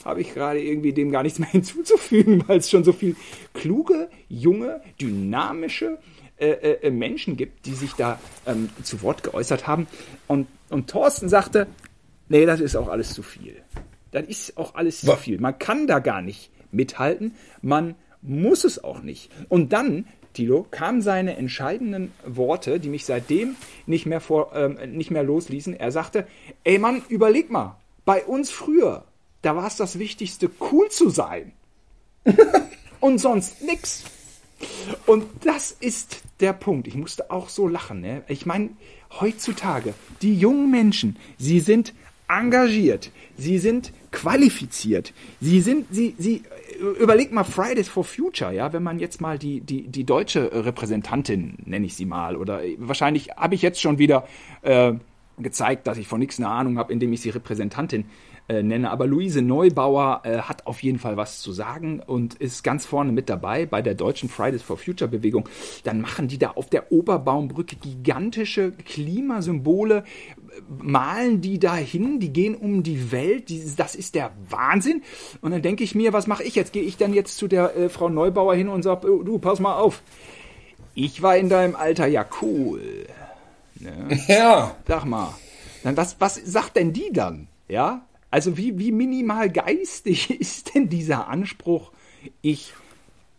habe 0.04 0.20
ich 0.20 0.34
gerade 0.34 0.62
irgendwie 0.62 0.92
dem 0.92 1.10
gar 1.10 1.24
nichts 1.24 1.40
mehr 1.40 1.50
hinzuzufügen, 1.52 2.44
weil 2.48 2.58
es 2.58 2.70
schon 2.70 2.84
so 2.84 2.92
viel 2.92 3.16
kluge, 3.54 4.10
junge, 4.28 4.82
dynamische 5.00 6.00
äh, 6.38 6.50
äh, 6.50 6.92
Menschen 6.92 7.38
gibt, 7.38 7.66
die 7.66 7.74
sich 7.74 7.94
da 7.94 8.20
ähm, 8.46 8.70
zu 8.84 9.02
Wort 9.02 9.24
geäußert 9.24 9.66
haben. 9.68 9.88
Und, 10.28 10.48
und 10.70 10.90
Thorsten 10.90 11.30
sagte, 11.30 11.68
nee, 12.30 12.46
das 12.46 12.60
ist 12.60 12.76
auch 12.76 12.88
alles 12.88 13.14
zu 13.14 13.24
viel. 13.24 13.56
Das 14.12 14.26
ist 14.26 14.58
auch 14.58 14.76
alles 14.76 15.02
zu 15.02 15.16
viel. 15.16 15.40
Man 15.40 15.60
kann 15.60 15.88
da 15.88 16.00
gar 16.00 16.22
nicht 16.22 16.52
mithalten. 16.72 17.36
Man 17.62 17.96
muss 18.22 18.64
es 18.64 18.84
auch 18.84 19.02
nicht. 19.02 19.32
Und 19.50 19.74
dann, 19.74 20.06
Tilo, 20.34 20.66
kamen 20.70 21.02
seine 21.02 21.38
entscheidenden 21.38 22.12
Worte, 22.26 22.80
die 22.80 22.90
mich 22.90 23.06
seitdem 23.06 23.56
nicht 23.86 24.06
mehr, 24.06 24.22
vor, 24.22 24.52
ähm, 24.56 24.78
nicht 24.94 25.12
mehr 25.12 25.24
losließen. 25.24 25.74
Er 25.74 25.92
sagte, 25.92 26.28
ey 26.64 26.80
Mann, 26.80 27.02
überleg 27.10 27.52
mal, 27.52 27.78
bei 28.06 28.24
uns 28.24 28.52
früher, 28.52 29.06
da 29.42 29.56
war 29.56 29.68
es 29.68 29.76
das 29.76 30.00
Wichtigste, 30.00 30.50
cool 30.72 30.90
zu 30.90 31.10
sein. 31.10 31.52
Und 33.00 33.20
sonst 33.20 33.62
nix. 33.62 34.04
Und 35.06 35.26
das 35.44 35.72
ist 35.72 36.22
der 36.40 36.54
Punkt. 36.54 36.88
Ich 36.88 36.96
musste 36.96 37.30
auch 37.30 37.50
so 37.50 37.68
lachen. 37.68 38.02
Ne? 38.02 38.24
Ich 38.28 38.46
meine, 38.46 38.70
heutzutage, 39.20 39.94
die 40.22 40.38
jungen 40.38 40.72
Menschen, 40.72 41.18
sie 41.38 41.60
sind 41.60 41.94
engagiert, 42.28 43.12
sie 43.38 43.58
sind 43.58 43.94
qualifiziert, 44.12 45.14
sie 45.40 45.62
sind, 45.62 45.88
sie, 45.92 46.16
sie, 46.18 46.44
überleg 47.00 47.32
mal 47.32 47.44
Fridays 47.44 47.88
for 47.88 48.04
Future, 48.04 48.54
ja, 48.54 48.74
wenn 48.74 48.84
man 48.84 49.00
jetzt 49.00 49.22
mal 49.22 49.38
die, 49.38 49.62
die, 49.62 49.88
die 49.88 50.04
deutsche 50.04 50.66
Repräsentantin, 50.66 51.58
nenne 51.66 51.86
ich 51.86 51.96
sie 51.96 52.06
mal, 52.06 52.36
oder 52.36 52.62
wahrscheinlich 52.78 53.30
habe 53.38 53.56
ich 53.56 53.62
jetzt 53.62 53.82
schon 53.82 53.98
wieder 53.98 54.28
äh, 54.62 54.94
gezeigt, 55.38 55.88
dass 55.88 55.98
ich 55.98 56.08
von 56.08 56.20
nichts 56.20 56.40
eine 56.40 56.50
Ahnung 56.50 56.78
habe, 56.78 56.92
indem 56.92 57.14
ich 57.14 57.22
sie 57.22 57.30
Repräsentantin 57.30 58.06
äh, 58.50 58.64
nenne. 58.64 58.90
Aber 58.92 59.08
Luise 59.08 59.42
Neubauer 59.42 60.22
äh, 60.24 60.38
hat 60.40 60.68
auf 60.68 60.82
jeden 60.82 61.00
Fall 61.00 61.18
was 61.18 61.42
zu 61.42 61.52
sagen 61.52 62.00
und 62.00 62.36
ist 62.36 62.64
ganz 62.64 62.86
vorne 62.86 63.12
mit 63.12 63.30
dabei 63.30 63.66
bei 63.66 63.82
der 63.82 63.94
deutschen 63.94 64.30
Fridays 64.30 64.62
for 64.62 64.78
Future 64.78 65.10
Bewegung. 65.10 65.48
Dann 65.84 66.02
machen 66.02 66.28
die 66.28 66.38
da 66.38 66.52
auf 66.52 66.70
der 66.70 66.92
Oberbaumbrücke 66.92 67.76
gigantische 67.76 68.72
Klimasymbole, 68.72 69.98
äh, 69.98 70.37
malen 70.68 71.42
die 71.42 71.60
dahin, 71.60 72.20
die 72.20 72.34
gehen 72.34 72.56
um 72.56 72.84
die 72.84 73.12
Welt. 73.12 73.50
Die, 73.50 73.64
das 73.76 73.96
ist 73.96 74.16
der 74.16 74.32
Wahnsinn. 74.50 75.04
Und 75.42 75.52
dann 75.52 75.62
denke 75.62 75.84
ich 75.84 75.96
mir, 75.96 76.14
was 76.14 76.28
mache 76.28 76.44
ich 76.44 76.56
jetzt? 76.56 76.74
Gehe 76.74 76.84
ich 76.84 76.98
dann 76.98 77.14
jetzt 77.14 77.38
zu 77.38 77.48
der 77.48 77.76
äh, 77.76 77.90
Frau 77.90 78.10
Neubauer 78.10 78.56
hin 78.56 78.70
und 78.70 78.84
sage, 78.84 79.12
oh, 79.12 79.24
du, 79.24 79.40
pass 79.40 79.60
mal 79.60 79.78
auf. 79.78 80.02
Ich 80.94 81.22
war 81.22 81.38
in 81.38 81.50
deinem 81.50 81.76
Alter 81.76 82.08
ja 82.08 82.26
cool. 82.42 83.06
Ja. 84.28 84.76
Sag 84.88 85.06
mal, 85.06 85.36
dann 85.84 85.96
was, 85.96 86.16
was 86.20 86.36
sagt 86.36 86.78
denn 86.78 86.94
die 86.94 87.12
dann? 87.14 87.48
Ja? 87.68 88.08
Also 88.32 88.58
wie, 88.58 88.80
wie 88.80 88.92
minimal 88.92 89.50
geistig 89.52 90.32
ist 90.40 90.74
denn 90.74 90.90
dieser 90.90 91.28
Anspruch, 91.28 91.92
ich 92.42 92.74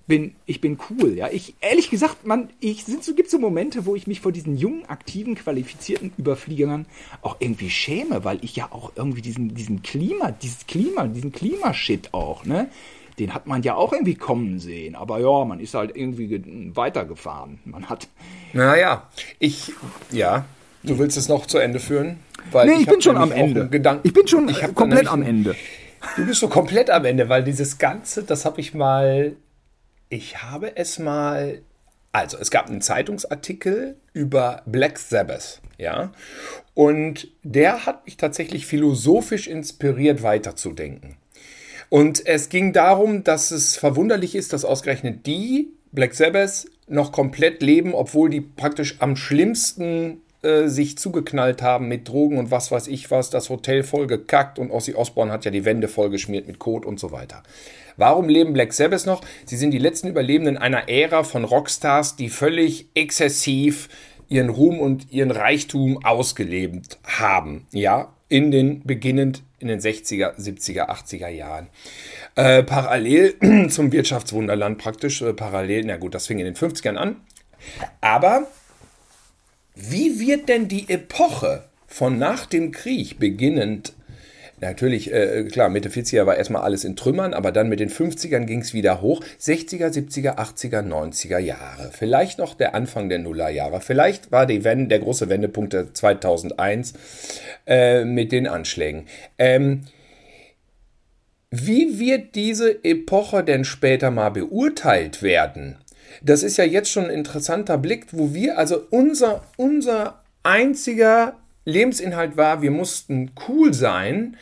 bin, 0.09 0.35
ich 0.47 0.61
bin 0.61 0.79
cool, 0.91 1.15
ja. 1.15 1.29
Ich, 1.31 1.55
ehrlich 1.61 1.91
gesagt, 1.91 2.27
man, 2.27 2.49
ich, 2.59 2.85
sind 2.85 3.05
so, 3.05 3.15
gibt 3.15 3.31
so 3.31 3.39
Momente, 3.39 3.87
wo 3.87 3.95
ich 3.95 4.07
mich 4.07 4.21
vor 4.21 4.33
diesen 4.33 4.57
jungen, 4.57 4.87
aktiven, 4.87 5.37
qualifizierten 5.37 6.13
Überfliegern 6.17 6.87
auch 7.23 7.37
irgendwie 7.39 7.71
schäme, 7.71 8.25
weil 8.25 8.39
ich 8.43 8.57
ja 8.57 8.73
auch 8.73 8.93
irgendwie 8.97 9.23
diesen, 9.23 9.55
diesen 9.55 9.83
Klima, 9.83 10.33
dieses 10.33 10.67
Klima, 10.67 11.07
diesen 11.07 11.31
Klimashit 11.31 12.13
auch, 12.13 12.45
ne? 12.45 12.69
Den 13.19 13.35
hat 13.35 13.47
man 13.47 13.63
ja 13.63 13.75
auch 13.75 13.93
irgendwie 13.93 14.15
kommen 14.15 14.61
sehen. 14.61 14.95
Aber 14.95 15.19
ja, 15.19 15.45
man 15.45 15.59
ist 15.59 15.75
halt 15.75 15.95
irgendwie 15.95 16.41
weitergefahren. 16.75 17.59
Man 17.65 17.89
hat. 17.89 18.07
Naja, 18.53 19.09
ich, 19.41 19.73
ja, 20.13 20.45
du 20.85 20.99
willst 20.99 21.17
es 21.17 21.29
noch 21.29 21.47
zu 21.47 21.59
Ende 21.59 21.81
führen? 21.81 22.21
Weil 22.53 22.69
nee, 22.69 22.75
ich, 22.75 22.81
ich 22.83 22.87
bin 22.87 23.03
schon 23.03 23.17
am 23.17 23.33
Ende. 23.33 23.69
Ich 24.05 24.13
bin 24.13 24.29
schon 24.29 24.49
ich 24.49 24.63
komplett 24.75 25.09
am 25.09 25.23
Ende. 25.23 25.57
Du 26.17 26.27
bist 26.27 26.39
so 26.39 26.49
komplett 26.49 26.91
am 26.91 27.05
Ende, 27.05 27.29
weil 27.29 27.43
dieses 27.43 27.79
Ganze, 27.79 28.23
das 28.23 28.45
habe 28.45 28.61
ich 28.61 28.73
mal 28.73 29.35
ich 30.09 30.43
habe 30.43 30.77
es 30.77 30.99
mal. 30.99 31.63
Also, 32.11 32.39
es 32.39 32.51
gab 32.51 32.69
einen 32.69 32.81
Zeitungsartikel 32.81 33.97
über 34.15 34.63
Black 34.67 34.99
Sabbath, 34.99 35.61
ja. 35.77 36.13
Und 36.75 37.29
der 37.43 37.87
hat 37.87 38.07
mich 38.07 38.17
tatsächlich 38.17 38.67
philosophisch 38.67 39.47
inspiriert, 39.47 40.23
weiterzudenken. 40.23 41.17
Und 41.91 42.27
es 42.27 42.49
ging 42.49 42.73
darum, 42.73 43.25
dass 43.25 43.51
es 43.51 43.77
verwunderlich 43.77 44.35
ist, 44.35 44.53
dass 44.53 44.65
ausgerechnet 44.65 45.27
die 45.27 45.69
Black 45.93 46.15
Sabbath 46.15 46.67
noch 46.87 47.13
komplett 47.13 47.63
leben, 47.63 47.95
obwohl 47.95 48.31
die 48.31 48.41
praktisch 48.41 48.97
am 49.01 49.17
schlimmsten 49.17 50.21
äh, 50.43 50.69
sich 50.69 50.99
zugeknallt 50.99 51.63
haben 51.63 51.89
mit 51.89 52.09
Drogen 52.09 52.39
und 52.39 52.51
was 52.51 52.71
weiß 52.71 52.89
ich 52.89 53.11
was, 53.11 53.31
das 53.31 53.51
Hotel 53.51 53.83
voll 53.83 54.07
gekackt 54.07 54.59
und 54.59 54.71
Ossi 54.71 54.95
Osborne 54.95 55.33
hat 55.33 55.45
ja 55.45 55.51
die 55.51 55.65
Wände 55.65 55.89
vollgeschmiert 55.89 56.47
mit 56.47 56.59
Kot 56.59 56.87
und 56.87 57.01
so 57.01 57.11
weiter. 57.11 57.43
Warum 57.99 58.29
leben 58.29 58.53
Black 58.53 58.73
Sabbath 58.73 59.07
noch? 59.07 59.23
Sie 59.45 59.57
sind 59.57 59.73
die 59.73 59.79
letzten 59.79 60.07
Überlebenden 60.07 60.57
einer 60.57 60.89
Ära 60.89 61.25
von 61.25 61.45
Rockstars, 61.45 62.15
die 62.15 62.29
völlig 62.29 62.87
exzessiv 62.95 63.89
ihren 64.29 64.51
Ruhm 64.51 64.79
und 64.79 65.11
ihren 65.11 65.33
Reichtum 65.33 66.05
ausgelebt 66.05 66.99
haben. 67.05 67.67
Ja, 67.73 68.15
in 68.29 68.53
den 68.53 68.83
beginnend 68.85 69.43
in 69.59 69.67
den 69.67 69.81
60er, 69.81 70.39
70er, 70.39 70.89
80er 70.89 71.29
Jahren. 71.29 71.67
Äh, 72.37 72.63
parallel 72.63 73.69
zum 73.69 73.91
Wirtschaftswunderland 73.91 74.79
praktisch, 74.79 75.21
äh, 75.21 75.33
parallel, 75.33 75.85
na 75.87 75.97
gut, 75.97 76.15
das 76.15 76.29
fing 76.29 76.39
in 76.39 76.45
den 76.45 76.55
50ern 76.55 76.95
an. 76.95 77.17
Aber 78.01 78.47
wie 79.75 80.21
wird 80.21 80.49
denn 80.49 80.69
die 80.69 80.89
Epoche 80.89 81.65
von 81.89 82.17
nach 82.17 82.47
dem 82.47 82.71
Krieg 82.71 83.19
beginnend 83.19 83.93
Natürlich, 84.61 85.13
äh, 85.13 85.45
klar, 85.45 85.69
Mitte 85.69 85.89
40er 85.89 86.27
war 86.27 86.37
erstmal 86.37 86.63
alles 86.63 86.85
in 86.85 86.97
Trümmern, 86.97 87.35
aber 87.35 87.53
dann 87.53 87.69
mit 87.69 87.81
den 87.81 87.91
50ern 87.91 88.45
ging 88.45 88.61
es 88.61 88.75
wieder 88.75 89.01
hoch. 89.01 89.23
60er, 89.41 89.89
70er, 89.89 90.37
80er, 90.37 90.83
90er 90.83 91.39
Jahre. 91.39 91.91
Vielleicht 91.93 92.39
noch 92.39 92.55
der 92.55 92.75
Anfang 92.75 93.09
der 93.09 93.21
Nullerjahre. 93.21 93.81
Vielleicht 93.81 94.33
war 94.33 94.47
die 94.47 94.65
Wende, 94.65 94.89
der 94.89 94.99
große 94.99 95.29
Wendepunkt 95.29 95.73
der 95.73 95.95
2001 95.95 96.95
äh, 97.67 98.05
mit 98.05 98.33
den 98.33 98.47
Anschlägen. 98.47 99.07
Ähm, 99.39 99.83
wie 101.51 101.99
wird 101.99 102.35
diese 102.35 102.85
Epoche 102.85 103.43
denn 103.43 103.65
später 103.65 104.11
mal 104.11 104.31
beurteilt 104.31 105.23
werden? 105.23 105.77
Das 106.23 106.43
ist 106.43 106.57
ja 106.57 106.65
jetzt 106.65 106.91
schon 106.91 107.05
ein 107.05 107.11
interessanter 107.11 107.79
Blick, 107.79 108.07
wo 108.13 108.35
wir, 108.35 108.59
also 108.59 108.83
unser, 108.91 109.45
unser 109.57 110.23
einziger 110.43 111.37
Lebensinhalt 111.69 112.37
war, 112.37 112.63
wir 112.63 112.71
mussten 112.71 113.33
cool 113.47 113.75
sein. 113.75 114.37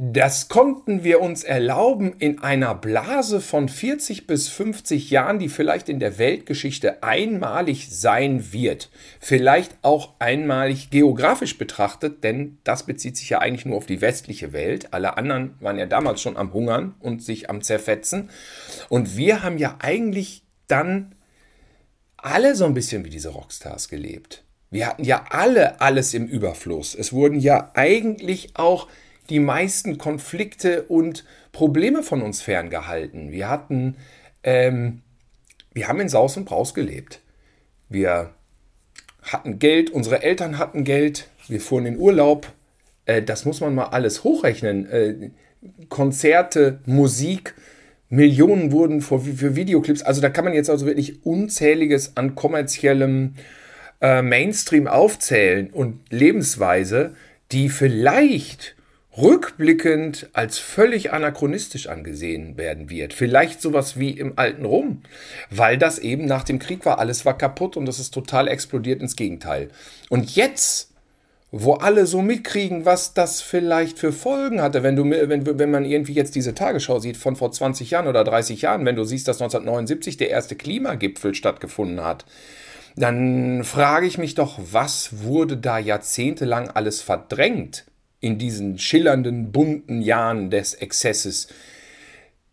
Das 0.00 0.48
konnten 0.48 1.02
wir 1.02 1.20
uns 1.20 1.42
erlauben 1.42 2.14
in 2.18 2.40
einer 2.40 2.74
Blase 2.74 3.40
von 3.40 3.68
40 3.68 4.28
bis 4.28 4.48
50 4.48 5.10
Jahren, 5.10 5.38
die 5.38 5.48
vielleicht 5.48 5.88
in 5.88 5.98
der 5.98 6.18
Weltgeschichte 6.18 7.02
einmalig 7.02 7.88
sein 7.90 8.52
wird. 8.52 8.90
Vielleicht 9.18 9.76
auch 9.82 10.14
einmalig 10.18 10.90
geografisch 10.90 11.58
betrachtet, 11.58 12.22
denn 12.22 12.58
das 12.62 12.84
bezieht 12.84 13.16
sich 13.16 13.30
ja 13.30 13.40
eigentlich 13.40 13.66
nur 13.66 13.76
auf 13.76 13.86
die 13.86 14.00
westliche 14.00 14.52
Welt. 14.52 14.92
Alle 14.92 15.16
anderen 15.16 15.54
waren 15.60 15.78
ja 15.78 15.86
damals 15.86 16.20
schon 16.20 16.36
am 16.36 16.52
Hungern 16.52 16.94
und 17.00 17.22
sich 17.22 17.50
am 17.50 17.62
Zerfetzen. 17.62 18.30
Und 18.88 19.16
wir 19.16 19.42
haben 19.42 19.58
ja 19.58 19.76
eigentlich 19.80 20.42
dann 20.68 21.14
alle 22.16 22.54
so 22.54 22.66
ein 22.66 22.74
bisschen 22.74 23.04
wie 23.04 23.10
diese 23.10 23.30
Rockstars 23.30 23.88
gelebt. 23.88 24.44
Wir 24.70 24.86
hatten 24.86 25.04
ja 25.04 25.24
alle 25.30 25.80
alles 25.80 26.14
im 26.14 26.26
Überfluss. 26.26 26.94
Es 26.94 27.12
wurden 27.12 27.40
ja 27.40 27.70
eigentlich 27.74 28.50
auch 28.54 28.88
die 29.30 29.40
meisten 29.40 29.98
Konflikte 29.98 30.82
und 30.84 31.24
Probleme 31.52 32.02
von 32.02 32.22
uns 32.22 32.40
ferngehalten. 32.42 33.30
Wir 33.30 33.48
hatten, 33.48 33.96
ähm, 34.42 35.02
wir 35.72 35.88
haben 35.88 36.00
in 36.00 36.08
Saus 36.08 36.36
und 36.36 36.44
Braus 36.44 36.74
gelebt. 36.74 37.20
Wir 37.88 38.34
hatten 39.22 39.58
Geld, 39.58 39.90
unsere 39.90 40.22
Eltern 40.22 40.58
hatten 40.58 40.84
Geld, 40.84 41.28
wir 41.48 41.60
fuhren 41.60 41.86
in 41.86 41.98
Urlaub. 41.98 42.52
Äh, 43.06 43.22
das 43.22 43.44
muss 43.44 43.60
man 43.60 43.74
mal 43.74 43.86
alles 43.86 44.24
hochrechnen. 44.24 44.88
Äh, 44.90 45.30
Konzerte, 45.88 46.80
Musik, 46.86 47.54
Millionen 48.08 48.72
wurden 48.72 49.00
für, 49.02 49.20
für 49.20 49.56
Videoclips. 49.56 50.02
Also 50.02 50.20
da 50.20 50.30
kann 50.30 50.44
man 50.44 50.54
jetzt 50.54 50.70
also 50.70 50.86
wirklich 50.86 51.26
unzähliges 51.26 52.16
an 52.16 52.34
kommerziellem 52.34 53.34
äh, 54.00 54.22
Mainstream 54.22 54.86
aufzählen 54.86 55.70
und 55.70 56.00
Lebensweise, 56.10 57.14
die 57.52 57.68
vielleicht 57.68 58.76
rückblickend 59.16 60.28
als 60.32 60.58
völlig 60.58 61.12
anachronistisch 61.12 61.88
angesehen 61.88 62.56
werden 62.56 62.88
wird. 62.88 63.12
Vielleicht 63.12 63.60
sowas 63.60 63.98
wie 63.98 64.10
im 64.10 64.34
alten 64.36 64.64
Rom, 64.64 65.02
weil 65.50 65.76
das 65.76 65.98
eben 65.98 66.26
nach 66.26 66.44
dem 66.44 66.58
Krieg 66.58 66.86
war, 66.86 66.98
alles 66.98 67.24
war 67.24 67.36
kaputt 67.36 67.76
und 67.76 67.86
das 67.86 67.98
ist 67.98 68.12
total 68.12 68.46
explodiert 68.46 69.02
ins 69.02 69.16
Gegenteil. 69.16 69.70
Und 70.08 70.36
jetzt, 70.36 70.92
wo 71.50 71.74
alle 71.74 72.06
so 72.06 72.22
mitkriegen, 72.22 72.84
was 72.84 73.14
das 73.14 73.40
vielleicht 73.40 73.98
für 73.98 74.12
Folgen 74.12 74.62
hatte, 74.62 74.84
wenn, 74.84 74.94
du, 74.94 75.10
wenn, 75.10 75.58
wenn 75.58 75.70
man 75.70 75.84
irgendwie 75.84 76.12
jetzt 76.12 76.36
diese 76.36 76.54
Tagesschau 76.54 77.00
sieht 77.00 77.16
von 77.16 77.34
vor 77.34 77.50
20 77.50 77.90
Jahren 77.90 78.06
oder 78.06 78.22
30 78.22 78.62
Jahren, 78.62 78.84
wenn 78.84 78.96
du 78.96 79.02
siehst, 79.02 79.26
dass 79.26 79.40
1979 79.40 80.16
der 80.16 80.30
erste 80.30 80.54
Klimagipfel 80.54 81.34
stattgefunden 81.34 82.04
hat, 82.04 82.24
dann 82.98 83.64
frage 83.64 84.06
ich 84.06 84.18
mich 84.18 84.34
doch, 84.34 84.58
was 84.72 85.22
wurde 85.22 85.56
da 85.56 85.78
jahrzehntelang 85.78 86.68
alles 86.68 87.00
verdrängt 87.00 87.84
in 88.20 88.38
diesen 88.38 88.78
schillernden, 88.78 89.52
bunten 89.52 90.02
Jahren 90.02 90.50
des 90.50 90.74
Exzesses? 90.74 91.48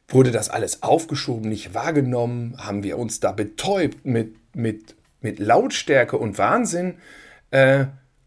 Wurde 0.08 0.32
das 0.32 0.50
alles 0.50 0.84
aufgeschoben, 0.84 1.50
nicht 1.50 1.74
wahrgenommen? 1.74 2.56
Haben 2.58 2.84
wir 2.84 2.98
uns 3.00 3.20
da 3.20 3.32
betäubt 3.32 4.06
mit, 4.06 4.36
mit, 4.56 4.96
mit 5.22 5.40
Lautstärke 5.40 6.18
und 6.18 6.38
Wahnsinn? 6.38 6.96
Äh, 7.50 7.86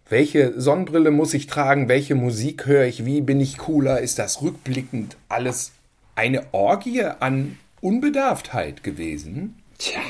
welche 0.09 0.61
Sonnenbrille 0.61 1.11
muss 1.11 1.35
ich 1.35 1.47
tragen? 1.47 1.89
Welche 1.89 2.15
Musik 2.15 2.67
höre 2.67 2.87
ich? 2.87 3.05
Wie 3.05 3.21
bin 3.21 3.41
ich 3.41 3.59
cooler? 3.59 4.01
Ist 4.01 4.19
das 4.19 4.43
rückblickend 4.43 5.17
alles 5.29 5.73
eine 6.17 6.53
Orgie 6.53 7.05
an 7.05 7.59
Unbedarftheit 7.81 8.83
gewesen? 8.83 9.57
Tja, 9.79 10.01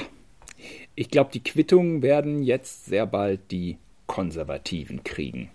ich 0.98 1.10
glaube, 1.10 1.30
die 1.32 1.42
Quittungen 1.42 2.02
werden 2.02 2.42
jetzt 2.42 2.86
sehr 2.86 3.06
bald 3.06 3.52
die 3.52 3.76
Konservativen 4.08 5.04
kriegen. 5.04 5.48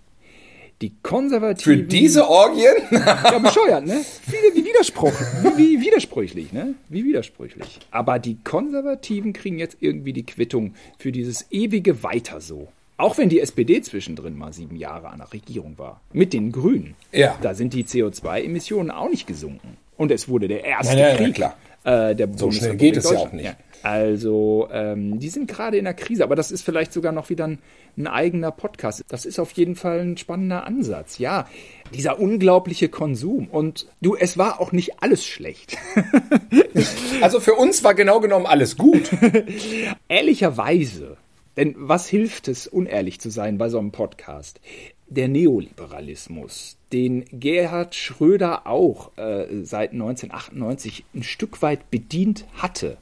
Die 0.81 0.93
Konservativen. 1.03 1.79
Für 1.79 1.83
diese 1.83 2.29
Orgien? 2.29 2.73
ja, 2.91 3.39
bescheuert, 3.39 3.85
ne? 3.85 4.01
Wie, 4.27 4.57
wie 4.57 4.65
widersprüchlich, 4.65 5.27
wie, 5.43 5.57
wie 5.57 5.81
widersprüchlich, 5.81 6.53
ne? 6.53 6.75
Wie 6.87 7.03
widersprüchlich. 7.03 7.79
Aber 7.91 8.19
die 8.19 8.37
Konservativen 8.43 9.33
kriegen 9.33 9.59
jetzt 9.59 9.77
irgendwie 9.81 10.13
die 10.13 10.23
Quittung 10.23 10.75
für 10.97 11.11
dieses 11.11 11.51
ewige 11.51 12.03
Weiter 12.03 12.39
so. 12.39 12.69
Auch 12.95 13.17
wenn 13.17 13.27
die 13.27 13.41
SPD 13.41 13.81
zwischendrin 13.81 14.37
mal 14.37 14.53
sieben 14.53 14.77
Jahre 14.77 15.09
an 15.09 15.17
der 15.17 15.33
Regierung 15.33 15.77
war. 15.77 15.99
Mit 16.13 16.31
den 16.31 16.53
Grünen. 16.53 16.95
Ja. 17.11 17.37
Da 17.41 17.53
sind 17.53 17.73
die 17.73 17.83
CO2-Emissionen 17.83 18.91
auch 18.91 19.09
nicht 19.09 19.27
gesunken. 19.27 19.75
Und 19.97 20.09
es 20.11 20.29
wurde 20.29 20.47
der 20.47 20.63
erste 20.63 20.97
ja, 20.97 21.09
ja, 21.09 21.15
Krieg 21.15 21.37
ja, 21.37 21.55
äh, 21.83 22.15
der 22.15 22.29
So 22.33 22.49
schnell 22.51 22.77
geht 22.77 22.95
es 22.95 23.09
ja 23.11 23.17
auch 23.17 23.31
nicht. 23.33 23.55
Also, 23.83 24.69
ähm, 24.71 25.19
die 25.19 25.27
sind 25.27 25.49
gerade 25.49 25.77
in 25.77 25.83
der 25.83 25.93
Krise, 25.93 26.23
aber 26.23 26.37
das 26.37 26.51
ist 26.51 26.63
vielleicht 26.63 26.93
sogar 26.93 27.11
noch 27.11 27.29
wieder 27.29 27.45
ein, 27.45 27.59
ein, 27.97 28.07
eigener 28.07 28.51
Podcast. 28.51 29.03
Das 29.09 29.25
ist 29.25 29.39
auf 29.39 29.51
jeden 29.51 29.75
Fall 29.75 29.99
ein 29.99 30.15
spannender 30.15 30.65
Ansatz. 30.65 31.17
Ja, 31.17 31.49
dieser 31.93 32.17
unglaubliche 32.17 32.87
Konsum. 32.87 33.49
Und 33.49 33.87
du, 34.01 34.15
es 34.15 34.37
war 34.37 34.61
auch 34.61 34.71
nicht 34.71 35.03
alles 35.03 35.25
schlecht. 35.25 35.77
also 37.21 37.41
für 37.41 37.55
uns 37.55 37.83
war 37.83 37.93
genau 37.93 38.21
genommen 38.21 38.45
alles 38.45 38.77
gut. 38.77 39.11
Ehrlicherweise. 40.07 41.17
Denn 41.57 41.75
was 41.77 42.07
hilft 42.07 42.47
es, 42.47 42.67
unehrlich 42.67 43.19
zu 43.19 43.29
sein 43.29 43.57
bei 43.57 43.67
so 43.67 43.79
einem 43.79 43.91
Podcast? 43.91 44.61
Der 45.07 45.27
Neoliberalismus, 45.27 46.77
den 46.93 47.25
Gerhard 47.33 47.95
Schröder 47.95 48.65
auch 48.65 49.11
äh, 49.17 49.63
seit 49.63 49.91
1998 49.91 51.03
ein 51.13 51.23
Stück 51.23 51.61
weit 51.61 51.91
bedient 51.91 52.45
hatte 52.55 52.97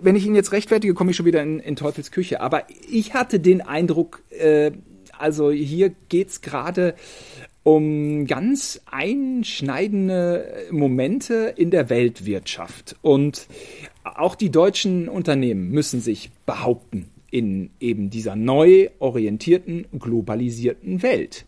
wenn 0.00 0.16
ich 0.16 0.26
ihn 0.26 0.34
jetzt 0.34 0.52
rechtfertige, 0.52 0.94
komme 0.94 1.10
ich 1.10 1.16
schon 1.16 1.26
wieder 1.26 1.42
in, 1.42 1.60
in 1.60 1.76
Teufels 1.76 2.10
Küche. 2.10 2.40
Aber 2.40 2.64
ich 2.90 3.14
hatte 3.14 3.40
den 3.40 3.60
Eindruck, 3.60 4.22
äh, 4.30 4.72
also 5.18 5.50
hier 5.50 5.92
geht's 6.08 6.40
gerade 6.40 6.94
um 7.62 8.26
ganz 8.26 8.80
einschneidende 8.86 10.66
Momente 10.70 11.52
in 11.56 11.70
der 11.72 11.90
Weltwirtschaft. 11.90 12.94
Und 13.02 13.48
auch 14.04 14.36
die 14.36 14.50
deutschen 14.50 15.08
Unternehmen 15.08 15.70
müssen 15.70 16.00
sich 16.00 16.30
behaupten 16.46 17.10
in 17.30 17.70
eben 17.80 18.08
dieser 18.08 18.36
neu 18.36 18.88
orientierten, 18.98 19.86
globalisierten 19.98 21.02
Welt. 21.02 21.44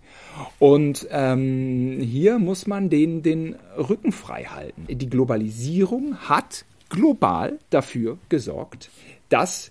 Und 0.58 1.06
ähm, 1.10 2.00
hier 2.00 2.38
muss 2.38 2.66
man 2.66 2.90
denen 2.90 3.22
den 3.22 3.56
Rücken 3.76 4.12
frei 4.12 4.44
halten. 4.44 4.86
Die 4.88 5.08
Globalisierung 5.08 6.16
hat 6.16 6.64
global 6.88 7.58
dafür 7.70 8.18
gesorgt, 8.28 8.90
dass 9.28 9.70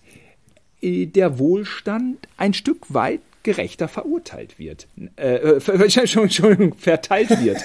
äh, 0.82 1.06
der 1.06 1.40
Wohlstand 1.40 2.28
ein 2.38 2.54
Stück 2.54 2.94
weit 2.94 3.22
gerechter 3.44 3.88
verurteilt 3.88 4.60
wird. 4.60 4.88
Äh, 5.16 5.36
äh 5.36 5.62
Entschuldigung, 6.22 6.74
verteilt 6.76 7.30
wird. 7.42 7.64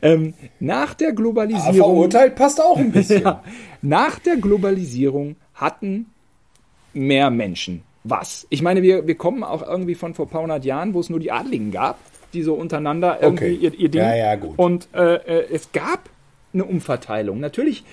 ähm, 0.00 0.34
nach 0.58 0.94
der 0.94 1.12
Globalisierung. 1.12 1.76
Ja, 1.76 1.84
verurteilt 1.84 2.34
passt 2.34 2.60
auch 2.60 2.78
ein 2.78 2.92
bisschen. 2.92 3.22
ja, 3.24 3.44
nach 3.82 4.18
der 4.18 4.36
Globalisierung 4.36 5.36
hatten 5.54 6.06
mehr 6.94 7.30
Menschen 7.30 7.82
was. 8.04 8.46
Ich 8.48 8.62
meine, 8.62 8.82
wir, 8.82 9.06
wir 9.06 9.16
kommen 9.16 9.44
auch 9.44 9.62
irgendwie 9.62 9.94
von 9.94 10.14
vor 10.14 10.26
ein 10.26 10.30
paar 10.30 10.42
hundert 10.42 10.64
Jahren, 10.64 10.94
wo 10.94 11.00
es 11.00 11.10
nur 11.10 11.20
die 11.20 11.30
Adligen 11.30 11.72
gab, 11.72 11.98
die 12.32 12.42
so 12.42 12.54
untereinander 12.54 13.18
irgendwie 13.20 13.54
okay. 13.54 13.66
ihr, 13.66 13.74
ihr 13.74 13.88
Ding. 13.90 14.00
Ja, 14.00 14.14
ja, 14.14 14.34
gut. 14.36 14.58
Und 14.58 14.88
äh, 14.94 15.16
äh, 15.16 15.46
es 15.52 15.72
gab 15.72 16.08
eine 16.54 16.64
Umverteilung. 16.64 17.40
Natürlich, 17.40 17.84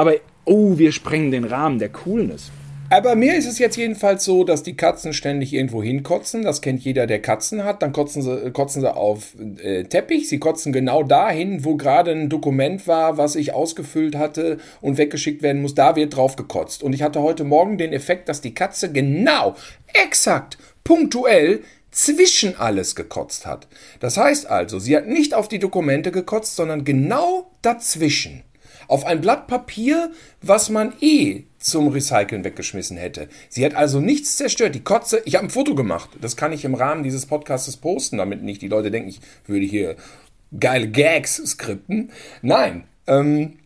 aber 0.00 0.14
oh, 0.46 0.78
wir 0.78 0.92
sprengen 0.92 1.30
den 1.30 1.44
Rahmen 1.44 1.78
der 1.78 1.90
Coolness. 1.90 2.50
Aber 2.88 3.16
mir 3.16 3.36
ist 3.36 3.46
es 3.46 3.58
jetzt 3.58 3.76
jedenfalls 3.76 4.24
so, 4.24 4.44
dass 4.44 4.62
die 4.62 4.74
Katzen 4.74 5.12
ständig 5.12 5.52
irgendwo 5.52 5.82
hinkotzen. 5.82 6.42
Das 6.42 6.62
kennt 6.62 6.80
jeder, 6.80 7.06
der 7.06 7.20
Katzen 7.20 7.64
hat. 7.64 7.82
Dann 7.82 7.92
kotzen 7.92 8.22
sie, 8.22 8.50
kotzen 8.50 8.80
sie 8.80 8.96
auf 8.96 9.34
äh, 9.62 9.84
Teppich. 9.84 10.26
Sie 10.30 10.38
kotzen 10.38 10.72
genau 10.72 11.02
dahin, 11.02 11.66
wo 11.66 11.76
gerade 11.76 12.12
ein 12.12 12.30
Dokument 12.30 12.88
war, 12.88 13.18
was 13.18 13.36
ich 13.36 13.52
ausgefüllt 13.52 14.16
hatte 14.16 14.56
und 14.80 14.96
weggeschickt 14.96 15.42
werden 15.42 15.60
muss. 15.60 15.74
Da 15.74 15.96
wird 15.96 16.16
drauf 16.16 16.34
gekotzt. 16.34 16.82
Und 16.82 16.94
ich 16.94 17.02
hatte 17.02 17.20
heute 17.20 17.44
Morgen 17.44 17.76
den 17.76 17.92
Effekt, 17.92 18.30
dass 18.30 18.40
die 18.40 18.54
Katze 18.54 18.90
genau, 18.90 19.54
exakt, 19.92 20.56
punktuell 20.82 21.60
zwischen 21.90 22.58
alles 22.58 22.96
gekotzt 22.96 23.44
hat. 23.44 23.68
Das 24.00 24.16
heißt 24.16 24.48
also, 24.48 24.78
sie 24.78 24.96
hat 24.96 25.06
nicht 25.06 25.34
auf 25.34 25.48
die 25.48 25.58
Dokumente 25.58 26.10
gekotzt, 26.10 26.56
sondern 26.56 26.86
genau 26.86 27.50
dazwischen 27.60 28.44
auf 28.90 29.06
ein 29.06 29.20
Blatt 29.20 29.46
Papier, 29.46 30.10
was 30.42 30.68
man 30.68 30.92
eh 31.00 31.44
zum 31.58 31.88
Recyceln 31.88 32.44
weggeschmissen 32.44 32.96
hätte. 32.96 33.28
Sie 33.48 33.64
hat 33.64 33.74
also 33.74 34.00
nichts 34.00 34.36
zerstört. 34.36 34.74
Die 34.74 34.82
Kotze, 34.82 35.22
ich 35.24 35.36
habe 35.36 35.46
ein 35.46 35.50
Foto 35.50 35.74
gemacht. 35.74 36.10
Das 36.20 36.36
kann 36.36 36.52
ich 36.52 36.64
im 36.64 36.74
Rahmen 36.74 37.04
dieses 37.04 37.26
Podcasts 37.26 37.76
posten, 37.76 38.18
damit 38.18 38.42
nicht 38.42 38.62
die 38.62 38.68
Leute 38.68 38.90
denken, 38.90 39.08
ich 39.08 39.20
würde 39.46 39.64
hier 39.64 39.96
geile 40.58 40.88
Gags 40.88 41.36
skripten. 41.36 42.10
Nein, 42.42 42.84
ähm, 43.06 43.58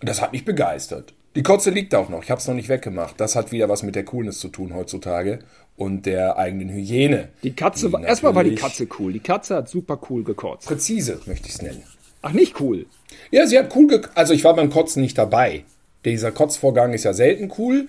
das 0.00 0.22
hat 0.22 0.32
mich 0.32 0.44
begeistert. 0.44 1.14
Die 1.34 1.42
Kotze 1.42 1.70
liegt 1.70 1.94
auch 1.94 2.08
noch. 2.08 2.22
Ich 2.22 2.30
habe 2.30 2.40
es 2.40 2.46
noch 2.46 2.54
nicht 2.54 2.68
weggemacht. 2.68 3.20
Das 3.20 3.36
hat 3.36 3.52
wieder 3.52 3.68
was 3.68 3.82
mit 3.82 3.96
der 3.96 4.04
Coolness 4.04 4.38
zu 4.38 4.48
tun 4.48 4.74
heutzutage 4.74 5.40
und 5.76 6.06
der 6.06 6.36
eigenen 6.36 6.68
Hygiene. 6.68 7.30
Die 7.42 7.54
Katze 7.54 7.92
war, 7.92 8.04
erstmal 8.04 8.34
war 8.34 8.44
die 8.44 8.54
Katze 8.54 8.86
cool. 8.98 9.12
Die 9.12 9.20
Katze 9.20 9.56
hat 9.56 9.68
super 9.68 10.00
cool 10.10 10.22
gekotzt. 10.22 10.66
Präzise 10.68 11.20
möchte 11.26 11.48
ich 11.48 11.54
es 11.54 11.62
nennen. 11.62 11.82
Ach, 12.22 12.32
nicht 12.32 12.60
cool. 12.60 12.86
Ja, 13.30 13.46
sie 13.46 13.58
hat 13.58 13.74
cool 13.76 13.86
ge 13.86 14.00
Also 14.14 14.34
ich 14.34 14.44
war 14.44 14.54
beim 14.54 14.70
Kotzen 14.70 15.02
nicht 15.02 15.16
dabei. 15.16 15.64
Dieser 16.04 16.32
Kotzvorgang 16.32 16.92
ist 16.92 17.04
ja 17.04 17.12
selten 17.12 17.52
cool. 17.58 17.88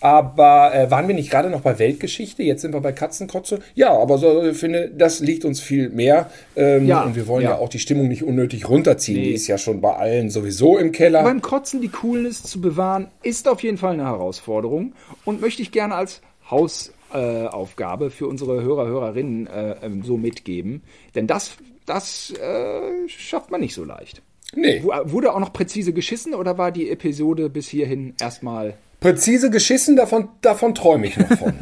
Aber 0.00 0.74
äh, 0.74 0.90
waren 0.90 1.08
wir 1.08 1.14
nicht 1.14 1.30
gerade 1.30 1.50
noch 1.50 1.60
bei 1.60 1.78
Weltgeschichte? 1.78 2.42
Jetzt 2.42 2.62
sind 2.62 2.72
wir 2.72 2.80
bei 2.80 2.92
Katzenkotze. 2.92 3.60
Ja, 3.74 3.92
aber 3.92 4.16
so, 4.16 4.44
ich 4.44 4.56
finde, 4.56 4.90
das 4.90 5.20
liegt 5.20 5.44
uns 5.44 5.60
viel 5.60 5.90
mehr. 5.90 6.30
Ähm, 6.56 6.86
ja, 6.86 7.02
und 7.02 7.16
wir 7.16 7.26
wollen 7.26 7.44
ja. 7.44 7.50
ja. 7.50 7.58
auch 7.58 7.68
die 7.68 7.78
Stimmung 7.78 8.08
nicht 8.08 8.22
unnötig 8.22 8.68
runterziehen. 8.68 9.20
Nee. 9.20 9.28
Die 9.28 9.34
ist 9.34 9.46
ja 9.46 9.58
schon 9.58 9.82
bei 9.82 9.94
allen 9.94 10.30
sowieso 10.30 10.78
im 10.78 10.92
Keller. 10.92 11.22
Beim 11.22 11.42
Kotzen 11.42 11.82
die 11.82 11.88
Coolness 11.88 12.42
zu 12.42 12.62
bewahren, 12.62 13.08
ist 13.22 13.46
auf 13.46 13.62
jeden 13.62 13.76
Fall 13.76 13.92
eine 13.92 14.04
Herausforderung. 14.04 14.94
Und 15.26 15.42
möchte 15.42 15.60
ich 15.60 15.70
gerne 15.70 15.94
als 15.94 16.22
Hausaufgabe 16.50 18.06
äh, 18.06 18.10
für 18.10 18.26
unsere 18.26 18.62
Hörer, 18.62 18.86
Hörerinnen 18.86 19.48
äh, 19.48 19.76
ähm, 19.82 20.02
so 20.02 20.16
mitgeben. 20.16 20.82
Denn 21.14 21.26
das 21.26 21.58
das 21.90 22.30
äh, 22.30 23.08
schafft 23.08 23.50
man 23.50 23.60
nicht 23.60 23.74
so 23.74 23.82
leicht. 23.84 24.22
Nee. 24.54 24.82
Wurde 24.84 25.32
auch 25.32 25.40
noch 25.40 25.52
präzise 25.52 25.92
geschissen 25.92 26.34
oder 26.34 26.56
war 26.56 26.70
die 26.70 26.88
Episode 26.88 27.50
bis 27.50 27.68
hierhin 27.68 28.14
erstmal. 28.20 28.74
Präzise 29.00 29.50
geschissen, 29.50 29.96
davon, 29.96 30.28
davon 30.40 30.74
träume 30.74 31.08
ich 31.08 31.16
noch 31.16 31.36
von. 31.36 31.54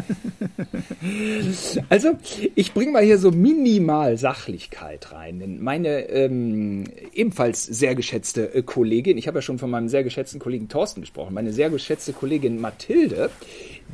also, 1.88 2.10
ich 2.54 2.74
bringe 2.74 2.90
mal 2.90 3.04
hier 3.04 3.18
so 3.18 3.30
minimal 3.30 4.18
Sachlichkeit 4.18 5.12
rein. 5.12 5.58
Meine 5.60 6.08
ähm, 6.10 6.84
ebenfalls 7.14 7.64
sehr 7.64 7.94
geschätzte 7.94 8.54
äh, 8.54 8.62
Kollegin, 8.62 9.16
ich 9.16 9.28
habe 9.28 9.38
ja 9.38 9.42
schon 9.42 9.58
von 9.58 9.70
meinem 9.70 9.88
sehr 9.88 10.04
geschätzten 10.04 10.40
Kollegen 10.40 10.68
Thorsten 10.68 11.00
gesprochen, 11.00 11.32
meine 11.32 11.52
sehr 11.52 11.70
geschätzte 11.70 12.12
Kollegin 12.12 12.60
Mathilde, 12.60 13.30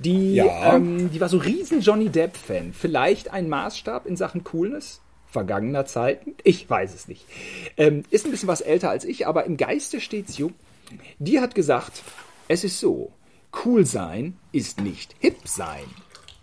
die, 0.03 0.37
ja. 0.37 0.75
ähm, 0.75 1.11
die 1.13 1.21
war 1.21 1.29
so 1.29 1.37
riesen 1.37 1.81
Johnny 1.81 2.09
Depp-Fan. 2.09 2.73
Vielleicht 2.73 3.33
ein 3.33 3.49
Maßstab 3.49 4.07
in 4.07 4.17
Sachen 4.17 4.43
Coolness? 4.43 5.01
Vergangener 5.35 5.85
Zeiten? 5.85 6.35
Ich 6.45 6.71
weiß 6.71 6.95
es 6.95 7.09
nicht. 7.09 7.27
Ähm, 7.77 8.05
ist 8.11 8.25
ein 8.25 8.31
bisschen 8.31 8.49
was 8.49 8.63
älter 8.63 8.89
als 8.89 9.05
ich, 9.05 9.27
aber 9.27 9.45
im 9.45 9.59
Geiste 9.59 10.01
steht's 10.01 10.39
jung. 10.39 10.55
Die 11.19 11.41
hat 11.41 11.55
gesagt, 11.55 12.03
es 12.49 12.63
ist 12.65 12.79
so, 12.79 13.13
cool 13.65 13.85
sein 13.85 14.37
ist 14.53 14.81
nicht 14.81 15.15
hip 15.19 15.37
sein. 15.45 15.85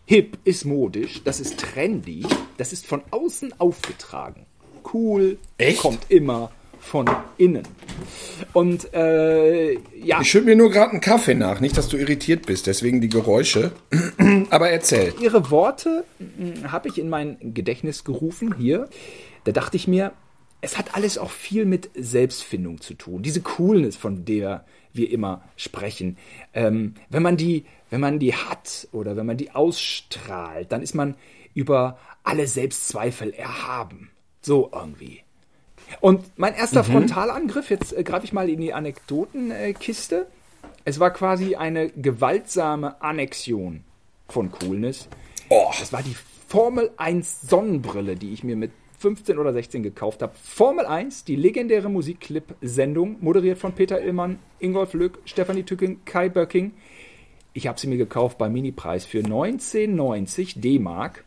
Hip 0.06 0.38
ist 0.44 0.66
modisch, 0.66 1.24
das 1.24 1.40
ist 1.40 1.58
trendy, 1.58 2.26
das 2.58 2.74
ist 2.74 2.86
von 2.86 3.02
außen 3.12 3.60
aufgetragen. 3.60 4.46
Cool 4.94 5.38
Echt? 5.58 5.80
kommt 5.80 6.12
immer 6.12 6.52
von 6.82 7.10
innen. 7.38 7.64
Und 8.54 8.94
äh, 8.94 9.74
ja. 9.96 10.20
Ich 10.20 10.32
schütte 10.32 10.46
mir 10.46 10.56
nur 10.56 10.72
gerade 10.72 10.92
einen 10.92 11.02
Kaffee 11.02 11.36
nach, 11.36 11.62
nicht, 11.62 11.78
dass 11.78 11.88
du 11.88 11.98
irritiert 11.98 12.46
bist, 12.46 12.68
deswegen 12.68 13.00
die 13.00 13.10
Geräusche. 13.10 13.72
Aber 14.50 14.70
erzähl. 14.70 15.14
Ihre 15.22 15.52
Worte 15.52 16.04
hm, 16.18 16.72
habe 16.72 16.90
ich 16.90 16.98
in 16.98 17.08
mein 17.08 17.38
Gedächtnis 17.54 18.04
gerufen 18.04 18.56
hier. 18.58 18.90
Da 19.46 19.52
dachte 19.52 19.78
ich 19.78 19.88
mir, 19.88 20.12
es 20.60 20.78
hat 20.78 20.96
alles 20.96 21.18
auch 21.18 21.32
viel 21.32 21.66
mit 21.66 21.90
Selbstfindung 21.96 22.82
zu 22.82 22.96
tun. 22.96 23.22
Diese 23.24 23.42
Coolness, 23.42 23.96
von 23.96 24.26
der 24.26 24.66
wir 24.94 25.10
immer 25.10 25.44
sprechen. 25.56 26.18
Ähm, 26.54 26.96
wenn 27.10 27.24
man 27.24 27.38
die, 27.38 27.66
wenn 27.90 28.02
man 28.02 28.20
die 28.20 28.36
hat 28.36 28.88
oder 28.92 29.16
wenn 29.16 29.26
man 29.26 29.38
die 29.38 29.52
ausstrahlt, 29.52 30.72
dann 30.72 30.82
ist 30.82 30.96
man 30.96 31.16
über 31.54 31.98
alle 32.24 32.48
Selbstzweifel 32.48 33.34
erhaben. 33.34 34.12
So 34.42 34.70
irgendwie. 34.74 35.24
Und 36.00 36.38
mein 36.38 36.56
erster 36.56 36.84
mhm. 36.84 36.92
Frontalangriff, 36.92 37.70
jetzt 37.70 37.96
äh, 37.96 38.04
greife 38.04 38.26
ich 38.26 38.34
mal 38.34 38.50
in 38.50 38.62
die 38.62 38.74
Anekdotenkiste. 38.74 40.28
Es 40.86 41.00
war 41.00 41.12
quasi 41.12 41.56
eine 41.56 41.90
gewaltsame 41.90 43.02
Annexion 43.02 43.84
von 44.30 44.52
Coolness. 44.52 45.08
Oh. 45.50 45.72
Das 45.80 45.92
war 45.92 46.02
die 46.02 46.16
Formel 46.48 46.92
1 46.98 47.42
Sonnenbrille, 47.42 48.16
die 48.16 48.34
ich 48.34 48.44
mir 48.44 48.56
mit 48.56 48.72
15 49.00 49.38
oder 49.38 49.52
16 49.52 49.84
gekauft 49.84 50.22
habe. 50.22 50.34
Formel 50.42 50.86
1, 50.86 51.24
die 51.26 51.36
legendäre 51.36 51.90
Musikclip-Sendung, 51.90 53.18
moderiert 53.22 53.58
von 53.58 53.74
Peter 53.74 54.02
Illmann, 54.02 54.40
Ingolf 54.60 54.94
Lück, 54.94 55.20
Stefanie 55.26 55.64
Tücking, 55.64 56.06
Kai 56.06 56.30
Böcking. 56.30 56.74
Ich 57.54 57.68
habe 57.68 57.80
sie 57.80 57.88
mir 57.88 57.98
gekauft 57.98 58.38
bei 58.38 58.48
Minipreis 58.48 59.06
für 59.06 59.20
1990 59.20 60.62
D-Mark. 60.62 61.26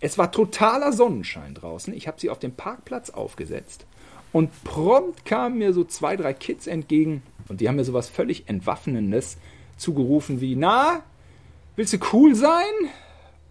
Es 0.00 0.16
war 0.16 0.32
totaler 0.32 0.92
Sonnenschein 0.92 1.54
draußen. 1.54 1.94
Ich 1.94 2.08
habe 2.08 2.18
sie 2.18 2.30
auf 2.30 2.38
dem 2.38 2.52
Parkplatz 2.52 3.10
aufgesetzt 3.10 3.86
und 4.32 4.64
prompt 4.64 5.24
kamen 5.24 5.58
mir 5.58 5.72
so 5.72 5.84
zwei, 5.84 6.16
drei 6.16 6.32
Kids 6.32 6.66
entgegen 6.66 7.22
und 7.48 7.60
die 7.60 7.68
haben 7.68 7.76
mir 7.76 7.84
sowas 7.84 8.08
völlig 8.08 8.48
Entwaffnendes 8.48 9.38
zugerufen 9.76 10.40
wie, 10.40 10.56
na, 10.56 11.02
willst 11.76 11.92
du 11.92 11.98
cool 12.12 12.34
sein? 12.34 12.90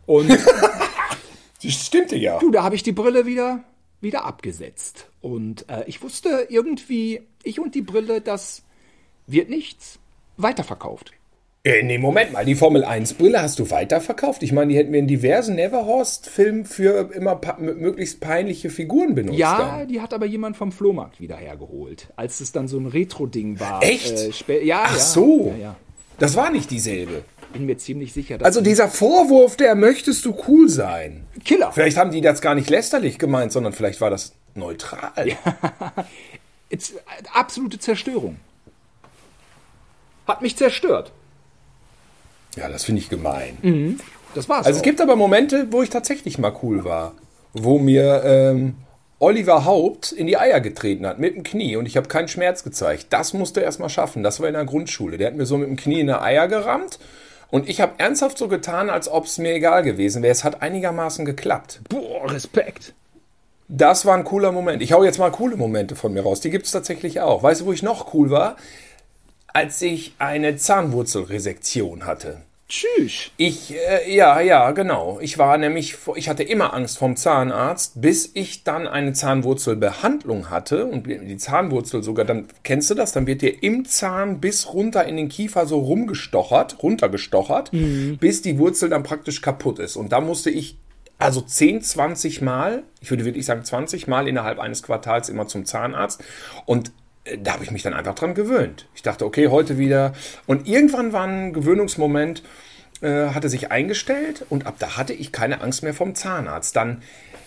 Und 0.06 0.30
das 1.64 1.86
stimmte 1.86 2.16
ja. 2.16 2.40
Du, 2.40 2.52
da 2.52 2.64
habe 2.64 2.76
ich 2.76 2.84
die 2.84 2.92
Brille 2.92 3.26
wieder, 3.26 3.64
wieder 4.02 4.26
abgesetzt. 4.26 5.10
Und 5.22 5.68
äh, 5.70 5.84
ich 5.88 6.02
wusste 6.02 6.48
irgendwie, 6.50 7.22
ich 7.44 7.60
und 7.60 7.76
die 7.76 7.82
Brille, 7.82 8.22
das 8.22 8.64
wird 9.28 9.50
nichts. 9.50 10.00
Weiterverkauft. 10.38 11.12
Äh, 11.62 11.84
nee, 11.84 11.98
Moment 11.98 12.32
mal, 12.32 12.46
die 12.46 12.56
Formel 12.56 12.86
1 12.86 13.16
Brille 13.16 13.42
hast 13.42 13.60
du 13.60 13.70
weiterverkauft? 13.70 14.44
Ich 14.44 14.54
meine, 14.54 14.72
die 14.72 14.78
hätten 14.78 14.94
wir 14.94 15.00
in 15.00 15.08
diversen 15.08 15.56
Neverhorst-Filmen 15.56 16.64
für 16.64 17.12
immer 17.14 17.40
möglichst 17.58 18.22
peinliche 18.22 18.70
Figuren 18.70 19.14
benutzt. 19.14 19.38
Ja, 19.38 19.80
dann. 19.80 19.88
die 19.90 20.00
hat 20.00 20.14
aber 20.14 20.26
jemand 20.26 20.56
vom 20.56 20.72
Flohmarkt 20.72 21.20
wieder 21.20 21.36
hergeholt, 21.36 22.08
als 22.16 22.40
es 22.40 22.54
dann 22.54 22.70
so 22.70 22.80
ein 22.80 22.86
Retro-Ding 22.86 23.60
war. 23.60 23.84
Echt? 23.84 24.48
Äh, 24.48 24.64
ja, 24.64 24.84
Ach 24.86 24.94
ja, 24.94 25.00
so. 25.00 25.54
Ja, 25.58 25.64
ja. 25.64 25.76
Das 26.18 26.38
war 26.38 26.50
nicht 26.50 26.72
dieselbe. 26.72 27.24
Bin 27.52 27.66
mir 27.66 27.78
ziemlich 27.78 28.14
sicher. 28.14 28.38
also 28.42 28.62
dieser 28.62 28.88
Vorwurf, 28.88 29.58
der 29.58 29.76
möchtest 29.76 30.24
du 30.24 30.36
cool 30.48 30.70
sein. 30.70 31.26
Killer. 31.44 31.72
Vielleicht 31.74 31.98
haben 31.98 32.12
die 32.12 32.22
das 32.22 32.42
gar 32.42 32.56
nicht 32.56 32.70
lästerlich 32.70 33.18
gemeint, 33.18 33.52
sondern 33.52 33.74
vielleicht 33.74 34.00
war 34.00 34.10
das 34.10 34.34
neutral. 34.56 35.28
Ja. 35.28 35.36
It's, 36.70 36.94
absolute 37.34 37.80
Zerstörung. 37.80 38.38
Hat 40.28 40.42
mich 40.42 40.56
zerstört. 40.56 41.12
Ja, 42.60 42.70
das 42.70 42.84
finde 42.84 43.02
ich 43.02 43.10
gemein. 43.10 43.58
Mhm. 43.62 44.00
Das 44.36 44.48
war's. 44.50 44.66
Also 44.66 44.78
auch. 44.78 44.82
es 44.82 44.84
gibt 44.84 45.02
aber 45.02 45.16
Momente, 45.16 45.68
wo 45.72 45.82
ich 45.82 45.90
tatsächlich 45.90 46.38
mal 46.38 46.54
cool 46.62 46.84
war. 46.84 47.14
Wo 47.54 47.80
mir 47.80 48.22
ähm, 48.24 48.76
Oliver 49.18 49.66
Haupt 49.66 50.12
in 50.12 50.28
die 50.28 50.38
Eier 50.38 50.62
getreten 50.62 51.06
hat 51.06 51.20
mit 51.20 51.36
dem 51.36 51.44
Knie 51.44 51.76
und 51.76 51.86
ich 51.86 51.98
habe 51.98 52.08
keinen 52.08 52.28
Schmerz 52.28 52.64
gezeigt. 52.64 53.08
Das 53.10 53.34
musste 53.34 53.62
er 53.62 53.66
erstmal 53.66 53.90
schaffen. 53.90 54.24
Das 54.24 54.40
war 54.40 54.48
in 54.48 54.54
der 54.54 54.66
Grundschule. 54.66 55.18
Der 55.18 55.28
hat 55.28 55.36
mir 55.36 55.46
so 55.46 55.58
mit 55.58 55.68
dem 55.68 55.76
Knie 55.76 56.02
in 56.02 56.08
die 56.08 56.14
Eier 56.14 56.48
gerammt 56.48 57.00
und 57.52 57.68
ich 57.68 57.82
habe 57.82 57.94
ernsthaft 57.98 58.38
so 58.38 58.48
getan, 58.48 58.90
als 58.90 59.10
ob 59.10 59.26
es 59.26 59.38
mir 59.38 59.54
egal 59.54 59.84
gewesen 59.84 60.22
wäre. 60.22 60.32
Es 60.32 60.44
hat 60.44 60.62
einigermaßen 60.62 61.26
geklappt. 61.26 61.82
Boah, 61.90 62.32
Respekt. 62.32 62.94
Das 63.68 64.06
war 64.06 64.16
ein 64.16 64.24
cooler 64.24 64.52
Moment. 64.52 64.82
Ich 64.82 64.94
hau 64.94 65.04
jetzt 65.04 65.20
mal 65.20 65.32
coole 65.32 65.56
Momente 65.58 65.96
von 65.96 66.14
mir 66.14 66.22
raus. 66.22 66.42
Die 66.42 66.50
gibt 66.50 66.66
es 66.66 66.72
tatsächlich 66.72 67.22
auch. 67.22 67.44
Weißt 67.44 67.62
du, 67.62 67.66
wo 67.66 67.74
ich 67.74 67.84
noch 67.84 68.14
cool 68.14 68.30
war? 68.30 68.56
Als 69.48 69.82
ich 69.82 70.14
eine 70.20 70.58
Zahnwurzelresektion 70.58 72.06
hatte. 72.06 72.42
Tschüss. 72.70 73.32
Ich, 73.38 73.74
äh, 73.74 74.16
ja, 74.16 74.40
ja, 74.42 74.70
genau. 74.72 75.18
Ich 75.22 75.40
war 75.40 75.58
nämlich, 75.58 75.98
ich 76.16 76.30
hatte 76.30 76.44
immer 76.44 76.76
Angst 76.76 77.00
vom 77.00 77.16
Zahnarzt, 77.16 78.00
bis 78.00 78.30
ich 78.36 78.64
dann 78.64 78.88
eine 78.88 79.14
Zahnwurzelbehandlung 79.14 80.52
hatte 80.52 80.86
und 80.86 81.08
die 81.08 81.38
Zahnwurzel 81.38 82.04
sogar, 82.04 82.26
dann 82.26 82.48
kennst 82.64 82.92
du 82.92 82.94
das, 82.94 83.12
dann 83.12 83.26
wird 83.26 83.42
dir 83.42 83.64
im 83.64 83.86
Zahn 83.86 84.40
bis 84.40 84.72
runter 84.72 85.06
in 85.06 85.18
den 85.18 85.30
Kiefer 85.30 85.66
so 85.66 85.80
rumgestochert, 85.80 86.84
runtergestochert, 86.84 87.74
mhm. 87.74 88.18
bis 88.20 88.44
die 88.44 88.60
Wurzel 88.60 88.90
dann 88.90 89.02
praktisch 89.02 89.42
kaputt 89.42 89.80
ist. 89.80 89.96
Und 89.96 90.12
da 90.12 90.22
musste 90.22 90.52
ich 90.52 90.78
also 91.18 91.42
10, 91.42 91.82
20 91.82 92.42
Mal, 92.42 92.84
ich 93.02 93.10
würde 93.10 93.26
wirklich 93.26 93.46
sagen 93.46 93.64
20 93.64 94.08
Mal 94.08 94.28
innerhalb 94.28 94.60
eines 94.60 94.84
Quartals 94.84 95.28
immer 95.28 95.48
zum 95.48 95.66
Zahnarzt. 95.66 96.24
Und 96.66 96.92
da 97.38 97.54
habe 97.54 97.64
ich 97.64 97.72
mich 97.72 97.84
dann 97.84 97.94
einfach 97.94 98.16
dran 98.16 98.34
gewöhnt. 98.34 98.88
Ich 98.96 99.02
dachte, 99.02 99.26
okay, 99.26 99.48
heute 99.50 99.78
wieder. 99.78 100.14
Und 100.48 100.68
irgendwann 100.68 101.14
war 101.14 101.28
ein 101.28 101.54
Gewöhnungsmoment, 101.54 102.44
äh, 103.02 103.30
hatte 103.30 103.50
sich 103.50 103.72
eingestellt 103.72 104.46
und 104.50 104.66
ab 104.66 104.76
da 104.80 104.98
hatte 104.98 105.14
ich 105.14 105.32
keine 105.32 105.62
Angst 105.62 105.84
mehr 105.84 105.94
vom 105.94 106.16
Zahnarzt. 106.16 106.76
Dann 106.76 107.02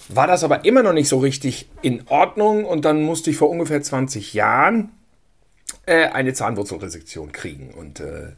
war 0.09 0.27
das 0.27 0.45
aber 0.45 0.65
immer 0.65 0.83
noch 0.83 0.93
nicht 0.93 1.09
so 1.09 1.19
richtig 1.19 1.69
in 1.81 2.07
Ordnung 2.09 2.65
und 2.65 2.85
dann 2.85 3.03
musste 3.03 3.31
ich 3.31 3.37
vor 3.37 3.51
ungefähr 3.51 3.83
20 3.83 4.35
Jahren 4.35 4.91
äh, 5.87 6.07
eine 6.07 6.35
Zahnwurzelresektion 6.35 7.33
kriegen. 7.33 7.73
Und 7.73 8.01
äh, 8.01 8.33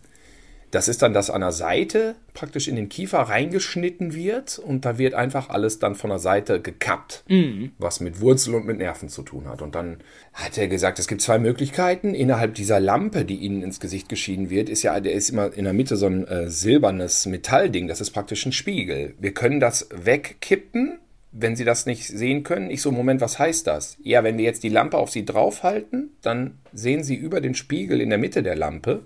das 0.74 0.88
ist 0.88 1.02
dann, 1.02 1.12
dass 1.12 1.30
an 1.30 1.40
der 1.40 1.52
Seite 1.52 2.16
praktisch 2.32 2.66
in 2.66 2.74
den 2.74 2.88
Kiefer 2.88 3.20
reingeschnitten 3.20 4.12
wird 4.12 4.58
und 4.58 4.84
da 4.84 4.98
wird 4.98 5.14
einfach 5.14 5.48
alles 5.48 5.78
dann 5.78 5.94
von 5.94 6.10
der 6.10 6.18
Seite 6.18 6.60
gekappt, 6.60 7.22
mhm. 7.28 7.70
was 7.78 8.00
mit 8.00 8.20
Wurzel 8.20 8.56
und 8.56 8.66
mit 8.66 8.78
Nerven 8.78 9.08
zu 9.08 9.22
tun 9.22 9.46
hat. 9.46 9.62
Und 9.62 9.76
dann 9.76 9.98
hat 10.32 10.58
er 10.58 10.66
gesagt, 10.66 10.98
es 10.98 11.06
gibt 11.06 11.20
zwei 11.20 11.38
Möglichkeiten. 11.38 12.12
Innerhalb 12.12 12.54
dieser 12.54 12.80
Lampe, 12.80 13.24
die 13.24 13.37
ihnen 13.37 13.62
ins 13.62 13.78
Gesicht 13.78 14.08
geschieden 14.08 14.50
wird, 14.50 14.68
ist 14.68 14.82
ja, 14.82 14.98
der 14.98 15.12
ist 15.12 15.30
immer 15.30 15.52
in 15.56 15.62
der 15.62 15.74
Mitte 15.74 15.96
so 15.96 16.06
ein 16.06 16.26
äh, 16.26 16.50
silbernes 16.50 17.26
Metallding. 17.26 17.87
Das 17.87 18.00
ist 18.00 18.10
praktisch 18.10 18.44
ein 18.44 18.52
Spiegel. 18.52 19.14
Wir 19.20 19.32
können 19.32 19.60
das 19.60 19.88
wegkippen, 19.94 20.98
wenn 21.30 21.54
Sie 21.54 21.64
das 21.64 21.87
nicht 21.87 22.06
sehen 22.06 22.42
können. 22.42 22.70
Ich 22.70 22.82
so, 22.82 22.90
Moment, 22.90 23.20
was 23.20 23.38
heißt 23.38 23.68
das? 23.68 23.96
Ja, 24.02 24.24
wenn 24.24 24.38
wir 24.38 24.44
jetzt 24.44 24.64
die 24.64 24.68
Lampe 24.70 24.98
auf 24.98 25.10
Sie 25.10 25.24
draufhalten, 25.24 26.10
dann 26.20 26.58
sehen 26.72 27.04
Sie 27.04 27.14
über 27.14 27.40
den 27.40 27.54
Spiegel 27.54 28.00
in 28.00 28.10
der 28.10 28.18
Mitte 28.18 28.42
der 28.42 28.56
Lampe 28.56 29.02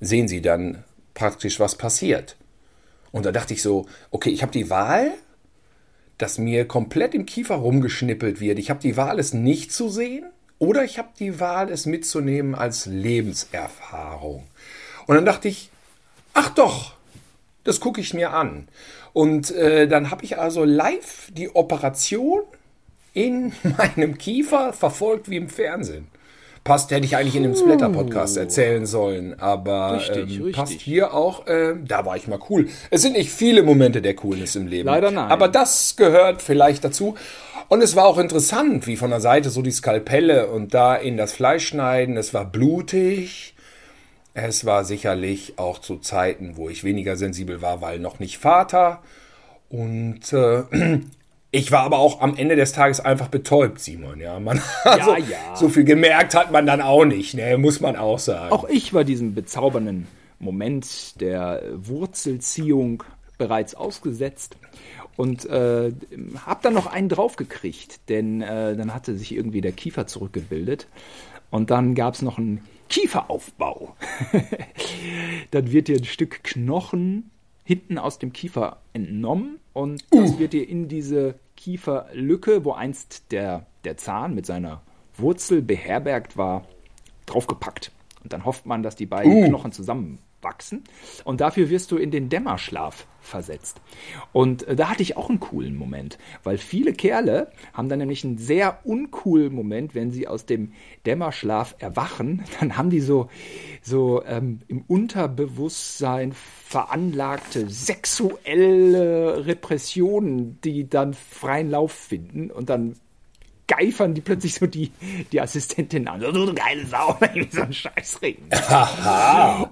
sehen 0.00 0.28
Sie 0.28 0.40
dann 0.40 0.84
praktisch, 1.14 1.60
was 1.60 1.76
passiert. 1.76 2.36
Und 3.12 3.26
da 3.26 3.32
dachte 3.32 3.54
ich 3.54 3.62
so, 3.62 3.86
okay, 4.10 4.30
ich 4.30 4.42
habe 4.42 4.52
die 4.52 4.70
Wahl, 4.70 5.12
dass 6.18 6.38
mir 6.38 6.66
komplett 6.66 7.14
im 7.14 7.26
Kiefer 7.26 7.56
rumgeschnippelt 7.56 8.40
wird. 8.40 8.58
Ich 8.58 8.70
habe 8.70 8.80
die 8.80 8.96
Wahl, 8.96 9.18
es 9.18 9.32
nicht 9.32 9.72
zu 9.72 9.88
sehen, 9.88 10.26
oder 10.58 10.84
ich 10.84 10.98
habe 10.98 11.08
die 11.18 11.40
Wahl, 11.40 11.70
es 11.70 11.86
mitzunehmen 11.86 12.54
als 12.54 12.84
Lebenserfahrung. 12.86 14.46
Und 15.06 15.14
dann 15.14 15.24
dachte 15.24 15.48
ich, 15.48 15.70
ach 16.34 16.50
doch, 16.50 16.94
das 17.64 17.80
gucke 17.80 18.00
ich 18.00 18.14
mir 18.14 18.32
an. 18.32 18.68
Und 19.12 19.50
äh, 19.50 19.88
dann 19.88 20.10
habe 20.10 20.24
ich 20.24 20.38
also 20.38 20.64
live 20.64 21.30
die 21.32 21.54
Operation 21.54 22.42
in 23.14 23.52
meinem 23.78 24.18
Kiefer 24.18 24.72
verfolgt 24.72 25.30
wie 25.30 25.36
im 25.36 25.48
Fernsehen. 25.48 26.08
Passt, 26.62 26.90
hätte 26.90 27.06
ich 27.06 27.16
eigentlich 27.16 27.36
in 27.36 27.42
dem 27.42 27.56
Splatter-Podcast 27.56 28.36
erzählen 28.36 28.84
sollen, 28.84 29.40
aber 29.40 29.94
richtig, 29.94 30.16
ähm, 30.16 30.42
richtig. 30.44 30.52
passt 30.52 30.80
hier 30.80 31.14
auch, 31.14 31.46
äh, 31.46 31.74
da 31.82 32.04
war 32.04 32.16
ich 32.16 32.28
mal 32.28 32.38
cool. 32.50 32.68
Es 32.90 33.00
sind 33.00 33.14
nicht 33.14 33.30
viele 33.30 33.62
Momente 33.62 34.02
der 34.02 34.14
Coolness 34.14 34.56
im 34.56 34.66
Leben. 34.66 34.86
Leider 34.86 35.10
nein. 35.10 35.30
Aber 35.30 35.48
das 35.48 35.96
gehört 35.96 36.42
vielleicht 36.42 36.84
dazu. 36.84 37.14
Und 37.68 37.82
es 37.82 37.96
war 37.96 38.04
auch 38.06 38.18
interessant, 38.18 38.86
wie 38.86 38.96
von 38.96 39.10
der 39.10 39.20
Seite 39.20 39.48
so 39.48 39.62
die 39.62 39.70
Skalpelle 39.70 40.48
und 40.48 40.74
da 40.74 40.96
in 40.96 41.16
das 41.16 41.32
Fleisch 41.32 41.68
schneiden. 41.68 42.16
Es 42.16 42.34
war 42.34 42.44
blutig. 42.44 43.54
Es 44.34 44.64
war 44.64 44.84
sicherlich 44.84 45.54
auch 45.56 45.78
zu 45.78 45.98
Zeiten, 45.98 46.56
wo 46.56 46.68
ich 46.68 46.84
weniger 46.84 47.16
sensibel 47.16 47.62
war, 47.62 47.80
weil 47.80 48.00
noch 48.00 48.18
nicht 48.18 48.38
Vater. 48.38 49.02
Und 49.70 50.32
äh, 50.32 50.62
Ich 51.52 51.72
war 51.72 51.82
aber 51.82 51.98
auch 51.98 52.20
am 52.20 52.36
Ende 52.36 52.54
des 52.54 52.72
Tages 52.72 53.00
einfach 53.00 53.28
betäubt, 53.28 53.80
Simon. 53.80 54.20
Ja, 54.20 54.38
man, 54.38 54.62
also, 54.84 55.12
ja, 55.12 55.18
ja. 55.18 55.56
so 55.56 55.68
viel 55.68 55.84
gemerkt 55.84 56.34
hat 56.34 56.52
man 56.52 56.66
dann 56.66 56.80
auch 56.80 57.04
nicht, 57.04 57.34
ne? 57.34 57.58
muss 57.58 57.80
man 57.80 57.96
auch 57.96 58.18
sagen. 58.18 58.52
Auch 58.52 58.68
ich 58.68 58.94
war 58.94 59.04
diesem 59.04 59.34
bezaubernden 59.34 60.06
Moment 60.38 61.20
der 61.20 61.62
Wurzelziehung 61.74 63.02
bereits 63.36 63.74
ausgesetzt 63.74 64.56
und 65.16 65.44
äh, 65.46 65.92
habe 66.46 66.60
dann 66.62 66.74
noch 66.74 66.86
einen 66.86 67.08
draufgekriegt, 67.08 68.08
denn 68.08 68.42
äh, 68.42 68.76
dann 68.76 68.94
hatte 68.94 69.16
sich 69.16 69.34
irgendwie 69.34 69.60
der 69.60 69.72
Kiefer 69.72 70.06
zurückgebildet 70.06 70.86
und 71.50 71.70
dann 71.70 71.94
gab 71.94 72.14
es 72.14 72.22
noch 72.22 72.38
einen 72.38 72.62
Kieferaufbau. 72.88 73.96
dann 75.50 75.72
wird 75.72 75.88
dir 75.88 75.96
ein 75.96 76.04
Stück 76.04 76.42
Knochen 76.44 77.30
hinten 77.64 77.98
aus 77.98 78.18
dem 78.18 78.32
Kiefer 78.32 78.78
entnommen 78.92 79.59
und 79.72 80.04
das 80.10 80.32
uh. 80.32 80.38
wird 80.38 80.52
dir 80.52 80.68
in 80.68 80.88
diese 80.88 81.34
Kieferlücke, 81.56 82.64
wo 82.64 82.72
einst 82.72 83.32
der, 83.32 83.66
der 83.84 83.96
Zahn 83.96 84.34
mit 84.34 84.46
seiner 84.46 84.82
Wurzel 85.16 85.62
beherbergt 85.62 86.36
war, 86.36 86.66
draufgepackt. 87.26 87.92
Und 88.22 88.32
dann 88.32 88.44
hofft 88.44 88.66
man, 88.66 88.82
dass 88.82 88.96
die 88.96 89.06
beiden 89.06 89.32
uh. 89.32 89.48
Knochen 89.48 89.72
zusammen 89.72 90.18
wachsen. 90.42 90.84
Und 91.24 91.40
dafür 91.40 91.70
wirst 91.70 91.90
du 91.90 91.96
in 91.96 92.10
den 92.10 92.28
Dämmerschlaf 92.28 93.06
versetzt. 93.20 93.80
Und 94.32 94.66
äh, 94.66 94.76
da 94.76 94.88
hatte 94.88 95.02
ich 95.02 95.16
auch 95.16 95.28
einen 95.28 95.40
coolen 95.40 95.76
Moment, 95.76 96.18
weil 96.42 96.58
viele 96.58 96.92
Kerle 96.92 97.52
haben 97.72 97.88
dann 97.88 97.98
nämlich 97.98 98.24
einen 98.24 98.38
sehr 98.38 98.80
uncoolen 98.84 99.54
Moment, 99.54 99.94
wenn 99.94 100.10
sie 100.10 100.26
aus 100.26 100.46
dem 100.46 100.72
Dämmerschlaf 101.06 101.76
erwachen. 101.78 102.44
Dann 102.60 102.76
haben 102.76 102.90
die 102.90 103.00
so, 103.00 103.28
so 103.82 104.24
ähm, 104.24 104.60
im 104.68 104.82
Unterbewusstsein 104.86 106.32
veranlagte 106.32 107.68
sexuelle 107.68 109.46
Repressionen, 109.46 110.60
die 110.62 110.88
dann 110.88 111.14
freien 111.14 111.70
Lauf 111.70 111.92
finden 111.92 112.50
und 112.50 112.70
dann 112.70 112.96
geifern 113.70 114.14
die 114.14 114.20
plötzlich 114.20 114.54
so 114.54 114.66
die, 114.66 114.90
die 115.32 115.40
Assistentin 115.40 116.08
an. 116.08 116.20
So, 116.20 116.32
du 116.32 116.54
geile 116.54 116.84
Sau, 116.86 117.16
so 117.50 117.62
ein 117.62 117.72
Scheißring. 117.72 118.36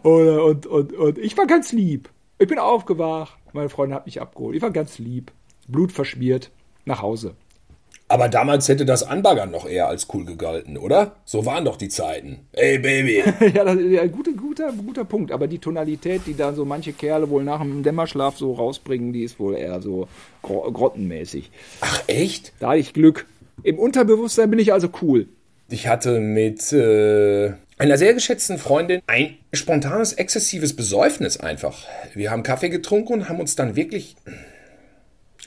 und, 0.03 0.39
und, 0.39 0.67
und, 0.67 0.93
und 0.93 1.19
ich 1.19 1.37
war 1.37 1.47
ganz 1.47 1.73
lieb. 1.73 2.09
Ich 2.39 2.49
bin 2.49 2.59
aufgewacht. 2.59 3.37
Meine 3.53 3.69
Freundin 3.69 3.97
hat 3.97 4.07
mich 4.07 4.21
abgeholt. 4.21 4.55
Ich 4.55 4.63
war 4.63 4.71
ganz 4.71 4.99
lieb. 4.99 5.33
Blut 5.67 5.91
verschmiert. 5.91 6.51
Nach 6.85 7.03
Hause. 7.03 7.35
Aber 8.11 8.31
damals 8.31 8.69
hätte 8.69 8.87
das 8.87 9.03
Anbaggern 9.03 9.51
noch 9.51 9.69
eher 9.69 9.89
als 9.89 10.07
cool 10.15 10.25
gegalten, 10.25 10.79
oder? 10.79 11.17
So 11.27 11.45
waren 11.45 11.67
doch 11.67 11.77
die 11.77 11.91
Zeiten. 11.91 12.47
Ey, 12.53 12.79
Baby. 12.79 13.19
ja, 13.55 13.65
das 13.65 13.77
ist 13.77 13.99
ein 13.99 14.13
guter, 14.13 14.33
guter, 14.33 14.73
guter 14.73 15.05
Punkt. 15.05 15.31
Aber 15.31 15.47
die 15.47 15.59
Tonalität, 15.59 16.23
die 16.27 16.35
da 16.35 16.55
so 16.55 16.65
manche 16.65 16.95
Kerle 16.95 17.29
wohl 17.29 17.45
nach 17.45 17.61
dem 17.61 17.83
Dämmerschlaf 17.83 18.39
so 18.39 18.55
rausbringen, 18.55 19.13
die 19.13 19.25
ist 19.25 19.39
wohl 19.39 19.57
eher 19.57 19.83
so 19.83 20.09
grottenmäßig. 20.43 21.51
Ach, 21.83 22.03
echt? 22.07 22.55
Da 22.61 22.69
hatte 22.69 22.79
ich 22.79 22.95
Glück. 22.95 23.27
Im 23.63 23.79
Unterbewusstsein 23.79 24.51
bin 24.51 24.59
ich 24.59 24.73
also 24.73 24.91
cool. 25.03 25.29
Ich 25.71 25.87
hatte 25.87 26.21
mit 26.21 26.73
äh, 26.73 27.53
einer 27.77 27.99
sehr 27.99 28.15
geschätzten 28.15 28.59
Freundin 28.59 29.03
ein 29.07 29.37
spontanes, 29.53 30.15
exzessives 30.15 30.75
Besäufnis 30.75 31.39
einfach. 31.39 31.87
Wir 32.15 32.31
haben 32.31 32.43
Kaffee 32.43 32.71
getrunken 32.71 33.13
und 33.15 33.29
haben 33.29 33.41
uns 33.41 33.57
dann 33.57 33.77
wirklich. 33.77 34.17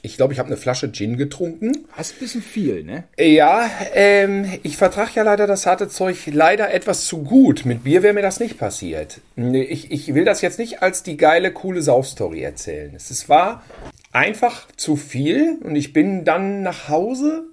Ich 0.04 0.16
glaube, 0.16 0.32
ich 0.32 0.40
habe 0.40 0.48
eine 0.48 0.56
Flasche 0.56 0.90
Gin 0.90 1.16
getrunken. 1.16 1.86
Hast 1.92 2.14
ein 2.14 2.18
bisschen 2.18 2.42
viel, 2.42 2.82
ne? 2.82 3.04
Ja, 3.16 3.70
ähm, 3.94 4.46
ich 4.64 4.76
vertrage 4.76 5.12
ja 5.14 5.22
leider 5.22 5.46
das 5.46 5.64
harte 5.64 5.88
Zeug 5.88 6.16
leider 6.26 6.74
etwas 6.74 7.04
zu 7.04 7.22
gut. 7.22 7.64
Mit 7.64 7.84
Bier 7.84 8.02
wäre 8.02 8.12
mir 8.12 8.22
das 8.22 8.40
nicht 8.40 8.58
passiert. 8.58 9.20
Ich, 9.36 9.92
ich 9.92 10.12
will 10.12 10.24
das 10.24 10.40
jetzt 10.40 10.58
nicht 10.58 10.82
als 10.82 11.04
die 11.04 11.16
geile, 11.16 11.52
coole 11.52 11.82
Saufstory 11.82 12.42
erzählen. 12.42 12.92
Es 12.96 13.28
war 13.28 13.62
einfach 14.10 14.66
zu 14.76 14.96
viel 14.96 15.58
und 15.62 15.76
ich 15.76 15.92
bin 15.92 16.24
dann 16.24 16.62
nach 16.62 16.88
Hause 16.88 17.51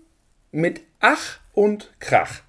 mit 0.51 0.81
Ach 0.99 1.39
und 1.53 1.91
Krach. 1.99 2.41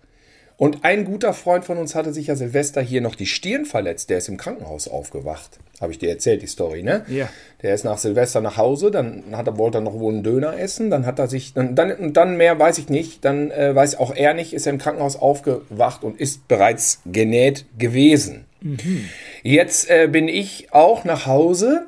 Und 0.61 0.85
ein 0.85 1.07
guter 1.07 1.33
Freund 1.33 1.65
von 1.65 1.79
uns 1.79 1.95
hatte 1.95 2.13
sich 2.13 2.27
ja 2.27 2.37
Silvester 2.37 2.83
hier 2.83 3.01
noch 3.01 3.15
die 3.15 3.25
Stirn 3.25 3.65
verletzt. 3.65 4.11
Der 4.11 4.19
ist 4.19 4.29
im 4.29 4.37
Krankenhaus 4.37 4.89
aufgewacht. 4.89 5.59
Habe 5.81 5.93
ich 5.93 5.99
dir 5.99 6.11
erzählt, 6.11 6.43
die 6.43 6.47
Story, 6.47 6.83
ne? 6.83 7.03
Ja. 7.09 7.31
Der 7.63 7.73
ist 7.73 7.85
nach 7.85 7.97
Silvester 7.97 8.43
nach 8.43 8.59
Hause, 8.59 8.91
dann 8.91 9.25
hat 9.33 9.47
er, 9.47 9.57
wollte 9.57 9.79
er 9.79 9.81
noch 9.81 9.99
wohl 9.99 10.13
einen 10.13 10.23
Döner 10.23 10.59
essen, 10.59 10.91
dann 10.91 11.07
hat 11.07 11.19
er 11.19 11.29
sich, 11.29 11.55
dann, 11.55 11.75
dann, 11.75 12.13
dann 12.13 12.37
mehr 12.37 12.59
weiß 12.59 12.77
ich 12.77 12.91
nicht, 12.91 13.25
dann 13.25 13.51
äh, 13.51 13.75
weiß 13.75 13.99
auch 13.99 14.15
er 14.15 14.35
nicht, 14.35 14.53
ist 14.53 14.67
er 14.67 14.75
im 14.75 14.79
Krankenhaus 14.79 15.17
aufgewacht 15.17 16.05
und 16.05 16.21
ist 16.21 16.47
bereits 16.47 17.01
genäht 17.07 17.65
gewesen. 17.79 18.45
Mhm. 18.61 19.09
Jetzt 19.43 19.89
äh, 19.89 20.09
bin 20.09 20.29
ich 20.29 20.75
auch 20.75 21.05
nach 21.05 21.25
Hause 21.25 21.87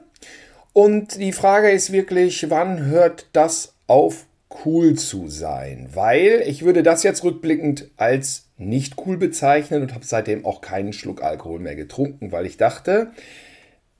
und 0.72 1.20
die 1.20 1.32
Frage 1.32 1.70
ist 1.70 1.92
wirklich, 1.92 2.48
wann 2.48 2.86
hört 2.86 3.26
das 3.34 3.74
auf 3.86 4.24
cool 4.64 4.94
zu 4.94 5.28
sein, 5.28 5.88
weil 5.92 6.44
ich 6.46 6.64
würde 6.64 6.82
das 6.82 7.02
jetzt 7.02 7.24
rückblickend 7.24 7.90
als 7.96 8.48
nicht 8.56 8.94
cool 9.06 9.16
bezeichnen 9.16 9.82
und 9.82 9.94
habe 9.94 10.04
seitdem 10.04 10.44
auch 10.44 10.60
keinen 10.60 10.92
Schluck 10.92 11.22
Alkohol 11.22 11.60
mehr 11.60 11.74
getrunken, 11.74 12.32
weil 12.32 12.46
ich 12.46 12.56
dachte, 12.56 13.12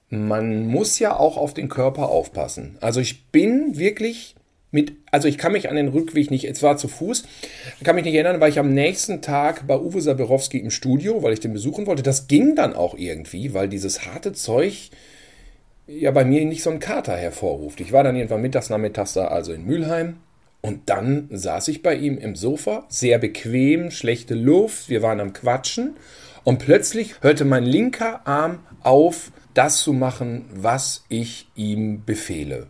man 0.09 0.67
muss 0.67 0.99
ja 0.99 1.17
auch 1.17 1.37
auf 1.37 1.55
den 1.55 1.69
Körper 1.69 2.09
aufpassen. 2.09 2.77
Also 2.81 3.01
ich 3.01 3.31
bin 3.31 3.79
wirklich 3.79 4.37
mit, 4.71 4.95
also 5.11 5.29
ich 5.29 5.39
kann 5.39 5.53
mich 5.53 5.69
an 5.69 5.77
den 5.77 5.89
Rückweg 5.89 6.31
nicht, 6.31 6.45
es 6.45 6.63
war 6.63 6.77
zu 6.77 6.89
Fuß, 6.89 7.25
kann 7.85 7.95
mich 7.95 8.05
nicht 8.05 8.15
erinnern, 8.15 8.41
weil 8.41 8.51
ich 8.51 8.59
am 8.59 8.73
nächsten 8.73 9.21
Tag 9.21 9.67
bei 9.67 9.79
Uwe 9.79 10.01
Sabirowski 10.01 10.59
im 10.59 10.71
Studio, 10.71 11.23
weil 11.23 11.35
ich 11.35 11.41
den 11.41 11.53
besuchen 11.53 11.87
wollte. 11.87 12.03
Das 12.03 12.27
ging 12.27 12.57
dann 12.57 12.75
auch 12.75 12.97
irgendwie, 12.97 13.53
weil 13.53 13.69
dieses 13.69 14.07
harte 14.07 14.33
Zeug 14.33 14.91
ja 15.87 16.11
bei 16.11 16.25
mir 16.25 16.45
nicht 16.45 16.63
so 16.63 16.71
einen 16.71 16.81
Kater 16.81 17.17
hervorruft. 17.17 17.81
Ich 17.81 17.93
war 17.93 18.03
dann 18.03 18.17
irgendwann 18.17 18.41
mittags, 18.41 18.71
nachmittags 18.71 19.13
da 19.13 19.27
also 19.27 19.53
in 19.53 19.65
Mülheim 19.65 20.17
und 20.63 20.89
dann 20.89 21.29
saß 21.31 21.69
ich 21.69 21.83
bei 21.83 21.97
ihm 21.97 22.17
im 22.17 22.37
Sofa, 22.37 22.87
sehr 22.89 23.19
bequem, 23.19 23.91
schlechte 23.91 24.35
Luft, 24.35 24.89
wir 24.89 25.03
waren 25.03 25.21
am 25.21 25.33
Quatschen 25.33 25.97
und 26.45 26.59
plötzlich 26.59 27.17
hörte 27.21 27.45
mein 27.45 27.65
linker 27.65 28.27
Arm 28.27 28.61
auf, 28.83 29.33
das 29.55 29.79
zu 29.79 29.93
machen, 29.93 30.47
was 30.55 31.05
ich 31.09 31.49
ihm 31.57 32.05
befehle. 32.05 32.69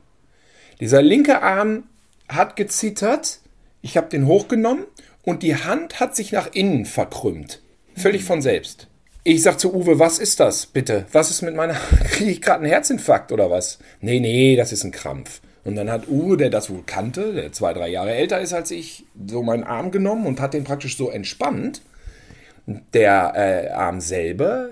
Dieser 0.80 1.02
linke 1.02 1.42
Arm 1.42 1.84
hat 2.28 2.56
gezittert, 2.56 3.40
ich 3.82 3.96
habe 3.96 4.08
den 4.08 4.26
hochgenommen 4.26 4.86
und 5.22 5.42
die 5.42 5.54
Hand 5.54 6.00
hat 6.00 6.16
sich 6.16 6.32
nach 6.32 6.48
innen 6.52 6.86
verkrümmt. 6.86 7.60
Völlig 7.94 8.24
von 8.24 8.40
selbst. 8.40 8.88
Ich 9.22 9.42
sag 9.42 9.60
zu 9.60 9.72
Uwe, 9.72 9.98
was 9.98 10.18
ist 10.18 10.40
das 10.40 10.66
bitte? 10.66 11.06
Was 11.12 11.30
ist 11.30 11.42
mit 11.42 11.54
meiner. 11.54 11.74
Kriege 12.10 12.30
ich 12.30 12.42
gerade 12.42 12.60
einen 12.60 12.72
Herzinfarkt 12.72 13.30
oder 13.30 13.50
was? 13.50 13.78
Nee, 14.00 14.18
nee, 14.18 14.56
das 14.56 14.72
ist 14.72 14.82
ein 14.82 14.90
Krampf. 14.90 15.40
Und 15.64 15.76
dann 15.76 15.90
hat 15.90 16.08
Uwe, 16.08 16.36
der 16.36 16.50
das 16.50 16.70
wohl 16.70 16.82
kannte, 16.84 17.32
der 17.32 17.52
zwei, 17.52 17.72
drei 17.72 17.88
Jahre 17.88 18.12
älter 18.12 18.40
ist 18.40 18.52
als 18.52 18.70
ich, 18.70 19.04
so 19.26 19.42
meinen 19.42 19.64
Arm 19.64 19.90
genommen 19.90 20.26
und 20.26 20.40
hat 20.40 20.54
den 20.54 20.64
praktisch 20.64 20.96
so 20.96 21.10
entspannt. 21.10 21.82
Der 22.66 23.32
äh, 23.34 23.72
Arm 23.72 24.00
selber 24.00 24.68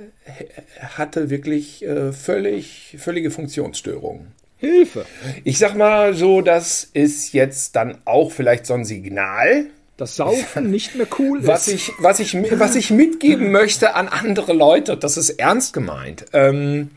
hatte 0.80 1.30
wirklich 1.30 1.84
äh, 1.84 2.12
völlig, 2.12 2.96
völlige 2.98 3.30
Funktionsstörungen. 3.30 4.32
Hilfe! 4.58 5.06
Ich 5.44 5.58
sag 5.58 5.74
mal 5.74 6.14
so, 6.14 6.40
das 6.42 6.84
ist 6.92 7.32
jetzt 7.32 7.76
dann 7.76 7.98
auch 8.04 8.30
vielleicht 8.30 8.66
so 8.66 8.74
ein 8.74 8.84
Signal, 8.84 9.66
dass 9.96 10.16
Saufen 10.16 10.70
nicht 10.70 10.94
mehr 10.96 11.06
cool 11.18 11.40
ist. 11.40 11.46
Was 11.46 11.68
ich, 11.68 11.92
was 11.98 12.20
ich, 12.20 12.36
was 12.58 12.76
ich 12.76 12.90
mitgeben 12.90 13.50
möchte 13.52 13.94
an 13.94 14.08
andere 14.08 14.52
Leute, 14.52 14.96
das 14.96 15.16
ist 15.16 15.30
ernst 15.30 15.72
gemeint. 15.72 16.26
Ähm, 16.32 16.90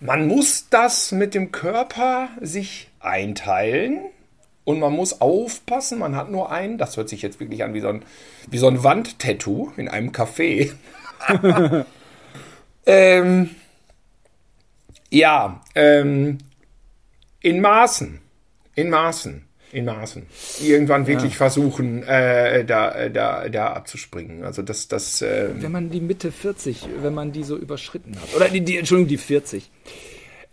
man 0.00 0.26
muss 0.26 0.66
das 0.68 1.12
mit 1.12 1.34
dem 1.34 1.52
Körper 1.52 2.28
sich 2.40 2.88
einteilen 3.06 4.00
und 4.66 4.80
man 4.80 4.92
muss 4.92 5.20
aufpassen, 5.20 6.00
man 6.00 6.16
hat 6.16 6.30
nur 6.30 6.50
einen. 6.50 6.76
Das 6.76 6.96
hört 6.96 7.08
sich 7.08 7.22
jetzt 7.22 7.38
wirklich 7.38 7.62
an 7.62 7.72
wie 7.72 7.80
so 7.80 7.88
ein, 7.88 8.02
wie 8.50 8.58
so 8.58 8.66
ein 8.66 8.82
Wandtattoo 8.82 9.72
in 9.76 9.88
einem 9.88 10.10
Café. 10.10 10.72
ähm, 12.86 13.50
ja, 15.08 15.62
ähm, 15.76 16.38
in 17.40 17.60
Maßen. 17.60 18.18
In 18.74 18.90
Maßen. 18.90 19.44
In 19.70 19.84
Maßen. 19.84 20.26
Irgendwann 20.60 21.06
wirklich 21.06 21.32
ja. 21.32 21.36
versuchen, 21.36 22.02
äh, 22.02 22.64
da, 22.64 23.08
da, 23.08 23.48
da 23.48 23.72
abzuspringen. 23.72 24.42
Also 24.42 24.62
das, 24.62 24.88
das. 24.88 25.22
Äh 25.22 25.50
wenn 25.60 25.70
man 25.70 25.90
die 25.90 26.00
Mitte 26.00 26.32
40, 26.32 26.88
wenn 27.02 27.14
man 27.14 27.30
die 27.30 27.44
so 27.44 27.56
überschritten 27.56 28.16
hat. 28.16 28.34
Oder 28.34 28.48
die, 28.48 28.62
die 28.62 28.78
Entschuldigung, 28.78 29.08
die 29.08 29.16
40. 29.16 29.70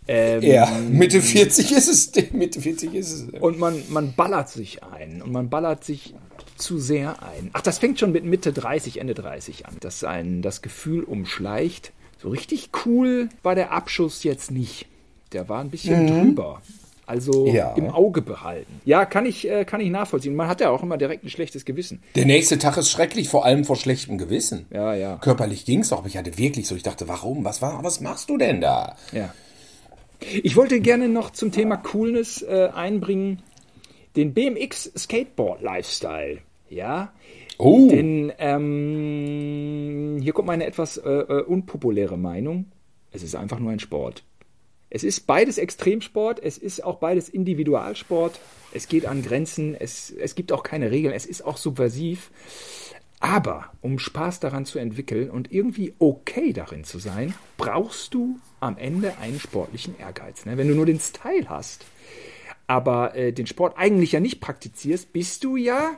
Ähm, 0.06 0.42
ja, 0.42 0.66
Mitte 0.90 1.22
40 1.22 1.72
ist 1.72 1.88
es. 1.88 2.12
Mitte 2.32 2.60
40 2.60 2.94
ist 2.94 3.12
es. 3.12 3.40
Und 3.40 3.58
man, 3.58 3.82
man 3.88 4.14
ballert 4.14 4.48
sich 4.48 4.82
ein. 4.82 5.22
Und 5.22 5.32
man 5.32 5.48
ballert 5.48 5.84
sich 5.84 6.14
zu 6.56 6.78
sehr 6.78 7.22
ein. 7.22 7.50
Ach, 7.52 7.62
das 7.62 7.78
fängt 7.78 7.98
schon 7.98 8.12
mit 8.12 8.24
Mitte 8.24 8.52
30, 8.52 9.00
Ende 9.00 9.14
30 9.14 9.66
an. 9.66 9.76
Dass 9.80 10.04
einen 10.04 10.42
das 10.42 10.62
Gefühl 10.62 11.04
umschleicht. 11.04 11.92
So 12.22 12.28
richtig 12.28 12.70
cool 12.84 13.28
war 13.42 13.54
der 13.54 13.72
Abschuss 13.72 14.24
jetzt 14.24 14.50
nicht. 14.50 14.86
Der 15.32 15.48
war 15.48 15.60
ein 15.60 15.70
bisschen 15.70 16.04
mhm. 16.04 16.08
drüber. 16.08 16.62
Also 17.06 17.46
ja. 17.46 17.74
im 17.74 17.90
Auge 17.90 18.22
behalten. 18.22 18.80
Ja, 18.86 19.04
kann 19.04 19.26
ich, 19.26 19.48
äh, 19.48 19.66
kann 19.66 19.80
ich 19.80 19.90
nachvollziehen. 19.90 20.34
Man 20.34 20.48
hat 20.48 20.62
ja 20.62 20.70
auch 20.70 20.82
immer 20.82 20.96
direkt 20.96 21.22
ein 21.22 21.28
schlechtes 21.28 21.66
Gewissen. 21.66 22.02
Der 22.14 22.24
nächste 22.24 22.58
Tag 22.58 22.78
ist 22.78 22.90
schrecklich, 22.90 23.28
vor 23.28 23.44
allem 23.44 23.64
vor 23.64 23.76
schlechtem 23.76 24.16
Gewissen. 24.16 24.64
Ja, 24.70 24.94
ja. 24.94 25.16
Körperlich 25.16 25.66
ging 25.66 25.80
es 25.80 25.92
auch, 25.92 25.98
aber 25.98 26.06
ich 26.06 26.16
hatte 26.16 26.38
wirklich 26.38 26.66
so, 26.66 26.74
ich 26.74 26.82
dachte, 26.82 27.06
warum? 27.06 27.44
Was 27.44 27.60
war, 27.60 27.84
was 27.84 28.00
machst 28.00 28.30
du 28.30 28.38
denn 28.38 28.62
da? 28.62 28.96
Ja. 29.12 29.34
Ich 30.42 30.56
wollte 30.56 30.80
gerne 30.80 31.08
noch 31.08 31.30
zum 31.30 31.52
Thema 31.52 31.76
Coolness 31.76 32.42
äh, 32.42 32.70
einbringen, 32.74 33.42
den 34.16 34.34
BMX 34.34 34.92
Skateboard 34.96 35.62
Lifestyle. 35.62 36.38
Ja. 36.68 37.12
Oh. 37.58 37.88
Denn 37.88 38.32
ähm, 38.38 40.18
hier 40.22 40.32
kommt 40.32 40.46
meine 40.46 40.66
etwas 40.66 40.96
äh, 40.96 41.08
äh 41.08 41.42
unpopuläre 41.42 42.16
Meinung. 42.16 42.66
Es 43.12 43.22
ist 43.22 43.36
einfach 43.36 43.60
nur 43.60 43.70
ein 43.70 43.78
Sport. 43.78 44.24
Es 44.90 45.02
ist 45.02 45.26
beides 45.26 45.58
Extremsport, 45.58 46.40
es 46.40 46.56
ist 46.56 46.84
auch 46.84 46.98
beides 46.98 47.28
Individualsport. 47.28 48.38
Es 48.72 48.86
geht 48.86 49.06
an 49.06 49.22
Grenzen, 49.22 49.74
es, 49.74 50.10
es 50.10 50.36
gibt 50.36 50.52
auch 50.52 50.62
keine 50.62 50.90
Regeln, 50.90 51.12
es 51.12 51.26
ist 51.26 51.44
auch 51.44 51.56
subversiv. 51.56 52.30
Aber 53.24 53.72
um 53.80 53.98
Spaß 53.98 54.40
daran 54.40 54.66
zu 54.66 54.78
entwickeln 54.78 55.30
und 55.30 55.50
irgendwie 55.50 55.94
okay 55.98 56.52
darin 56.52 56.84
zu 56.84 56.98
sein, 56.98 57.32
brauchst 57.56 58.12
du 58.12 58.38
am 58.60 58.76
Ende 58.76 59.16
einen 59.16 59.40
sportlichen 59.40 59.98
Ehrgeiz. 59.98 60.44
Ne? 60.44 60.58
Wenn 60.58 60.68
du 60.68 60.74
nur 60.74 60.84
den 60.84 61.00
Style 61.00 61.48
hast, 61.48 61.86
aber 62.66 63.14
äh, 63.14 63.32
den 63.32 63.46
Sport 63.46 63.78
eigentlich 63.78 64.12
ja 64.12 64.20
nicht 64.20 64.42
praktizierst, 64.42 65.14
bist 65.14 65.42
du 65.42 65.56
ja 65.56 65.96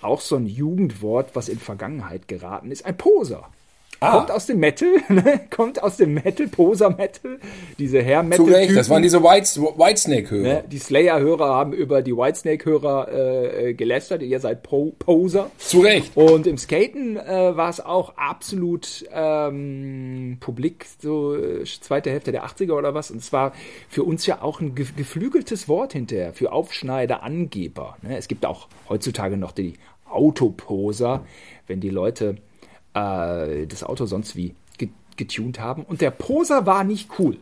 auch 0.00 0.22
so 0.22 0.36
ein 0.36 0.46
Jugendwort, 0.46 1.36
was 1.36 1.50
in 1.50 1.58
Vergangenheit 1.58 2.26
geraten 2.26 2.70
ist, 2.70 2.86
ein 2.86 2.96
Poser. 2.96 3.50
Ah. 4.04 4.18
Kommt 4.18 4.30
aus 4.30 4.46
dem 4.46 4.58
Metal, 4.58 4.88
ne? 5.08 5.40
kommt 5.54 5.82
aus 5.82 5.96
dem 5.96 6.14
Metal, 6.14 6.46
Poser-Metal, 6.46 7.38
diese 7.78 8.04
Hair-Metal. 8.04 8.44
Zu 8.44 8.52
Recht, 8.52 8.76
das 8.76 8.90
waren 8.90 9.02
diese 9.02 9.22
White, 9.22 9.60
Whitesnake-Hörer. 9.60 10.42
Ne? 10.42 10.64
Die 10.70 10.78
Slayer-Hörer 10.78 11.46
haben 11.46 11.72
über 11.72 12.02
die 12.02 12.12
Whitesnake-Hörer 12.12 13.08
äh, 13.08 13.70
äh, 13.70 13.74
gelästert, 13.74 14.22
ihr 14.22 14.40
seid 14.40 14.62
po 14.62 14.92
Poser. 14.98 15.50
Zu 15.58 15.80
Recht. 15.80 16.16
Und 16.16 16.46
im 16.46 16.58
Skaten 16.58 17.16
äh, 17.16 17.56
war 17.56 17.70
es 17.70 17.80
auch 17.80 18.16
absolut 18.16 19.06
ähm, 19.12 20.36
publik, 20.40 20.86
so 21.00 21.34
äh, 21.34 21.64
zweite 21.64 22.10
Hälfte 22.10 22.32
der 22.32 22.44
80er 22.44 22.72
oder 22.72 22.94
was. 22.94 23.10
Und 23.10 23.22
zwar 23.22 23.52
für 23.88 24.02
uns 24.02 24.26
ja 24.26 24.42
auch 24.42 24.60
ein 24.60 24.74
ge 24.74 24.84
geflügeltes 24.96 25.66
Wort 25.66 25.94
hinterher, 25.94 26.34
für 26.34 26.52
Aufschneider, 26.52 27.22
Angeber. 27.22 27.96
Ne? 28.02 28.18
Es 28.18 28.28
gibt 28.28 28.44
auch 28.44 28.68
heutzutage 28.88 29.36
noch 29.36 29.52
die 29.52 29.74
Autoposer, 30.08 31.24
wenn 31.66 31.80
die 31.80 31.90
Leute 31.90 32.36
äh, 32.94 33.66
das 33.66 33.84
Auto 33.84 34.06
sonst 34.06 34.36
wie 34.36 34.54
getunt 35.16 35.60
haben. 35.60 35.84
Und 35.84 36.00
der 36.00 36.10
Poser 36.10 36.66
war 36.66 36.82
nicht 36.84 37.10
cool. 37.18 37.36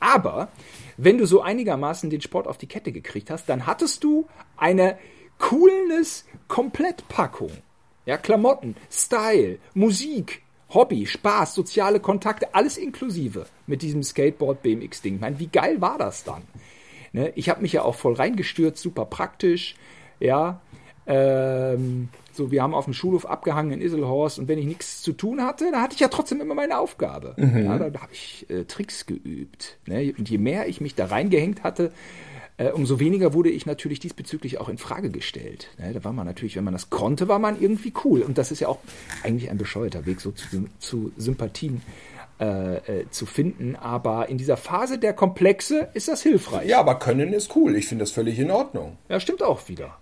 Aber 0.00 0.48
wenn 0.96 1.18
du 1.18 1.26
so 1.26 1.42
einigermaßen 1.42 2.08
den 2.10 2.20
Sport 2.20 2.48
auf 2.48 2.58
die 2.58 2.66
Kette 2.66 2.90
gekriegt 2.90 3.30
hast, 3.30 3.48
dann 3.48 3.66
hattest 3.66 4.02
du 4.02 4.26
eine 4.56 4.98
Coolness-Komplettpackung. 5.38 7.52
Ja, 8.04 8.16
Klamotten, 8.16 8.74
Style, 8.90 9.60
Musik, 9.74 10.42
Hobby, 10.70 11.06
Spaß, 11.06 11.54
soziale 11.54 12.00
Kontakte, 12.00 12.52
alles 12.54 12.78
inklusive 12.78 13.46
mit 13.68 13.82
diesem 13.82 14.02
Skateboard-BMX-Ding. 14.02 15.14
Ich 15.14 15.20
meine, 15.20 15.38
wie 15.38 15.46
geil 15.46 15.80
war 15.80 15.98
das 15.98 16.24
dann? 16.24 16.42
Ne? 17.12 17.32
Ich 17.36 17.48
habe 17.48 17.62
mich 17.62 17.74
ja 17.74 17.82
auch 17.82 17.94
voll 17.94 18.14
reingestürzt, 18.14 18.82
super 18.82 19.04
praktisch. 19.04 19.76
Ja, 20.18 20.60
ähm, 21.06 22.08
so, 22.34 22.50
wir 22.50 22.62
haben 22.62 22.74
auf 22.74 22.84
dem 22.84 22.94
Schulhof 22.94 23.26
abgehangen 23.26 23.72
in 23.72 23.80
Iselhorst 23.80 24.38
und 24.38 24.48
wenn 24.48 24.58
ich 24.58 24.66
nichts 24.66 25.02
zu 25.02 25.12
tun 25.12 25.42
hatte, 25.42 25.70
dann 25.70 25.82
hatte 25.82 25.94
ich 25.94 26.00
ja 26.00 26.08
trotzdem 26.08 26.40
immer 26.40 26.54
meine 26.54 26.78
Aufgabe. 26.78 27.34
Mhm. 27.36 27.64
Ja, 27.64 27.78
da, 27.78 27.90
da 27.90 28.00
habe 28.00 28.12
ich 28.12 28.46
äh, 28.50 28.64
Tricks 28.64 29.06
geübt. 29.06 29.78
Ne? 29.86 30.14
Und 30.16 30.28
je 30.28 30.38
mehr 30.38 30.68
ich 30.68 30.80
mich 30.80 30.94
da 30.94 31.06
reingehängt 31.06 31.62
hatte, 31.62 31.92
äh, 32.58 32.70
umso 32.70 33.00
weniger 33.00 33.32
wurde 33.32 33.50
ich 33.50 33.66
natürlich 33.66 34.00
diesbezüglich 34.00 34.60
auch 34.60 34.68
in 34.68 34.78
Frage 34.78 35.10
gestellt. 35.10 35.68
Ne? 35.78 35.92
Da 35.92 36.04
war 36.04 36.12
man 36.12 36.26
natürlich, 36.26 36.56
wenn 36.56 36.64
man 36.64 36.74
das 36.74 36.90
konnte, 36.90 37.28
war 37.28 37.38
man 37.38 37.60
irgendwie 37.60 37.92
cool. 38.04 38.22
Und 38.22 38.38
das 38.38 38.50
ist 38.52 38.60
ja 38.60 38.68
auch 38.68 38.78
eigentlich 39.22 39.50
ein 39.50 39.58
bescheuerter 39.58 40.06
Weg, 40.06 40.20
so 40.20 40.32
zu, 40.32 40.68
zu 40.78 41.12
Sympathien 41.16 41.82
äh, 42.40 42.76
äh, 42.76 43.10
zu 43.10 43.26
finden. 43.26 43.76
Aber 43.76 44.28
in 44.28 44.38
dieser 44.38 44.56
Phase 44.56 44.98
der 44.98 45.12
Komplexe 45.12 45.88
ist 45.94 46.08
das 46.08 46.22
hilfreich. 46.22 46.68
Ja, 46.68 46.80
aber 46.80 46.98
Können 46.98 47.32
ist 47.32 47.54
cool. 47.56 47.76
Ich 47.76 47.86
finde 47.86 48.02
das 48.02 48.12
völlig 48.12 48.38
in 48.38 48.50
Ordnung. 48.50 48.98
Ja, 49.08 49.20
stimmt 49.20 49.42
auch 49.42 49.68
wieder. 49.68 49.96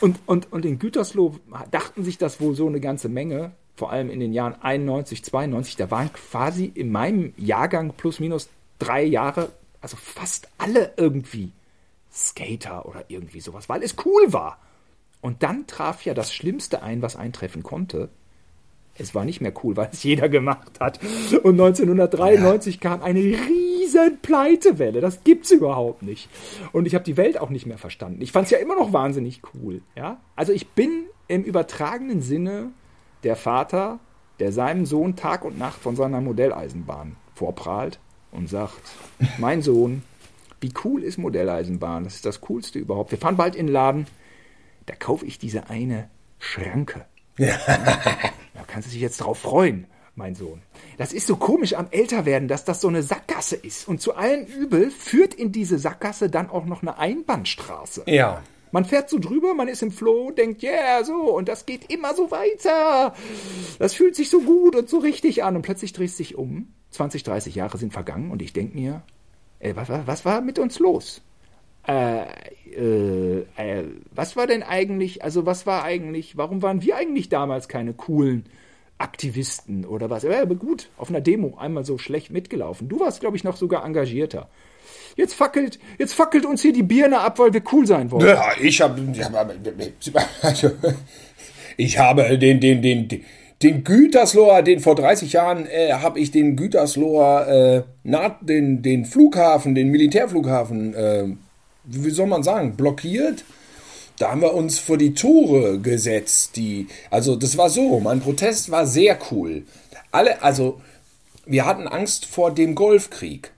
Und, 0.00 0.18
und, 0.26 0.52
und 0.52 0.64
in 0.64 0.78
Gütersloh 0.78 1.38
dachten 1.70 2.04
sich 2.04 2.18
das 2.18 2.40
wohl 2.40 2.54
so 2.54 2.66
eine 2.66 2.80
ganze 2.80 3.08
Menge, 3.08 3.52
vor 3.76 3.90
allem 3.90 4.10
in 4.10 4.20
den 4.20 4.32
Jahren 4.32 4.54
91, 4.60 5.24
92, 5.24 5.76
da 5.76 5.90
waren 5.90 6.12
quasi 6.12 6.66
in 6.66 6.92
meinem 6.92 7.34
Jahrgang 7.36 7.92
plus 7.96 8.20
minus 8.20 8.48
drei 8.78 9.02
Jahre, 9.02 9.50
also 9.80 9.96
fast 9.96 10.48
alle 10.58 10.92
irgendwie 10.96 11.52
Skater 12.12 12.86
oder 12.86 13.04
irgendwie 13.08 13.40
sowas, 13.40 13.68
weil 13.68 13.82
es 13.82 13.96
cool 14.04 14.32
war. 14.32 14.58
Und 15.20 15.42
dann 15.42 15.66
traf 15.66 16.04
ja 16.04 16.14
das 16.14 16.32
Schlimmste 16.32 16.82
ein, 16.82 17.02
was 17.02 17.16
eintreffen 17.16 17.62
konnte. 17.62 18.10
Es 18.96 19.14
war 19.14 19.24
nicht 19.24 19.40
mehr 19.40 19.52
cool, 19.62 19.76
weil 19.76 19.88
es 19.92 20.02
jeder 20.02 20.28
gemacht 20.28 20.78
hat. 20.80 21.00
Und 21.42 21.60
1993 21.60 22.76
ja. 22.76 22.80
kam 22.80 23.02
eine 23.02 23.20
riesen 23.20 24.18
Pleitewelle. 24.22 25.00
Das 25.00 25.24
gibt's 25.24 25.50
überhaupt 25.50 26.02
nicht. 26.02 26.28
Und 26.72 26.86
ich 26.86 26.94
habe 26.94 27.04
die 27.04 27.16
Welt 27.16 27.40
auch 27.40 27.50
nicht 27.50 27.66
mehr 27.66 27.78
verstanden. 27.78 28.22
Ich 28.22 28.32
fand's 28.32 28.50
ja 28.50 28.58
immer 28.58 28.76
noch 28.76 28.92
wahnsinnig 28.92 29.42
cool. 29.54 29.82
Ja? 29.96 30.20
Also 30.36 30.52
ich 30.52 30.68
bin 30.68 31.06
im 31.26 31.42
übertragenen 31.42 32.22
Sinne 32.22 32.70
der 33.24 33.36
Vater, 33.36 33.98
der 34.38 34.52
seinem 34.52 34.86
Sohn 34.86 35.16
Tag 35.16 35.44
und 35.44 35.58
Nacht 35.58 35.80
von 35.80 35.96
seiner 35.96 36.20
Modelleisenbahn 36.20 37.16
vorprahlt 37.34 37.98
und 38.30 38.48
sagt, 38.48 38.80
mein 39.38 39.62
Sohn, 39.62 40.02
wie 40.60 40.72
cool 40.84 41.02
ist 41.02 41.18
Modelleisenbahn? 41.18 42.04
Das 42.04 42.14
ist 42.14 42.26
das 42.26 42.40
Coolste 42.40 42.78
überhaupt. 42.78 43.10
Wir 43.10 43.18
fahren 43.18 43.36
bald 43.36 43.56
in 43.56 43.66
den 43.66 43.72
Laden, 43.72 44.06
da 44.86 44.94
kaufe 44.94 45.26
ich 45.26 45.38
diese 45.38 45.68
eine 45.68 46.08
Schranke. 46.38 47.06
Ja. 47.38 47.58
da 47.66 48.62
kannst 48.66 48.88
du 48.88 48.92
dich 48.92 49.00
jetzt 49.00 49.18
drauf 49.18 49.38
freuen, 49.38 49.86
mein 50.14 50.34
Sohn. 50.34 50.62
Das 50.98 51.12
ist 51.12 51.26
so 51.26 51.36
komisch 51.36 51.74
am 51.74 51.88
Älterwerden, 51.90 52.48
dass 52.48 52.64
das 52.64 52.80
so 52.80 52.88
eine 52.88 53.02
Sackgasse 53.02 53.56
ist. 53.56 53.88
Und 53.88 54.00
zu 54.00 54.14
allen 54.14 54.46
Übel 54.46 54.90
führt 54.90 55.34
in 55.34 55.52
diese 55.52 55.78
Sackgasse 55.78 56.30
dann 56.30 56.50
auch 56.50 56.64
noch 56.64 56.82
eine 56.82 56.98
Einbahnstraße. 56.98 58.04
Ja. 58.06 58.42
Man 58.70 58.84
fährt 58.84 59.08
so 59.08 59.18
drüber, 59.20 59.54
man 59.54 59.68
ist 59.68 59.82
im 59.82 59.92
Flow, 59.92 60.32
denkt, 60.32 60.62
ja, 60.62 60.72
yeah, 60.72 61.04
so, 61.04 61.14
und 61.14 61.48
das 61.48 61.64
geht 61.64 61.92
immer 61.92 62.12
so 62.14 62.32
weiter. 62.32 63.14
Das 63.78 63.94
fühlt 63.94 64.16
sich 64.16 64.30
so 64.30 64.40
gut 64.40 64.74
und 64.74 64.88
so 64.88 64.98
richtig 64.98 65.44
an. 65.44 65.54
Und 65.54 65.62
plötzlich 65.62 65.92
drehst 65.92 66.18
du 66.18 66.24
dich 66.24 66.36
um. 66.36 66.72
20, 66.90 67.22
30 67.22 67.54
Jahre 67.54 67.78
sind 67.78 67.92
vergangen 67.92 68.30
und 68.30 68.42
ich 68.42 68.52
denke 68.52 68.76
mir, 68.76 69.02
ey, 69.58 69.76
was, 69.76 69.88
was 69.88 70.24
war 70.24 70.40
mit 70.40 70.58
uns 70.58 70.78
los? 70.78 71.22
Äh, 71.86 72.24
äh, 72.76 73.40
äh, 73.56 73.84
was 74.10 74.36
war 74.36 74.46
denn 74.46 74.62
eigentlich, 74.62 75.22
also 75.22 75.46
was 75.46 75.66
war 75.66 75.84
eigentlich, 75.84 76.36
warum 76.36 76.62
waren 76.62 76.82
wir 76.82 76.96
eigentlich 76.96 77.28
damals 77.28 77.68
keine 77.68 77.92
coolen 77.92 78.44
Aktivisten 78.98 79.84
oder 79.84 80.10
was? 80.10 80.24
Aber 80.24 80.54
gut, 80.54 80.88
auf 80.96 81.08
einer 81.08 81.20
Demo 81.20 81.56
einmal 81.58 81.84
so 81.84 81.98
schlecht 81.98 82.30
mitgelaufen. 82.30 82.88
Du 82.88 83.00
warst, 83.00 83.20
glaube 83.20 83.36
ich, 83.36 83.44
noch 83.44 83.56
sogar 83.56 83.84
engagierter. 83.84 84.48
Jetzt 85.16 85.34
fackelt, 85.34 85.78
jetzt 85.98 86.14
fackelt 86.14 86.44
uns 86.44 86.62
hier 86.62 86.72
die 86.72 86.82
Birne 86.82 87.20
ab, 87.20 87.38
weil 87.38 87.52
wir 87.52 87.62
cool 87.72 87.86
sein 87.86 88.10
wollen. 88.10 88.26
Ja, 88.26 88.50
ich 88.60 88.80
habe, 88.80 89.00
also, 90.42 90.70
ich 91.76 91.98
habe 91.98 92.38
den, 92.38 92.60
den, 92.60 92.82
den, 92.82 93.08
den 93.62 93.84
Gütersloher, 93.84 94.62
den 94.62 94.80
vor 94.80 94.94
30 94.94 95.32
Jahren 95.32 95.66
äh, 95.66 95.92
habe 95.92 96.18
ich 96.18 96.30
den 96.30 96.56
Gütersloher, 96.56 97.84
äh, 98.04 98.22
den, 98.42 98.82
den 98.82 99.04
Flughafen, 99.04 99.74
den 99.74 99.88
Militärflughafen, 99.88 100.94
äh, 100.94 101.28
wie 101.84 102.10
soll 102.10 102.26
man 102.26 102.42
sagen, 102.42 102.76
blockiert. 102.76 103.44
Da 104.18 104.30
haben 104.30 104.42
wir 104.42 104.54
uns 104.54 104.78
vor 104.78 104.96
die 104.96 105.14
Tore 105.14 105.78
gesetzt. 105.80 106.56
Die, 106.56 106.86
also 107.10 107.36
das 107.36 107.58
war 107.58 107.68
so, 107.68 107.98
mein 108.00 108.20
Protest 108.20 108.70
war 108.70 108.86
sehr 108.86 109.18
cool. 109.30 109.64
Alle, 110.12 110.42
also 110.42 110.80
wir 111.46 111.66
hatten 111.66 111.88
Angst 111.88 112.26
vor 112.26 112.52
dem 112.52 112.74
Golfkrieg. 112.74 113.50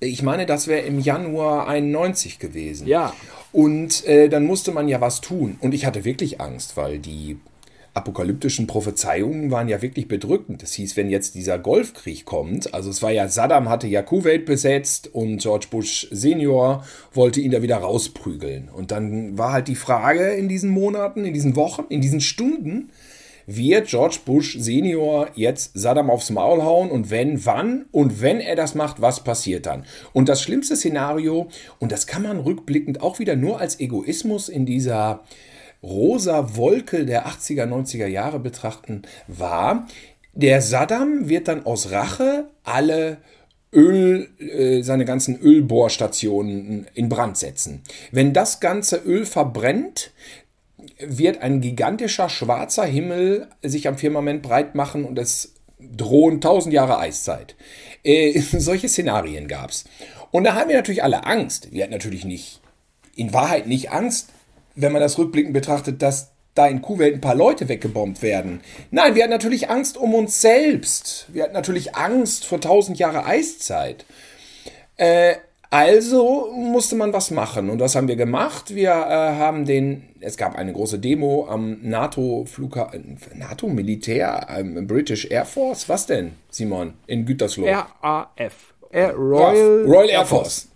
Ich 0.00 0.22
meine, 0.22 0.46
das 0.46 0.66
wäre 0.66 0.80
im 0.80 0.98
Januar 0.98 1.68
91 1.68 2.40
gewesen. 2.40 2.88
Ja. 2.88 3.14
Und 3.52 4.04
äh, 4.06 4.28
dann 4.28 4.44
musste 4.44 4.72
man 4.72 4.88
ja 4.88 5.00
was 5.00 5.20
tun. 5.20 5.58
Und 5.60 5.74
ich 5.74 5.86
hatte 5.86 6.04
wirklich 6.04 6.40
Angst, 6.40 6.76
weil 6.76 6.98
die 6.98 7.38
apokalyptischen 7.94 8.66
Prophezeiungen 8.66 9.50
waren 9.50 9.68
ja 9.68 9.82
wirklich 9.82 10.08
bedrückend. 10.08 10.62
Das 10.62 10.72
hieß, 10.72 10.96
wenn 10.96 11.10
jetzt 11.10 11.34
dieser 11.34 11.58
Golfkrieg 11.58 12.24
kommt, 12.24 12.72
also 12.72 12.88
es 12.88 13.02
war 13.02 13.10
ja, 13.10 13.28
Saddam 13.28 13.68
hatte 13.68 13.86
ja 13.86 14.02
Kuwait 14.02 14.46
besetzt 14.46 15.10
und 15.12 15.38
George 15.38 15.66
Bush 15.70 16.08
Senior 16.10 16.84
wollte 17.12 17.40
ihn 17.40 17.50
da 17.50 17.60
wieder 17.60 17.76
rausprügeln. 17.76 18.70
Und 18.70 18.90
dann 18.90 19.36
war 19.36 19.52
halt 19.52 19.68
die 19.68 19.74
Frage 19.74 20.30
in 20.30 20.48
diesen 20.48 20.70
Monaten, 20.70 21.24
in 21.24 21.34
diesen 21.34 21.54
Wochen, 21.54 21.84
in 21.90 22.00
diesen 22.00 22.20
Stunden, 22.20 22.90
wird 23.46 23.88
George 23.88 24.18
Bush 24.24 24.56
Senior 24.58 25.28
jetzt 25.34 25.72
Saddam 25.74 26.10
aufs 26.10 26.30
Maul 26.30 26.62
hauen 26.62 26.90
und 26.90 27.10
wenn, 27.10 27.44
wann 27.44 27.86
und 27.90 28.22
wenn 28.22 28.40
er 28.40 28.56
das 28.56 28.74
macht, 28.74 29.00
was 29.02 29.24
passiert 29.24 29.66
dann? 29.66 29.84
Und 30.12 30.28
das 30.28 30.42
schlimmste 30.42 30.76
Szenario, 30.76 31.48
und 31.78 31.92
das 31.92 32.06
kann 32.06 32.22
man 32.22 32.38
rückblickend 32.38 33.02
auch 33.02 33.18
wieder 33.18 33.36
nur 33.36 33.60
als 33.60 33.80
Egoismus 33.80 34.48
in 34.48 34.64
dieser 34.64 35.24
rosa 35.82 36.56
Wolke 36.56 37.04
der 37.04 37.26
80er, 37.26 37.66
90er 37.66 38.06
Jahre 38.06 38.38
betrachten, 38.38 39.02
war, 39.26 39.86
der 40.34 40.62
Saddam 40.62 41.28
wird 41.28 41.48
dann 41.48 41.66
aus 41.66 41.90
Rache 41.90 42.48
alle 42.64 43.18
Öl, 43.74 44.28
äh, 44.38 44.82
seine 44.82 45.04
ganzen 45.04 45.38
Ölbohrstationen 45.40 46.86
in 46.94 47.08
Brand 47.08 47.38
setzen. 47.38 47.82
Wenn 48.10 48.32
das 48.32 48.60
ganze 48.60 48.96
Öl 48.96 49.24
verbrennt, 49.24 50.12
wird 50.98 51.40
ein 51.40 51.60
gigantischer 51.60 52.28
schwarzer 52.28 52.84
Himmel 52.84 53.48
sich 53.62 53.88
am 53.88 53.98
Firmament 53.98 54.42
breit 54.42 54.74
machen 54.74 55.04
und 55.04 55.18
es 55.18 55.54
drohen 55.78 56.40
tausend 56.40 56.74
Jahre 56.74 56.98
Eiszeit. 56.98 57.56
Äh, 58.02 58.38
solche 58.58 58.88
Szenarien 58.88 59.48
gab 59.48 59.70
es. 59.70 59.84
Und 60.30 60.44
da 60.44 60.54
haben 60.54 60.68
wir 60.68 60.76
natürlich 60.76 61.02
alle 61.02 61.24
Angst. 61.24 61.72
Wir 61.72 61.82
hatten 61.82 61.92
natürlich 61.92 62.24
nicht, 62.24 62.60
in 63.16 63.32
Wahrheit 63.32 63.66
nicht 63.66 63.90
Angst, 63.90 64.30
wenn 64.74 64.92
man 64.92 65.02
das 65.02 65.18
rückblickend 65.18 65.52
betrachtet, 65.52 66.02
dass 66.02 66.32
da 66.54 66.66
in 66.66 66.82
Kuwait 66.82 67.14
ein 67.14 67.20
paar 67.20 67.34
Leute 67.34 67.68
weggebombt 67.68 68.20
werden. 68.22 68.60
Nein, 68.90 69.14
wir 69.14 69.22
hatten 69.22 69.32
natürlich 69.32 69.70
Angst 69.70 69.96
um 69.96 70.14
uns 70.14 70.40
selbst. 70.40 71.26
Wir 71.32 71.44
hatten 71.44 71.54
natürlich 71.54 71.96
Angst 71.96 72.44
vor 72.44 72.60
tausend 72.60 72.98
Jahre 72.98 73.24
Eiszeit. 73.24 74.04
Äh, 74.96 75.36
also 75.70 76.52
musste 76.54 76.96
man 76.96 77.14
was 77.14 77.30
machen 77.30 77.70
und 77.70 77.80
was 77.80 77.96
haben 77.96 78.06
wir 78.06 78.16
gemacht? 78.16 78.74
Wir 78.74 78.90
äh, 78.90 79.38
haben 79.38 79.64
den, 79.64 80.02
es 80.20 80.36
gab 80.36 80.54
eine 80.54 80.74
große 80.74 80.98
Demo 80.98 81.46
am 81.48 81.78
NATO-Flughafen, 81.80 83.16
NATO-Militär, 83.34 84.48
ähm, 84.50 84.86
British 84.86 85.30
Air 85.30 85.46
Force, 85.46 85.88
was 85.88 86.04
denn, 86.04 86.32
Simon, 86.50 86.92
in 87.06 87.24
Gütersloh? 87.24 87.66
RAF, 87.66 88.74
Royal, 88.92 89.84
Royal 89.86 90.10
Air 90.10 90.26
Force. 90.26 90.68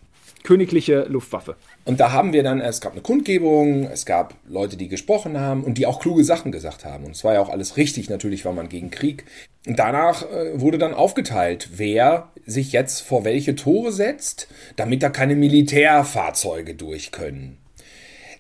Königliche 0.45 1.03
Luftwaffe. 1.03 1.57
Und 1.87 2.01
da 2.01 2.11
haben 2.11 2.33
wir 2.33 2.43
dann, 2.43 2.61
es 2.61 2.81
gab 2.81 2.93
eine 2.93 3.01
Kundgebung, 3.01 3.85
es 3.85 4.05
gab 4.05 4.35
Leute, 4.49 4.77
die 4.77 4.89
gesprochen 4.89 5.39
haben 5.39 5.63
und 5.63 5.79
die 5.79 5.87
auch 5.87 6.01
kluge 6.01 6.25
Sachen 6.25 6.51
gesagt 6.51 6.85
haben. 6.85 7.05
Und 7.05 7.13
es 7.13 7.23
war 7.23 7.35
ja 7.35 7.41
auch 7.41 7.49
alles 7.49 7.77
richtig, 7.77 8.11
natürlich 8.11 8.45
war 8.45 8.53
man 8.53 8.69
gegen 8.69 8.91
Krieg. 8.91 9.25
Und 9.69 9.79
danach 9.79 10.29
äh, 10.29 10.61
wurde 10.61 10.79
dann 10.79 10.95
aufgeteilt, 10.95 11.71
wer 11.77 12.33
sich 12.45 12.73
jetzt 12.73 13.03
vor 13.03 13.25
welche 13.25 13.55
Tore 13.55 13.93
setzt, 13.93 14.49
damit 14.75 15.05
da 15.05 15.11
keine 15.11 15.37
Militärfahrzeuge 15.37 16.75
durch 16.75 17.13
können. 17.13 17.59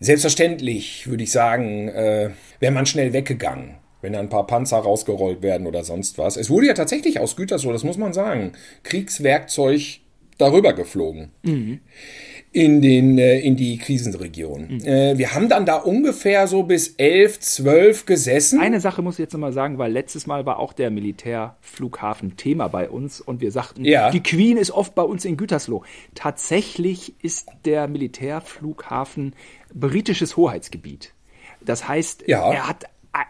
Selbstverständlich 0.01 1.09
würde 1.09 1.23
ich 1.23 1.31
sagen, 1.31 1.89
äh, 1.89 2.31
wäre 2.59 2.73
man 2.73 2.85
schnell 2.85 3.13
weggegangen 3.13 3.77
wenn 4.03 4.13
da 4.13 4.21
ein 4.21 4.29
paar 4.29 4.47
Panzer 4.47 4.77
rausgerollt 4.77 5.43
werden 5.43 5.67
oder 5.67 5.83
sonst 5.83 6.17
was. 6.17 6.37
Es 6.37 6.49
wurde 6.49 6.69
ja 6.69 6.75
tatsächlich 6.75 7.19
aus 7.19 7.35
Gütersloh, 7.35 7.73
das 7.73 7.83
muss 7.83 7.97
man 7.97 8.13
sagen, 8.13 8.53
Kriegswerkzeug 8.85 9.99
darüber 10.39 10.75
geflogen. 10.75 11.33
Mhm 11.43 11.81
in, 12.57 12.81
den, 12.81 13.19
äh, 13.19 13.39
in 13.41 13.55
die 13.55 13.77
Krisenregion. 13.77 14.69
Mhm. 14.69 14.81
Äh, 14.81 15.19
wir 15.19 15.35
haben 15.35 15.51
dann 15.51 15.67
da 15.67 15.77
ungefähr 15.77 16.47
so 16.47 16.63
bis 16.63 16.95
11, 16.97 17.41
12 17.41 18.07
gesessen. 18.07 18.61
Eine 18.61 18.81
Sache 18.81 19.03
muss 19.03 19.17
ich 19.17 19.19
jetzt 19.19 19.35
nochmal 19.35 19.53
sagen, 19.53 19.77
weil 19.77 19.93
letztes 19.93 20.27
Mal 20.27 20.47
war 20.47 20.59
auch 20.59 20.73
der 20.73 20.91
Militärflughafen 20.91 22.39
Thema 22.39 22.69
bei 22.69 22.89
uns 22.89 23.21
und 23.21 23.43
wir 23.43 23.53
sagten, 23.53 23.85
ja. 23.85 24.11
die 24.11 24.23
Queen 24.23 24.57
ist 24.57 24.71
oft 24.71 24.95
bei 24.95 25.03
uns 25.03 25.27
in 25.27 25.37
Gütersloh. 25.37 25.83
Tatsächlich 26.15 27.13
ist 27.23 27.51
der 27.67 27.89
Militärflughafen 27.89 29.35
britisches 29.75 30.39
Hoheitsgebiet. 30.39 31.13
Das 31.63 31.87
heißt, 31.87 32.25
ja. 32.27 32.51
er 32.51 32.69
hat 32.69 32.87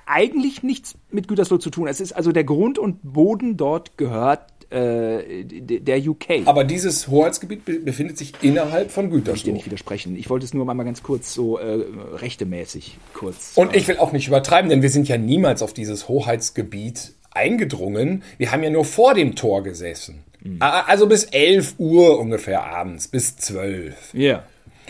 eigentlich 0.07 0.63
nichts 0.63 0.95
mit 1.11 1.27
Gütersloh 1.27 1.59
zu 1.59 1.71
tun. 1.71 1.89
Es 1.89 2.01
ist 2.01 2.13
also 2.13 2.31
der 2.31 2.45
Grund 2.45 2.79
und 2.79 3.01
Boden 3.03 3.57
dort 3.57 3.99
gehört 3.99 4.56
äh, 4.71 5.45
der 5.45 5.99
UK. 5.99 6.43
Aber 6.47 6.65
dieses 6.65 7.09
Hoheitsgebiet 7.09 7.65
befindet 7.85 8.19
sich 8.19 8.33
innerhalb 8.43 8.91
von 8.91 9.11
Gütersloh. 9.11 9.35
Ich 9.35 9.43
dir 9.45 9.53
nicht 9.53 9.67
widersprechen. 9.67 10.17
Ich 10.17 10.29
wollte 10.31 10.45
es 10.45 10.55
nur 10.55 10.65
mal 10.65 10.75
ganz 10.85 11.03
kurz 11.03 11.33
so 11.33 11.59
äh, 11.59 11.79
rechtemäßig 12.15 12.99
kurz. 13.15 13.53
Und 13.55 13.77
ich 13.77 13.87
will 13.89 13.99
auch 13.99 14.13
nicht 14.13 14.29
übertreiben, 14.29 14.69
denn 14.71 14.83
wir 14.83 14.91
sind 14.91 15.09
ja 15.09 15.19
niemals 15.19 15.63
auf 15.63 15.73
dieses 15.73 16.09
Hoheitsgebiet 16.09 17.13
eingedrungen. 17.31 18.23
Wir 18.39 18.53
haben 18.53 18.63
ja 18.63 18.71
nur 18.71 18.85
vor 18.85 19.15
dem 19.15 19.37
Tor 19.37 19.63
gesessen. 19.63 20.25
Mhm. 20.43 20.59
Also 20.61 21.07
bis 21.07 21.25
11 21.25 21.75
Uhr 21.79 22.19
ungefähr 22.19 22.65
abends, 22.65 23.09
bis 23.09 23.37
12. 23.37 24.15
Ja. 24.15 24.21
Yeah. 24.21 24.45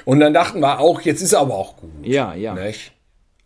Und 0.04 0.20
dann 0.20 0.34
dachten 0.34 0.60
wir 0.60 0.78
auch, 0.80 1.00
jetzt 1.00 1.22
ist 1.22 1.34
aber 1.34 1.54
auch 1.54 1.76
gut. 1.76 1.90
Ja, 2.02 2.34
ja. 2.34 2.54
Nicht? 2.54 2.92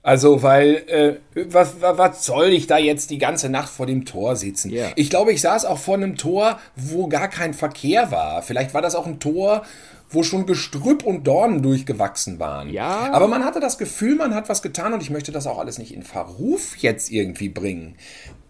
Also, 0.02 0.42
weil, 0.42 0.76
äh, 0.86 1.16
was, 1.50 1.74
was 1.80 2.24
soll 2.24 2.46
ich 2.48 2.66
da 2.66 2.78
jetzt 2.78 3.10
die 3.10 3.18
ganze 3.18 3.50
Nacht 3.50 3.68
vor 3.68 3.86
dem 3.86 4.06
Tor 4.06 4.34
sitzen? 4.34 4.70
Yeah. 4.70 4.92
Ich 4.96 5.10
glaube, 5.10 5.32
ich 5.32 5.42
saß 5.42 5.66
auch 5.66 5.78
vor 5.78 5.96
einem 5.96 6.16
Tor, 6.16 6.58
wo 6.74 7.06
gar 7.06 7.28
kein 7.28 7.52
Verkehr 7.52 8.10
war. 8.10 8.42
Vielleicht 8.42 8.72
war 8.72 8.80
das 8.80 8.94
auch 8.94 9.06
ein 9.06 9.20
Tor, 9.20 9.62
wo 10.08 10.22
schon 10.22 10.46
Gestrüpp 10.46 11.04
und 11.04 11.26
Dornen 11.26 11.62
durchgewachsen 11.62 12.38
waren. 12.38 12.70
Ja. 12.70 13.12
Aber 13.12 13.28
man 13.28 13.44
hatte 13.44 13.60
das 13.60 13.76
Gefühl, 13.76 14.16
man 14.16 14.34
hat 14.34 14.48
was 14.48 14.62
getan 14.62 14.94
und 14.94 15.02
ich 15.02 15.10
möchte 15.10 15.32
das 15.32 15.46
auch 15.46 15.58
alles 15.58 15.78
nicht 15.78 15.94
in 15.94 16.02
Verruf 16.02 16.76
jetzt 16.78 17.10
irgendwie 17.10 17.50
bringen. 17.50 17.96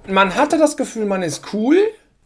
Man 0.07 0.37
hatte 0.37 0.57
das 0.57 0.77
Gefühl, 0.77 1.05
man 1.05 1.23
ist 1.23 1.53
cool. 1.53 1.77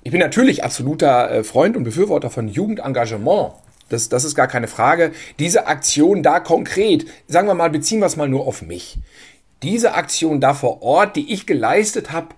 Ich 0.03 0.12
bin 0.12 0.20
natürlich 0.20 0.62
absoluter 0.62 1.31
äh, 1.31 1.45
Freund 1.45 1.79
und 1.79 1.85
Befürworter 1.85 2.29
von 2.29 2.47
Jugendengagement. 2.47 3.55
Das, 3.89 4.09
das 4.09 4.24
ist 4.24 4.35
gar 4.35 4.49
keine 4.49 4.68
Frage. 4.68 5.12
Diese 5.39 5.66
Aktion 5.66 6.22
da 6.22 6.41
konkret, 6.41 7.07
sagen 7.28 7.49
wir 7.49 7.55
mal, 7.55 7.70
beziehen 7.70 8.01
wir 8.01 8.07
es 8.07 8.16
mal 8.16 8.28
nur 8.28 8.47
auf 8.47 8.62
mich. 8.62 8.99
Diese 9.62 9.95
Aktion 9.95 10.41
da 10.41 10.55
vor 10.55 10.82
Ort, 10.82 11.16
die 11.16 11.32
ich 11.32 11.47
geleistet 11.47 12.12
habe, 12.12 12.28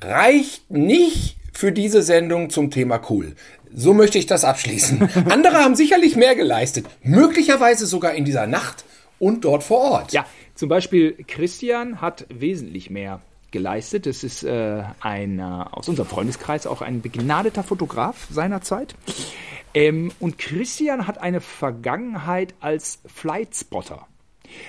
reicht 0.00 0.70
nicht 0.70 1.36
für 1.52 1.72
diese 1.72 2.02
Sendung 2.02 2.50
zum 2.50 2.70
Thema 2.70 3.00
cool. 3.10 3.34
So 3.72 3.94
möchte 3.94 4.18
ich 4.18 4.26
das 4.26 4.44
abschließen. 4.44 5.08
Andere 5.30 5.58
haben 5.58 5.74
sicherlich 5.74 6.16
mehr 6.16 6.34
geleistet, 6.34 6.86
möglicherweise 7.02 7.86
sogar 7.86 8.14
in 8.14 8.24
dieser 8.24 8.46
Nacht 8.46 8.84
und 9.18 9.44
dort 9.44 9.62
vor 9.62 9.78
Ort. 9.78 10.12
Ja, 10.12 10.26
zum 10.54 10.68
Beispiel 10.68 11.16
Christian 11.26 12.00
hat 12.00 12.26
wesentlich 12.28 12.90
mehr 12.90 13.20
geleistet. 13.54 14.04
Das 14.04 14.22
ist 14.22 14.42
äh, 14.42 14.82
ein, 15.00 15.40
aus 15.40 15.88
unserem 15.88 16.08
Freundeskreis 16.08 16.66
auch 16.66 16.82
ein 16.82 17.00
begnadeter 17.00 17.62
Fotograf 17.62 18.26
seiner 18.30 18.60
Zeit. 18.60 18.94
Ähm, 19.72 20.12
und 20.20 20.36
Christian 20.36 21.06
hat 21.06 21.18
eine 21.18 21.40
Vergangenheit 21.40 22.54
als 22.60 22.98
Flightspotter. 23.06 24.06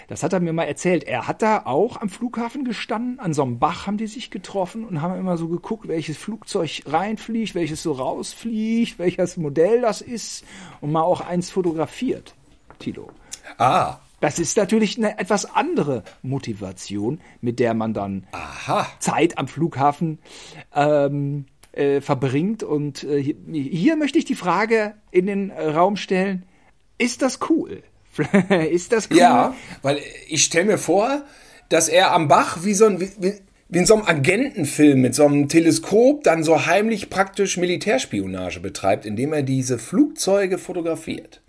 Das 0.07 0.23
hat 0.23 0.33
er 0.33 0.39
mir 0.39 0.53
mal 0.53 0.63
erzählt. 0.63 1.03
Er 1.03 1.27
hat 1.27 1.41
da 1.41 1.63
auch 1.65 1.99
am 2.01 2.09
Flughafen 2.09 2.63
gestanden, 2.63 3.19
an 3.19 3.33
so 3.33 3.43
einem 3.43 3.59
Bach 3.59 3.87
haben 3.87 3.97
die 3.97 4.07
sich 4.07 4.31
getroffen 4.31 4.85
und 4.85 5.01
haben 5.01 5.19
immer 5.19 5.37
so 5.37 5.47
geguckt, 5.47 5.87
welches 5.87 6.17
Flugzeug 6.17 6.83
reinfliegt, 6.85 7.55
welches 7.55 7.83
so 7.83 7.91
rausfliegt, 7.91 8.97
welches 8.97 9.37
Modell 9.37 9.81
das 9.81 10.01
ist 10.01 10.45
und 10.81 10.91
mal 10.91 11.03
auch 11.03 11.21
eins 11.21 11.49
fotografiert. 11.49 12.33
Tilo. 12.79 13.09
Ah. 13.57 13.99
Das 14.19 14.39
ist 14.39 14.57
natürlich 14.57 14.97
eine 14.97 15.19
etwas 15.19 15.45
andere 15.45 16.03
Motivation, 16.21 17.19
mit 17.41 17.59
der 17.59 17.73
man 17.73 17.93
dann 17.93 18.27
Aha. 18.31 18.87
Zeit 18.99 19.37
am 19.37 19.47
Flughafen 19.47 20.19
ähm, 20.73 21.45
äh, 21.73 22.01
verbringt. 22.01 22.63
Und 22.63 23.03
äh, 23.03 23.21
hier, 23.21 23.95
möchte 23.97 24.17
ich 24.17 24.25
die 24.25 24.35
Frage 24.35 24.93
in 25.11 25.25
den 25.25 25.51
Raum 25.51 25.97
stellen, 25.97 26.43
ist 26.97 27.21
das 27.21 27.39
cool? 27.49 27.83
ist 28.71 28.91
das 28.93 29.09
cool? 29.11 29.17
Ja, 29.17 29.55
weil 29.81 29.99
ich 30.27 30.43
stelle 30.43 30.65
mir 30.65 30.77
vor, 30.77 31.23
dass 31.69 31.89
er 31.89 32.13
am 32.13 32.27
Bach 32.27 32.63
wie 32.63 32.73
so 32.73 32.85
ein, 32.85 33.01
wie, 33.01 33.09
wie 33.19 33.77
in 33.77 33.85
so 33.85 33.95
einem 33.95 34.05
Agentenfilm 34.05 35.01
mit 35.01 35.15
so 35.15 35.25
einem 35.25 35.49
Teleskop 35.49 36.23
dann 36.23 36.43
so 36.43 36.65
heimlich 36.65 37.09
praktisch 37.09 37.57
Militärspionage 37.57 38.59
betreibt, 38.59 39.05
indem 39.05 39.33
er 39.33 39.43
diese 39.43 39.79
Flugzeuge 39.79 40.57
fotografiert. 40.57 41.41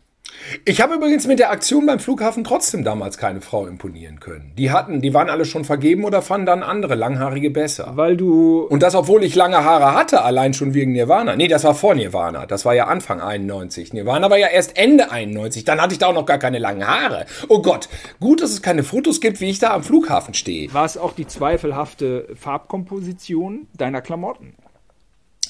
Ich 0.64 0.80
habe 0.80 0.94
übrigens 0.94 1.26
mit 1.26 1.38
der 1.38 1.50
Aktion 1.50 1.86
beim 1.86 1.98
Flughafen 1.98 2.44
trotzdem 2.44 2.84
damals 2.84 3.18
keine 3.18 3.40
Frau 3.40 3.66
imponieren 3.66 4.20
können. 4.20 4.52
Die 4.56 4.70
hatten, 4.70 5.00
die 5.00 5.14
waren 5.14 5.30
alle 5.30 5.44
schon 5.44 5.64
vergeben 5.64 6.04
oder 6.04 6.22
fanden 6.22 6.46
dann 6.46 6.62
andere 6.62 6.94
Langhaarige 6.94 7.50
besser. 7.50 7.92
Weil 7.94 8.16
du. 8.16 8.66
Und 8.68 8.82
das, 8.82 8.94
obwohl 8.94 9.24
ich 9.24 9.34
lange 9.34 9.64
Haare 9.64 9.94
hatte, 9.94 10.22
allein 10.22 10.54
schon 10.54 10.74
wegen 10.74 10.92
Nirvana. 10.92 11.36
Nee, 11.36 11.48
das 11.48 11.64
war 11.64 11.74
vor 11.74 11.94
Nirvana. 11.94 12.46
Das 12.46 12.64
war 12.64 12.74
ja 12.74 12.86
Anfang 12.86 13.20
91. 13.20 13.92
Nirvana 13.92 14.30
war 14.30 14.38
ja 14.38 14.48
erst 14.48 14.76
Ende 14.76 15.10
91. 15.10 15.64
Dann 15.64 15.80
hatte 15.80 15.92
ich 15.92 15.98
da 15.98 16.08
auch 16.08 16.14
noch 16.14 16.26
gar 16.26 16.38
keine 16.38 16.58
langen 16.58 16.86
Haare. 16.86 17.26
Oh 17.48 17.62
Gott. 17.62 17.88
Gut, 18.20 18.42
dass 18.42 18.50
es 18.50 18.62
keine 18.62 18.82
Fotos 18.82 19.20
gibt, 19.20 19.40
wie 19.40 19.50
ich 19.50 19.58
da 19.58 19.72
am 19.74 19.82
Flughafen 19.82 20.34
stehe. 20.34 20.72
War 20.72 20.84
es 20.84 20.96
auch 20.96 21.12
die 21.12 21.26
zweifelhafte 21.26 22.28
Farbkomposition 22.34 23.66
deiner 23.76 24.00
Klamotten? 24.00 24.54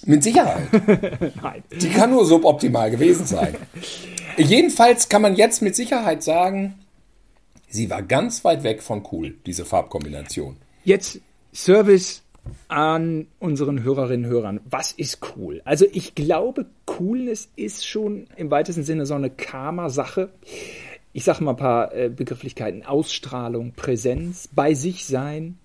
Mit 0.07 0.22
Sicherheit. 0.22 0.68
Nein. 1.42 1.62
Die 1.72 1.90
kann 1.90 2.11
nur 2.11 2.24
suboptimal 2.24 2.90
gewesen 2.90 3.26
sein. 3.26 3.57
Jedenfalls 4.36 5.09
kann 5.09 5.22
man 5.22 5.34
jetzt 5.34 5.62
mit 5.62 5.74
Sicherheit 5.74 6.22
sagen, 6.22 6.74
sie 7.68 7.90
war 7.90 8.02
ganz 8.02 8.44
weit 8.44 8.62
weg 8.62 8.82
von 8.82 9.02
cool, 9.11 9.34
diese 9.44 9.64
Farbkombination. 9.64 10.57
Jetzt 10.84 11.20
Service 11.52 12.22
an 12.68 13.26
unseren 13.40 13.82
Hörerinnen 13.82 14.26
und 14.26 14.30
Hörern. 14.30 14.61
Was 14.64 14.92
ist 14.92 15.18
cool? 15.36 15.62
Also 15.64 15.86
ich 15.92 16.14
glaube, 16.14 16.66
Coolness 16.84 17.48
ist 17.57 17.86
schon 17.86 18.28
im 18.36 18.50
weitesten 18.50 18.84
Sinne 18.84 19.07
so 19.07 19.14
eine 19.14 19.30
Karma-Sache. 19.30 20.30
Ich 21.12 21.24
sage 21.24 21.42
mal 21.42 21.52
ein 21.52 21.57
paar 21.57 21.94
äh, 21.94 22.09
Begrifflichkeiten. 22.09 22.84
Ausstrahlung, 22.84 23.72
Präsenz, 23.72 24.48
bei 24.52 24.74
sich 24.74 25.07
sein, 25.07 25.59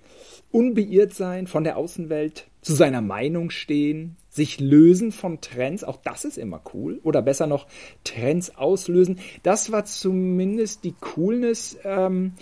unbeirrt 0.52 1.14
sein 1.14 1.46
von 1.46 1.64
der 1.64 1.78
Außenwelt, 1.78 2.48
zu 2.62 2.74
seiner 2.74 3.02
Meinung 3.02 3.50
stehen, 3.50 4.16
sich 4.32 4.60
lösen 4.60 5.12
von 5.12 5.42
Trends, 5.42 5.84
auch 5.84 5.98
das 5.98 6.26
ist 6.26 6.38
immer 6.38 6.62
cool. 6.74 7.00
Oder 7.04 7.22
besser 7.22 7.48
noch, 7.48 7.68
Trends 8.04 8.56
auslösen. 8.56 9.20
Das 9.44 9.72
war 9.72 9.86
zumindest 9.86 10.86
die 10.86 10.96
Coolness, 11.00 11.78
ähm, 11.84 12.34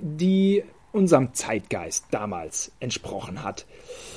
die 0.00 0.64
unserem 0.90 1.34
Zeitgeist 1.34 2.06
damals 2.12 2.70
entsprochen 2.78 3.42
hat. 3.42 3.66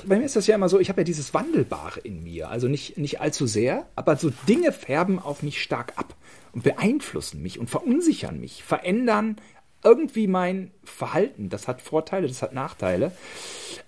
Bei 0.06 0.18
mir 0.18 0.26
ist 0.26 0.36
das 0.36 0.46
ja 0.46 0.56
immer 0.56 0.70
so, 0.70 0.80
ich 0.80 0.90
habe 0.90 1.02
ja 1.02 1.06
dieses 1.06 1.34
Wandelbare 1.34 2.00
in 2.00 2.24
mir, 2.24 2.50
also 2.50 2.68
nicht, 2.68 2.98
nicht 2.98 3.20
allzu 3.20 3.48
sehr, 3.48 3.88
aber 3.96 4.16
so 4.16 4.32
Dinge 4.48 4.72
färben 4.72 5.18
auf 5.18 5.42
mich 5.42 5.62
stark 5.62 5.94
ab 5.96 6.16
und 6.54 6.64
beeinflussen 6.64 7.42
mich 7.42 7.58
und 7.60 7.70
verunsichern 7.70 8.40
mich, 8.40 8.64
verändern 8.64 9.38
irgendwie 9.84 10.28
mein 10.28 10.72
Verhalten. 10.84 11.50
Das 11.50 11.68
hat 11.68 11.82
Vorteile, 11.82 12.28
das 12.28 12.42
hat 12.42 12.54
Nachteile. 12.54 13.12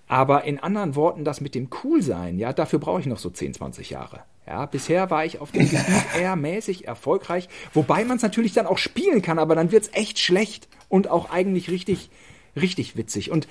Aber 0.06 0.44
in 0.44 0.58
anderen 0.58 0.96
Worten, 0.96 1.24
das 1.24 1.40
mit 1.40 1.54
dem 1.54 1.70
Coolsein, 1.70 2.38
ja, 2.38 2.52
dafür 2.52 2.78
brauche 2.78 3.00
ich 3.00 3.06
noch 3.06 3.18
so 3.18 3.30
10, 3.30 3.54
20 3.54 3.90
Jahre. 3.90 4.24
Ja, 4.46 4.66
bisher 4.66 5.10
war 5.10 5.24
ich 5.24 5.40
auf 5.40 5.52
dem 5.52 5.68
Gebiet 5.68 6.04
eher 6.18 6.34
mäßig 6.36 6.88
erfolgreich, 6.88 7.48
wobei 7.72 8.04
man 8.04 8.16
es 8.16 8.22
natürlich 8.22 8.52
dann 8.52 8.66
auch 8.66 8.78
spielen 8.78 9.22
kann, 9.22 9.38
aber 9.38 9.54
dann 9.54 9.70
wird 9.70 9.84
es 9.84 9.92
echt 9.92 10.18
schlecht 10.18 10.68
und 10.88 11.08
auch 11.08 11.30
eigentlich 11.30 11.70
richtig, 11.70 12.10
richtig 12.56 12.96
witzig. 12.96 13.30
Und 13.30 13.46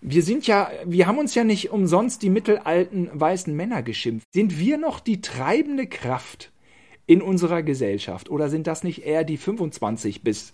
wir 0.00 0.22
sind 0.22 0.46
ja, 0.46 0.70
wir 0.84 1.06
haben 1.06 1.18
uns 1.18 1.34
ja 1.34 1.44
nicht 1.44 1.70
umsonst 1.70 2.22
die 2.22 2.30
mittelalten 2.30 3.10
weißen 3.12 3.54
Männer 3.54 3.82
geschimpft. 3.82 4.26
Sind 4.32 4.58
wir 4.58 4.78
noch 4.78 5.00
die 5.00 5.20
treibende 5.20 5.86
Kraft 5.86 6.52
in 7.06 7.20
unserer 7.20 7.62
Gesellschaft 7.62 8.30
oder 8.30 8.48
sind 8.48 8.66
das 8.66 8.84
nicht 8.84 9.04
eher 9.04 9.24
die 9.24 9.36
25 9.36 10.22
bis 10.22 10.52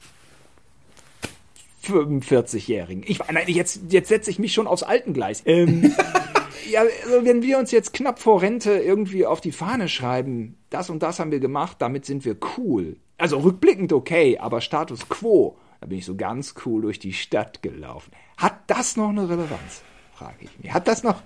45-Jährigen. 1.84 3.04
Ich 3.06 3.20
nein, 3.30 3.44
jetzt, 3.46 3.80
jetzt 3.90 4.08
setze 4.08 4.30
ich 4.30 4.38
mich 4.38 4.52
schon 4.52 4.66
aufs 4.66 4.82
Altengleis. 4.82 5.42
Ähm, 5.46 5.94
ja, 6.70 6.82
also 7.04 7.24
wenn 7.24 7.42
wir 7.42 7.58
uns 7.58 7.70
jetzt 7.70 7.92
knapp 7.92 8.18
vor 8.18 8.42
Rente 8.42 8.72
irgendwie 8.72 9.26
auf 9.26 9.40
die 9.40 9.52
Fahne 9.52 9.88
schreiben, 9.88 10.56
das 10.70 10.90
und 10.90 11.02
das 11.02 11.18
haben 11.18 11.30
wir 11.30 11.40
gemacht, 11.40 11.76
damit 11.80 12.04
sind 12.04 12.24
wir 12.24 12.36
cool. 12.56 12.96
Also 13.18 13.38
rückblickend 13.38 13.92
okay, 13.92 14.38
aber 14.38 14.60
Status 14.60 15.08
quo, 15.08 15.56
da 15.80 15.86
bin 15.86 15.98
ich 15.98 16.04
so 16.04 16.16
ganz 16.16 16.54
cool 16.64 16.82
durch 16.82 16.98
die 16.98 17.12
Stadt 17.12 17.62
gelaufen. 17.62 18.12
Hat 18.36 18.58
das 18.66 18.96
noch 18.96 19.10
eine 19.10 19.28
Relevanz? 19.28 19.82
Frage 20.14 20.36
ich 20.40 20.58
mich. 20.58 20.72
Hat 20.72 20.88
das 20.88 21.02
noch, 21.02 21.22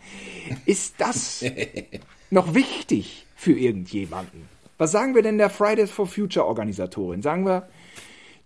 ist 0.66 0.94
das 0.98 1.44
noch 2.30 2.54
wichtig 2.54 3.26
für 3.34 3.52
irgendjemanden? 3.52 4.48
Was 4.78 4.90
sagen 4.90 5.14
wir 5.14 5.22
denn 5.22 5.38
der 5.38 5.50
Fridays 5.50 5.90
for 5.90 6.06
Future 6.06 6.46
Organisatorin? 6.46 7.22
Sagen 7.22 7.46
wir, 7.46 7.68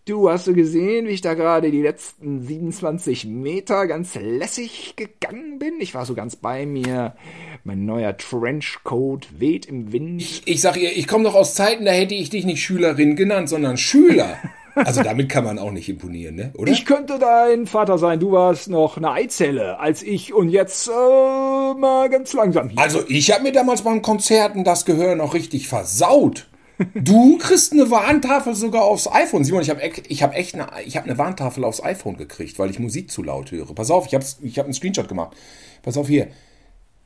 Du 0.09 0.31
hast 0.31 0.47
du 0.47 0.55
gesehen, 0.55 1.07
wie 1.07 1.11
ich 1.11 1.21
da 1.21 1.35
gerade 1.35 1.71
die 1.71 1.83
letzten 1.83 2.41
27 2.41 3.27
Meter 3.27 3.87
ganz 3.87 4.15
lässig 4.15 4.95
gegangen 4.97 5.59
bin? 5.59 5.75
Ich 5.81 5.95
war 5.95 6.07
so 6.07 6.15
ganz 6.15 6.35
bei 6.35 6.65
mir. 6.65 7.15
Mein 7.63 7.85
neuer 7.85 8.17
Trenchcoat 8.17 9.29
weht 9.39 9.67
im 9.67 9.93
Wind. 9.93 10.23
Ich, 10.23 10.43
ich 10.47 10.63
sag 10.63 10.79
ihr, 10.79 10.97
ich 10.97 11.07
komme 11.07 11.25
doch 11.25 11.35
aus 11.35 11.53
Zeiten, 11.53 11.85
da 11.85 11.91
hätte 11.91 12.15
ich 12.15 12.31
dich 12.31 12.47
nicht 12.47 12.63
Schülerin 12.63 13.17
genannt, 13.17 13.51
sondern 13.51 13.77
Schüler. 13.77 14.39
Also 14.75 15.03
damit 15.03 15.29
kann 15.29 15.43
man 15.43 15.59
auch 15.59 15.73
nicht 15.73 15.89
imponieren, 15.89 16.37
ne? 16.37 16.53
Oder? 16.57 16.71
Ich 16.71 16.85
könnte 16.85 17.19
dein 17.19 17.67
Vater 17.67 17.99
sein. 17.99 18.21
Du 18.21 18.31
warst 18.31 18.69
noch 18.69 18.97
eine 18.97 19.11
Eizelle 19.11 19.81
als 19.81 20.05
ich 20.05 20.33
und 20.33 20.51
jetzt 20.51 20.87
äh, 20.87 20.91
mal 20.93 22.09
ganz 22.09 22.33
langsam 22.33 22.69
hier. 22.69 22.79
Also 22.79 23.03
ich 23.09 23.33
habe 23.33 23.43
mir 23.43 23.51
damals 23.51 23.83
beim 23.83 24.03
Konzerten 24.03 24.63
das 24.63 24.85
Gehör 24.85 25.17
noch 25.17 25.35
richtig 25.35 25.67
versaut. 25.67 26.47
Du 26.95 27.39
kriegst 27.39 27.73
eine 27.73 27.91
Warntafel 27.91 28.55
sogar 28.55 28.85
aufs 28.85 29.09
iPhone. 29.11 29.45
Simon, 29.45 29.63
ich 29.63 29.71
habe 29.71 29.81
ich 30.09 30.23
hab 30.23 30.35
echt 30.35 30.55
eine, 30.55 30.69
ich 30.85 30.97
hab 30.97 31.05
eine 31.05 31.19
Warntafel 31.19 31.65
aufs 31.65 31.83
iPhone 31.83 32.17
gekriegt, 32.17 32.59
weil 32.59 32.71
ich 32.71 32.79
Musik 32.79 33.11
zu 33.11 33.23
laut 33.23 33.51
höre. 33.51 33.75
Pass 33.75 33.91
auf, 33.91 34.07
ich 34.07 34.15
habe 34.15 34.25
ich 34.43 34.59
hab 34.59 34.67
einen 34.67 34.75
Screenshot 34.75 35.09
gemacht. 35.09 35.37
Pass 35.83 35.97
auf 35.97 36.07
hier. 36.07 36.29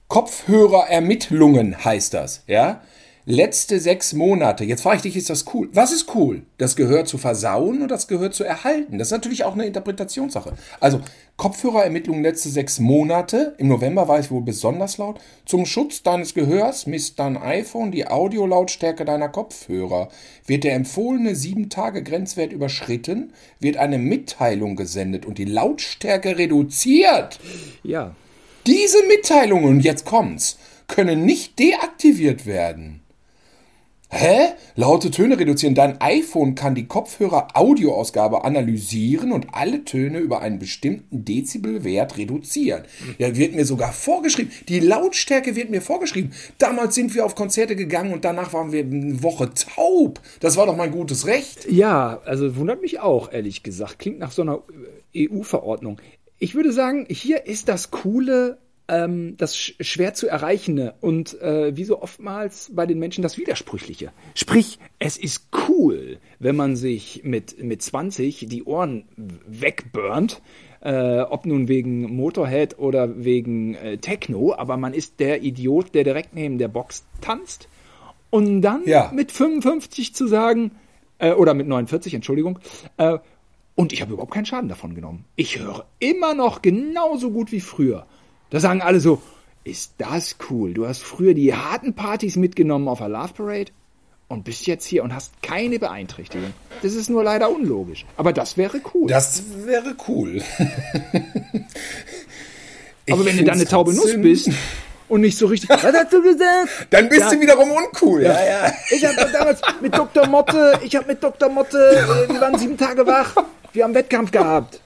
Kopfhörerermittlungen 0.08 1.84
heißt 1.84 2.12
das, 2.12 2.42
ja? 2.46 2.82
Letzte 3.24 3.78
sechs 3.78 4.12
Monate. 4.12 4.64
Jetzt 4.64 4.82
frage 4.82 4.96
ich 4.96 5.02
dich, 5.02 5.16
ist 5.16 5.30
das 5.30 5.44
cool? 5.54 5.68
Was 5.72 5.92
ist 5.92 6.14
cool? 6.14 6.42
Das 6.58 6.76
Gehör 6.76 7.04
zu 7.04 7.18
versauen 7.18 7.78
oder 7.78 7.88
das 7.88 8.08
Gehör 8.08 8.30
zu 8.30 8.44
erhalten? 8.44 8.98
Das 8.98 9.08
ist 9.08 9.12
natürlich 9.12 9.44
auch 9.44 9.54
eine 9.54 9.66
Interpretationssache. 9.66 10.54
Also 10.80 11.00
Kopfhörerermittlungen 11.36 12.22
letzte 12.22 12.48
sechs 12.48 12.78
Monate. 12.78 13.54
Im 13.58 13.68
November 13.68 14.08
war 14.08 14.18
es 14.18 14.30
wohl 14.30 14.42
besonders 14.42 14.98
laut. 14.98 15.20
Zum 15.46 15.66
Schutz 15.66 16.02
deines 16.02 16.34
Gehörs 16.34 16.86
misst 16.86 17.18
dein 17.18 17.36
iPhone 17.36 17.90
die 17.92 18.06
Audiolautstärke 18.06 19.04
deiner 19.04 19.28
Kopfhörer. 19.28 20.08
Wird 20.46 20.64
der 20.64 20.74
empfohlene 20.74 21.34
sieben 21.34 21.68
Tage 21.68 22.02
Grenzwert 22.02 22.52
überschritten, 22.52 23.32
wird 23.60 23.76
eine 23.76 23.98
Mitteilung 23.98 24.76
gesendet 24.76 25.26
und 25.26 25.38
die 25.38 25.44
Lautstärke 25.44 26.38
reduziert. 26.38 27.38
Ja. 27.82 28.14
Diese 28.66 28.98
Mitteilungen, 29.08 29.80
jetzt 29.80 30.04
kommt's, 30.04 30.58
können 30.86 31.24
nicht 31.24 31.58
deaktiviert 31.58 32.46
werden. 32.46 33.01
Hä? 34.14 34.52
Laute 34.76 35.10
Töne 35.10 35.38
reduzieren. 35.38 35.74
Dein 35.74 35.98
iPhone 36.02 36.54
kann 36.54 36.74
die 36.74 36.86
Kopfhörer-Audioausgabe 36.86 38.44
analysieren 38.44 39.32
und 39.32 39.46
alle 39.52 39.86
Töne 39.86 40.18
über 40.18 40.42
einen 40.42 40.58
bestimmten 40.58 41.24
Dezibelwert 41.24 42.18
reduzieren. 42.18 42.82
Ja, 43.16 43.34
wird 43.34 43.54
mir 43.54 43.64
sogar 43.64 43.90
vorgeschrieben. 43.94 44.52
Die 44.68 44.80
Lautstärke 44.80 45.56
wird 45.56 45.70
mir 45.70 45.80
vorgeschrieben. 45.80 46.32
Damals 46.58 46.94
sind 46.94 47.14
wir 47.14 47.24
auf 47.24 47.34
Konzerte 47.34 47.74
gegangen 47.74 48.12
und 48.12 48.26
danach 48.26 48.52
waren 48.52 48.70
wir 48.70 48.84
eine 48.84 49.22
Woche 49.22 49.48
taub. 49.54 50.20
Das 50.40 50.58
war 50.58 50.66
doch 50.66 50.76
mein 50.76 50.90
gutes 50.90 51.26
Recht. 51.26 51.66
Ja, 51.70 52.20
also 52.26 52.54
wundert 52.56 52.82
mich 52.82 53.00
auch, 53.00 53.32
ehrlich 53.32 53.62
gesagt. 53.62 53.98
Klingt 53.98 54.18
nach 54.18 54.32
so 54.32 54.42
einer 54.42 54.60
EU-Verordnung. 55.16 56.02
Ich 56.38 56.54
würde 56.54 56.72
sagen, 56.72 57.06
hier 57.08 57.46
ist 57.46 57.68
das 57.70 57.90
Coole 57.90 58.58
ähm, 58.88 59.36
das 59.36 59.56
sch 59.56 59.74
schwer 59.80 60.14
zu 60.14 60.28
erreichende 60.28 60.94
und 61.00 61.40
äh, 61.40 61.76
wie 61.76 61.84
so 61.84 62.02
oftmals 62.02 62.70
bei 62.74 62.84
den 62.86 62.98
Menschen 62.98 63.22
das 63.22 63.38
Widersprüchliche. 63.38 64.12
Sprich, 64.34 64.78
es 64.98 65.16
ist 65.16 65.48
cool, 65.68 66.18
wenn 66.38 66.56
man 66.56 66.76
sich 66.76 67.22
mit, 67.24 67.62
mit 67.62 67.82
20 67.82 68.46
die 68.48 68.64
Ohren 68.64 69.04
wegburnt, 69.46 70.42
äh, 70.80 71.20
ob 71.20 71.46
nun 71.46 71.68
wegen 71.68 72.14
Motorhead 72.16 72.78
oder 72.78 73.24
wegen 73.24 73.74
äh, 73.74 73.98
Techno, 73.98 74.54
aber 74.54 74.76
man 74.76 74.94
ist 74.94 75.20
der 75.20 75.42
Idiot, 75.42 75.94
der 75.94 76.04
direkt 76.04 76.34
neben 76.34 76.58
der 76.58 76.68
Box 76.68 77.04
tanzt. 77.20 77.68
Und 78.30 78.62
dann 78.62 78.82
Ja. 78.86 79.10
mit 79.14 79.30
55 79.30 80.14
zu 80.14 80.26
sagen, 80.26 80.72
äh, 81.18 81.32
oder 81.32 81.54
mit 81.54 81.68
49, 81.68 82.14
Entschuldigung, 82.14 82.58
äh, 82.96 83.18
und 83.74 83.92
ich 83.92 84.02
habe 84.02 84.12
überhaupt 84.12 84.34
keinen 84.34 84.44
Schaden 84.46 84.68
davon 84.68 84.94
genommen. 84.94 85.24
Ich 85.36 85.58
höre 85.58 85.86
immer 85.98 86.34
noch 86.34 86.60
genauso 86.62 87.30
gut 87.30 87.52
wie 87.52 87.60
früher. 87.60 88.06
Da 88.52 88.60
sagen 88.60 88.82
alle 88.82 89.00
so, 89.00 89.22
ist 89.64 89.94
das 89.96 90.36
cool? 90.50 90.74
Du 90.74 90.86
hast 90.86 91.02
früher 91.02 91.32
die 91.32 91.54
harten 91.54 91.94
Partys 91.94 92.36
mitgenommen 92.36 92.86
auf 92.86 92.98
der 92.98 93.08
Love 93.08 93.32
Parade 93.34 93.72
und 94.28 94.44
bist 94.44 94.66
jetzt 94.66 94.84
hier 94.84 95.02
und 95.04 95.14
hast 95.14 95.42
keine 95.42 95.78
Beeinträchtigung. 95.78 96.52
Das 96.82 96.92
ist 96.92 97.08
nur 97.08 97.24
leider 97.24 97.48
unlogisch. 97.50 98.04
Aber 98.18 98.34
das 98.34 98.58
wäre 98.58 98.78
cool. 98.92 99.08
Das 99.08 99.42
wäre 99.64 99.96
cool. 100.06 100.42
Aber 103.10 103.24
wenn 103.24 103.38
du 103.38 103.44
dann 103.44 103.54
eine 103.54 103.64
taube 103.66 103.94
Nuss 103.94 104.12
bist 104.20 104.50
und 105.08 105.22
nicht 105.22 105.38
so 105.38 105.46
richtig, 105.46 105.70
was 105.70 105.82
hast 105.82 106.12
du 106.12 106.22
gesagt? 106.22 106.68
Dann 106.90 107.08
bist 107.08 107.22
Ja. 107.22 107.30
du 107.30 107.40
wiederum 107.40 107.70
uncool. 107.70 108.22
Ja, 108.22 108.44
ja. 108.44 108.72
Ich 108.90 109.02
habe 109.04 109.30
damals 109.32 109.62
mit 109.80 109.96
Dr. 109.96 110.26
Motte, 110.28 110.78
ich 110.84 110.94
habe 110.94 111.06
mit 111.06 111.22
Dr. 111.22 111.48
Motte, 111.48 111.78
wir 112.28 112.38
waren 112.40 112.58
sieben 112.58 112.76
Tage 112.76 113.06
wach, 113.06 113.34
wir 113.72 113.84
haben 113.84 113.94
Wettkampf 113.94 114.30
gehabt. 114.30 114.80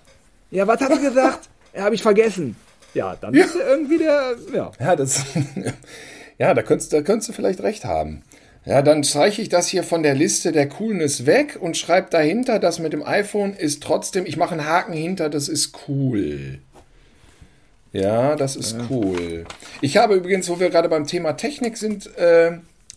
Ja, 0.53 0.69
was 0.69 0.81
hat 0.81 0.91
er 0.91 0.99
gesagt? 0.99 1.49
Ja, 1.75 1.83
habe 1.85 1.95
ich 1.97 2.03
vergessen. 2.03 2.57
Ja, 2.97 3.14
dann 3.20 3.34
ist 3.34 3.55
er 3.55 3.68
irgendwie 3.68 3.99
der, 3.99 4.36
ja. 4.55 4.72
Ja, 4.80 4.97
das, 4.97 5.22
ja 6.38 6.55
da, 6.55 6.62
könntest, 6.62 6.94
da 6.94 7.03
könntest 7.03 7.28
du 7.28 7.32
vielleicht 7.34 7.62
recht 7.62 7.84
haben. 7.84 8.22
Ja, 8.64 8.80
dann 8.80 9.05
streiche 9.05 9.42
ich 9.42 9.51
das 9.51 9.68
hier 9.68 9.82
von 9.84 10.03
der 10.03 10.14
Liste 10.14 10.51
der 10.51 10.66
Coolness 10.66 11.26
weg 11.26 11.59
und 11.61 11.76
schreibe 11.76 12.09
dahinter, 12.11 12.59
das 12.59 12.78
mit 12.78 12.94
dem 12.94 13.07
iPhone 13.07 13.53
ist 13.53 13.82
trotzdem, 13.82 14.24
ich 14.24 14.38
mache 14.38 14.53
einen 14.53 14.66
Haken 14.66 14.94
hinter, 14.94 15.28
das 15.28 15.51
ist 15.51 15.76
cool. 15.86 16.59
Ja, 17.92 18.34
das 18.34 18.57
ist 18.57 18.76
cool. 18.90 19.44
Ich 19.82 19.99
habe 19.99 20.14
übrigens, 20.14 20.49
wo 20.49 20.59
wir 20.59 20.70
gerade 20.70 20.88
beim 20.88 21.07
Thema 21.07 21.34
Technik 21.34 21.76
sind, 21.76 22.16
äh, 22.16 22.53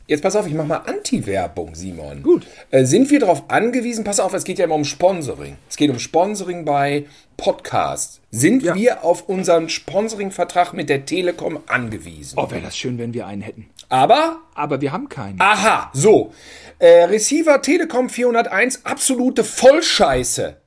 jetzt 0.09 0.21
pass 0.21 0.35
auf, 0.35 0.45
ich 0.47 0.53
mache 0.53 0.67
mal 0.67 0.77
Anti-Werbung, 0.85 1.75
Simon. 1.75 2.21
Gut. 2.23 2.45
Äh, 2.71 2.83
sind 2.85 3.09
wir 3.09 3.19
darauf 3.19 3.49
angewiesen, 3.49 4.03
pass 4.03 4.19
auf, 4.19 4.33
es 4.33 4.43
geht 4.43 4.59
ja 4.59 4.65
immer 4.65 4.75
um 4.75 4.83
Sponsoring. 4.85 5.55
Es 5.69 5.77
geht 5.77 5.89
um 5.89 5.99
Sponsoring 5.99 6.65
bei 6.65 7.05
Podcasts. 7.37 8.19
Sind 8.31 8.63
Ja. 8.63 8.75
wir 8.75 9.03
auf 9.03 9.29
unseren 9.29 9.69
Sponsoring-Vertrag 9.69 10.73
mit 10.73 10.89
der 10.89 11.05
Telekom 11.05 11.59
angewiesen? 11.67 12.37
Oh, 12.37 12.51
wäre 12.51 12.61
das 12.61 12.75
schön, 12.77 12.97
wenn 12.97 13.13
wir 13.13 13.25
einen 13.27 13.41
hätten. 13.41 13.67
Aber, 13.87 14.37
Aber 14.53 14.81
wir 14.81 14.91
haben 14.91 15.09
keinen. 15.09 15.39
aha, 15.41 15.89
so. 15.93 16.33
Äh, 16.79 17.05
Receiver 17.05 17.61
Telekom 17.61 18.09
401, 18.09 18.85
absolute 18.85 19.43
Vollscheiße. 19.43 20.57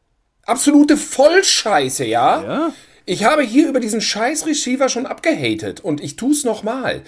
Absolute 0.44 0.96
Vollscheiße, 0.96 2.04
ja? 2.04 2.42
Ja. 2.42 2.72
Ich 3.04 3.24
habe 3.24 3.42
hier 3.42 3.68
über 3.68 3.80
diesen 3.80 4.00
scheiß 4.00 4.46
Receiver 4.46 4.88
schon 4.88 5.06
abgehatet 5.06 5.80
und 5.80 6.00
ich 6.00 6.16
tu's 6.16 6.44
nochmal. 6.44 7.02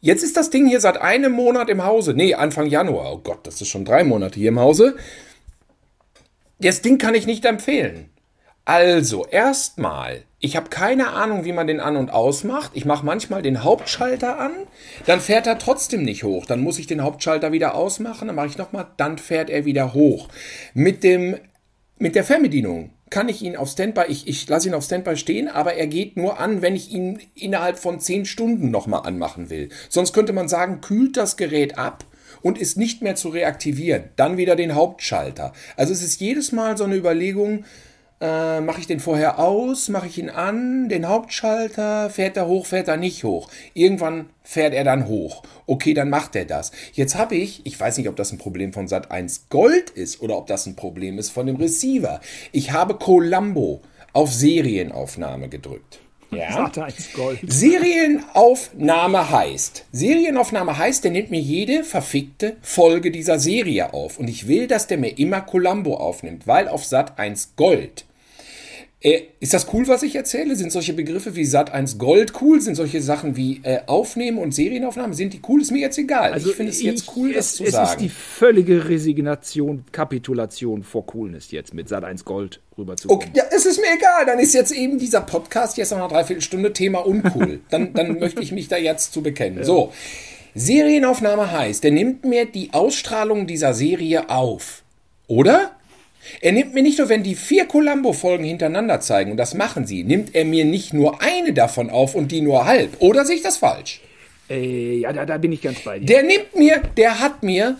Jetzt 0.00 0.22
ist 0.22 0.36
das 0.36 0.50
Ding 0.50 0.66
hier 0.66 0.80
seit 0.80 1.00
einem 1.00 1.32
Monat 1.32 1.68
im 1.68 1.84
Hause. 1.84 2.14
Nee, 2.14 2.34
Anfang 2.34 2.66
Januar. 2.66 3.12
Oh 3.12 3.18
Gott, 3.18 3.46
das 3.46 3.60
ist 3.60 3.68
schon 3.68 3.84
drei 3.84 4.04
Monate 4.04 4.38
hier 4.38 4.50
im 4.50 4.60
Hause. 4.60 4.96
Das 6.60 6.82
Ding 6.82 6.98
kann 6.98 7.14
ich 7.14 7.26
nicht 7.26 7.44
empfehlen. 7.44 8.10
Also, 8.64 9.26
erstmal, 9.26 10.24
ich 10.40 10.54
habe 10.54 10.68
keine 10.68 11.08
Ahnung, 11.08 11.44
wie 11.44 11.52
man 11.52 11.66
den 11.66 11.80
an- 11.80 11.96
und 11.96 12.10
ausmacht. 12.10 12.72
Ich 12.74 12.84
mache 12.84 13.04
manchmal 13.04 13.40
den 13.40 13.64
Hauptschalter 13.64 14.38
an, 14.38 14.52
dann 15.06 15.20
fährt 15.20 15.46
er 15.46 15.58
trotzdem 15.58 16.02
nicht 16.02 16.22
hoch. 16.22 16.44
Dann 16.44 16.60
muss 16.60 16.78
ich 16.78 16.86
den 16.86 17.02
Hauptschalter 17.02 17.50
wieder 17.50 17.74
ausmachen, 17.74 18.26
dann 18.28 18.36
mache 18.36 18.48
ich 18.48 18.58
nochmal, 18.58 18.86
dann 18.98 19.18
fährt 19.18 19.48
er 19.48 19.64
wieder 19.64 19.94
hoch. 19.94 20.28
Mit 20.74 21.02
dem 21.02 21.38
mit 21.96 22.14
der 22.14 22.24
Fernbedienung 22.24 22.90
kann 23.10 23.28
ich 23.28 23.42
ihn 23.42 23.56
auf 23.56 23.70
Standby, 23.70 24.04
ich, 24.08 24.28
ich 24.28 24.48
lasse 24.48 24.68
ihn 24.68 24.74
auf 24.74 24.84
Standby 24.84 25.16
stehen, 25.16 25.48
aber 25.48 25.74
er 25.74 25.86
geht 25.86 26.16
nur 26.16 26.38
an, 26.38 26.62
wenn 26.62 26.76
ich 26.76 26.90
ihn 26.92 27.20
innerhalb 27.34 27.78
von 27.78 28.00
10 28.00 28.24
Stunden 28.24 28.70
nochmal 28.70 29.06
anmachen 29.06 29.50
will. 29.50 29.68
Sonst 29.88 30.12
könnte 30.12 30.32
man 30.32 30.48
sagen, 30.48 30.80
kühlt 30.80 31.16
das 31.16 31.36
Gerät 31.36 31.78
ab 31.78 32.04
und 32.42 32.58
ist 32.58 32.76
nicht 32.76 33.02
mehr 33.02 33.16
zu 33.16 33.28
reaktivieren. 33.30 34.04
Dann 34.16 34.36
wieder 34.36 34.56
den 34.56 34.74
Hauptschalter. 34.74 35.52
Also 35.76 35.92
es 35.92 36.02
ist 36.02 36.20
jedes 36.20 36.52
Mal 36.52 36.76
so 36.76 36.84
eine 36.84 36.96
Überlegung, 36.96 37.64
äh, 38.20 38.60
mache 38.60 38.80
ich 38.80 38.86
den 38.86 39.00
vorher 39.00 39.38
aus, 39.38 39.88
mache 39.88 40.06
ich 40.06 40.18
ihn 40.18 40.30
an, 40.30 40.88
den 40.88 41.06
Hauptschalter, 41.06 42.10
fährt 42.10 42.36
er 42.36 42.46
hoch, 42.46 42.66
fährt 42.66 42.88
er 42.88 42.96
nicht 42.96 43.24
hoch. 43.24 43.48
Irgendwann 43.74 44.30
fährt 44.42 44.74
er 44.74 44.84
dann 44.84 45.06
hoch. 45.06 45.42
Okay, 45.66 45.94
dann 45.94 46.10
macht 46.10 46.34
er 46.34 46.44
das. 46.44 46.72
Jetzt 46.92 47.16
habe 47.16 47.36
ich, 47.36 47.64
ich 47.64 47.78
weiß 47.78 47.98
nicht, 47.98 48.08
ob 48.08 48.16
das 48.16 48.32
ein 48.32 48.38
Problem 48.38 48.72
von 48.72 48.88
Sat 48.88 49.10
1 49.10 49.48
Gold 49.50 49.90
ist 49.90 50.20
oder 50.20 50.36
ob 50.36 50.46
das 50.46 50.66
ein 50.66 50.76
Problem 50.76 51.18
ist 51.18 51.30
von 51.30 51.46
dem 51.46 51.56
Receiver. 51.56 52.20
Ich 52.52 52.72
habe 52.72 52.94
Columbo 52.94 53.82
auf 54.12 54.32
Serienaufnahme 54.32 55.48
gedrückt. 55.48 56.00
Ja. 56.30 56.52
Sat 56.52 56.78
1 56.78 57.12
Gold. 57.14 57.38
Serienaufnahme 57.46 59.30
heißt, 59.30 59.86
Serienaufnahme 59.92 60.76
heißt, 60.76 61.04
der 61.04 61.10
nimmt 61.10 61.30
mir 61.30 61.40
jede 61.40 61.84
verfickte 61.84 62.56
Folge 62.60 63.10
dieser 63.10 63.38
Serie 63.38 63.94
auf. 63.94 64.18
Und 64.18 64.28
ich 64.28 64.46
will, 64.48 64.66
dass 64.66 64.86
der 64.88 64.98
mir 64.98 65.18
immer 65.18 65.40
Columbo 65.40 65.96
aufnimmt, 65.96 66.46
weil 66.46 66.68
auf 66.68 66.84
Sat 66.84 67.18
1 67.18 67.54
Gold. 67.56 68.04
Äh, 69.00 69.20
ist 69.38 69.54
das 69.54 69.72
cool, 69.72 69.86
was 69.86 70.02
ich 70.02 70.16
erzähle? 70.16 70.56
Sind 70.56 70.72
solche 70.72 70.92
Begriffe 70.92 71.36
wie 71.36 71.44
Sat 71.44 71.70
1 71.70 71.98
Gold 71.98 72.32
cool? 72.40 72.60
Sind 72.60 72.74
solche 72.74 73.00
Sachen 73.00 73.36
wie 73.36 73.60
äh, 73.62 73.78
Aufnehmen 73.86 74.38
und 74.38 74.52
Serienaufnahme, 74.52 75.14
sind 75.14 75.32
die 75.34 75.40
cool? 75.48 75.62
Ist 75.62 75.70
mir 75.70 75.78
jetzt 75.78 75.98
egal. 75.98 76.36
ich 76.36 76.54
finde 76.56 76.72
es 76.72 76.82
jetzt 76.82 77.12
cool, 77.14 77.32
das 77.32 77.46
es, 77.46 77.54
zu 77.54 77.64
es 77.64 77.72
sagen. 77.72 77.90
ist 77.90 78.00
die 78.00 78.08
völlige 78.08 78.88
Resignation, 78.88 79.84
Kapitulation 79.92 80.82
vor 80.82 81.06
Coolness 81.06 81.52
jetzt 81.52 81.74
mit 81.74 81.88
Sat 81.88 82.02
1 82.02 82.24
Gold 82.24 82.60
rüberzukommen. 82.76 83.22
Okay, 83.22 83.30
ja, 83.36 83.44
es 83.52 83.66
ist 83.66 83.80
mir 83.80 83.94
egal. 83.94 84.26
Dann 84.26 84.40
ist 84.40 84.52
jetzt 84.52 84.72
eben 84.72 84.98
dieser 84.98 85.20
Podcast 85.20 85.76
jetzt 85.76 85.92
noch 85.92 85.98
eine 85.98 86.08
Dreiviertelstunde 86.08 86.72
Thema 86.72 87.06
uncool. 87.06 87.60
Dann, 87.70 87.92
dann 87.92 88.18
möchte 88.18 88.42
ich 88.42 88.50
mich 88.50 88.66
da 88.68 88.76
jetzt 88.76 89.12
zu 89.12 89.22
bekennen. 89.22 89.62
So. 89.62 89.92
Serienaufnahme 90.54 91.52
heißt, 91.52 91.84
er 91.84 91.90
nimmt 91.92 92.24
mir 92.24 92.46
die 92.46 92.72
Ausstrahlung 92.72 93.46
dieser 93.46 93.74
Serie 93.74 94.28
auf. 94.28 94.82
Oder? 95.28 95.77
Er 96.40 96.52
nimmt 96.52 96.74
mir 96.74 96.82
nicht 96.82 96.98
nur, 96.98 97.08
wenn 97.08 97.22
die 97.22 97.34
vier 97.34 97.66
Columbo-Folgen 97.66 98.44
hintereinander 98.44 99.00
zeigen, 99.00 99.30
und 99.30 99.36
das 99.36 99.54
machen 99.54 99.86
sie, 99.86 100.04
nimmt 100.04 100.34
er 100.34 100.44
mir 100.44 100.64
nicht 100.64 100.92
nur 100.92 101.22
eine 101.22 101.52
davon 101.52 101.90
auf 101.90 102.14
und 102.14 102.32
die 102.32 102.40
nur 102.40 102.66
halb. 102.66 103.00
Oder 103.00 103.24
sehe 103.24 103.36
ich 103.36 103.42
das 103.42 103.56
falsch? 103.56 104.00
Äh, 104.48 104.98
ja, 104.98 105.12
da, 105.12 105.26
da 105.26 105.38
bin 105.38 105.52
ich 105.52 105.62
ganz 105.62 105.80
bei 105.80 105.98
dir. 105.98 106.06
Der 106.06 106.22
nimmt 106.22 106.56
mir, 106.56 106.82
der 106.96 107.20
hat 107.20 107.42
mir. 107.42 107.76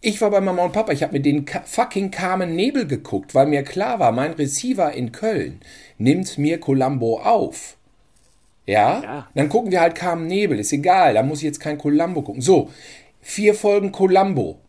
Ich 0.00 0.20
war 0.20 0.30
bei 0.30 0.40
Mama 0.40 0.62
und 0.62 0.72
Papa, 0.72 0.92
ich 0.92 1.02
habe 1.02 1.14
mir 1.14 1.20
den 1.20 1.44
fucking 1.64 2.12
Carmen 2.12 2.54
Nebel 2.54 2.86
geguckt, 2.86 3.34
weil 3.34 3.46
mir 3.46 3.64
klar 3.64 3.98
war, 3.98 4.12
mein 4.12 4.32
Receiver 4.32 4.92
in 4.92 5.10
Köln 5.10 5.60
nimmt 5.98 6.38
mir 6.38 6.60
Columbo 6.60 7.18
auf. 7.20 7.76
Ja? 8.64 9.02
Ja. 9.02 9.28
Dann 9.34 9.48
gucken 9.48 9.72
wir 9.72 9.80
halt 9.80 9.96
Carmen 9.96 10.28
Nebel, 10.28 10.60
ist 10.60 10.72
egal, 10.72 11.14
da 11.14 11.24
muss 11.24 11.38
ich 11.38 11.44
jetzt 11.44 11.58
kein 11.58 11.78
Columbo 11.78 12.22
gucken. 12.22 12.42
So, 12.42 12.70
vier 13.20 13.54
Folgen 13.54 13.90
Columbo. 13.90 14.60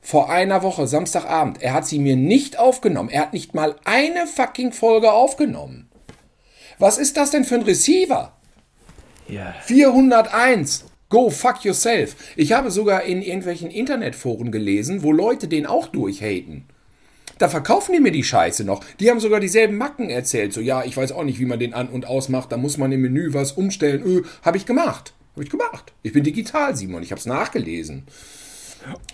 Vor 0.00 0.30
einer 0.30 0.62
Woche, 0.62 0.86
Samstagabend. 0.86 1.60
Er 1.62 1.74
hat 1.74 1.86
sie 1.86 1.98
mir 1.98 2.16
nicht 2.16 2.58
aufgenommen. 2.58 3.10
Er 3.10 3.22
hat 3.22 3.32
nicht 3.32 3.54
mal 3.54 3.76
eine 3.84 4.26
fucking 4.26 4.72
Folge 4.72 5.12
aufgenommen. 5.12 5.88
Was 6.78 6.98
ist 6.98 7.16
das 7.16 7.30
denn 7.30 7.44
für 7.44 7.56
ein 7.56 7.62
Receiver? 7.62 8.32
ja. 9.28 9.54
401. 9.62 10.84
Go 11.10 11.30
fuck 11.30 11.64
yourself. 11.64 12.16
Ich 12.36 12.52
habe 12.52 12.70
sogar 12.70 13.04
in 13.04 13.22
irgendwelchen 13.22 13.70
Internetforen 13.70 14.52
gelesen, 14.52 15.02
wo 15.02 15.10
Leute 15.12 15.48
den 15.48 15.64
auch 15.66 15.88
durchhaten. 15.88 16.66
Da 17.38 17.48
verkaufen 17.48 17.92
die 17.92 18.00
mir 18.00 18.10
die 18.12 18.24
Scheiße 18.24 18.64
noch. 18.64 18.84
Die 19.00 19.10
haben 19.10 19.20
sogar 19.20 19.40
dieselben 19.40 19.76
Macken 19.76 20.10
erzählt. 20.10 20.52
So, 20.52 20.60
ja, 20.60 20.84
ich 20.84 20.96
weiß 20.96 21.12
auch 21.12 21.24
nicht, 21.24 21.38
wie 21.38 21.46
man 21.46 21.58
den 21.58 21.72
an- 21.72 21.88
und 21.88 22.06
ausmacht. 22.06 22.52
Da 22.52 22.56
muss 22.56 22.76
man 22.78 22.92
im 22.92 23.00
Menü 23.00 23.32
was 23.32 23.52
umstellen. 23.52 24.02
Öh, 24.04 24.22
habe 24.42 24.56
ich 24.56 24.66
gemacht. 24.66 25.14
Habe 25.34 25.44
ich 25.44 25.50
gemacht. 25.50 25.92
Ich 26.02 26.12
bin 26.12 26.24
digital, 26.24 26.76
Simon. 26.76 27.02
Ich 27.02 27.10
habe 27.10 27.20
es 27.20 27.26
nachgelesen. 27.26 28.04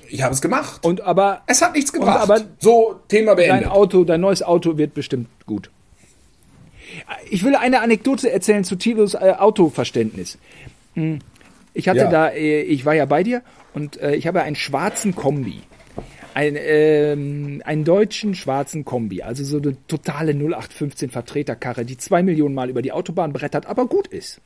Ich 0.08 0.22
habe 0.22 0.34
es 0.34 0.40
gemacht. 0.40 0.84
Und 0.84 1.00
aber 1.00 1.42
es 1.46 1.62
hat 1.62 1.74
nichts 1.74 1.92
gebracht. 1.92 2.20
aber 2.20 2.40
so, 2.58 3.00
Thema 3.08 3.34
dein 3.34 3.48
beendet. 3.48 3.70
Auto, 3.70 4.04
dein 4.04 4.20
neues 4.20 4.42
Auto 4.42 4.76
wird 4.78 4.94
bestimmt 4.94 5.28
gut. 5.46 5.70
Ich 7.30 7.42
will 7.44 7.56
eine 7.56 7.80
Anekdote 7.80 8.30
erzählen 8.30 8.62
zu 8.64 8.76
Tilos 8.76 9.14
äh, 9.14 9.34
Autoverständnis. 9.38 10.38
Hm. 10.94 11.18
Ich 11.72 11.88
hatte 11.88 12.00
Ja. 12.00 12.10
da, 12.10 12.28
äh, 12.28 12.62
ich 12.62 12.84
war 12.84 12.94
ja 12.94 13.04
bei 13.06 13.22
dir 13.24 13.42
und 13.74 14.00
äh, 14.00 14.14
ich 14.14 14.26
habe 14.26 14.42
einen 14.42 14.54
schwarzen 14.56 15.14
Kombi. 15.16 15.60
Ein, 16.34 16.56
ähm, 16.58 17.62
einen 17.64 17.84
deutschen 17.84 18.34
schwarzen 18.34 18.84
Kombi, 18.84 19.22
also 19.22 19.44
so 19.44 19.58
eine 19.58 19.76
totale 19.86 20.32
0815 20.34 21.10
Vertreterkarre, 21.10 21.84
die 21.84 21.96
zwei 21.96 22.22
Millionen 22.24 22.54
Mal 22.54 22.70
über 22.70 22.82
die 22.82 22.90
Autobahn 22.92 23.32
brettert, 23.32 23.66
aber 23.66 23.86
gut 23.86 24.08
ist. 24.08 24.40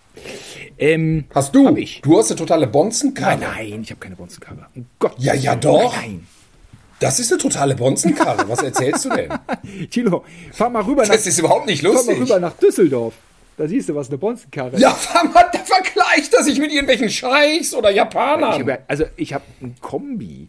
Ähm, 0.79 1.25
Hast 1.35 1.55
du? 1.55 1.75
Ich. 1.77 2.03
Du 2.03 2.19
hast 2.19 2.31
eine 2.31 2.37
totale 2.39 2.67
Bonzenkarre. 2.67 3.39
Nein, 3.39 3.71
nein, 3.71 3.83
ich 3.83 3.91
habe 3.91 4.01
keine 4.01 4.17
Bonzenkarre. 4.17 4.67
Um 4.75 4.87
Gottes 4.99 5.25
Ja, 5.25 5.35
ja, 5.35 5.57
doch. 5.57 5.97
Nein. 5.97 6.27
Das 7.01 7.21
ist 7.21 7.33
eine 7.33 7.41
totale 7.41 7.75
Bonzenkarre. 7.75 8.49
Was 8.49 8.63
erzählst 8.63 9.05
du 9.05 9.11
denn? 9.11 9.31
Tilo, 9.91 10.25
fahr 10.53 10.69
mal 10.69 10.83
rüber 10.83 11.03
nach, 11.03 11.15
Das 11.15 11.27
ist 11.27 11.39
überhaupt 11.39 11.67
nicht 11.67 11.83
fahr 11.83 11.93
mal 11.93 11.97
lustig. 11.97 12.21
rüber 12.21 12.41
nach 12.41 12.53
Düsseldorf. 12.55 13.15
Da 13.57 13.67
siehst 13.67 13.89
du, 13.89 13.95
was 13.95 14.09
eine 14.09 14.19
Bonzenkarre 14.19 14.79
Ja, 14.79 14.97
der 15.55 15.61
vergleicht 15.65 16.35
das 16.35 16.45
sich 16.45 16.59
mit 16.59 16.71
irgendwelchen 16.71 17.09
Scheichs 17.11 17.75
oder 17.75 17.91
Japanern. 17.91 18.61
Ich 18.61 18.69
hab, 18.69 18.85
also 18.89 19.05
ich 19.17 19.33
habe 19.33 19.45
ein 19.63 19.75
Kombi. 19.81 20.49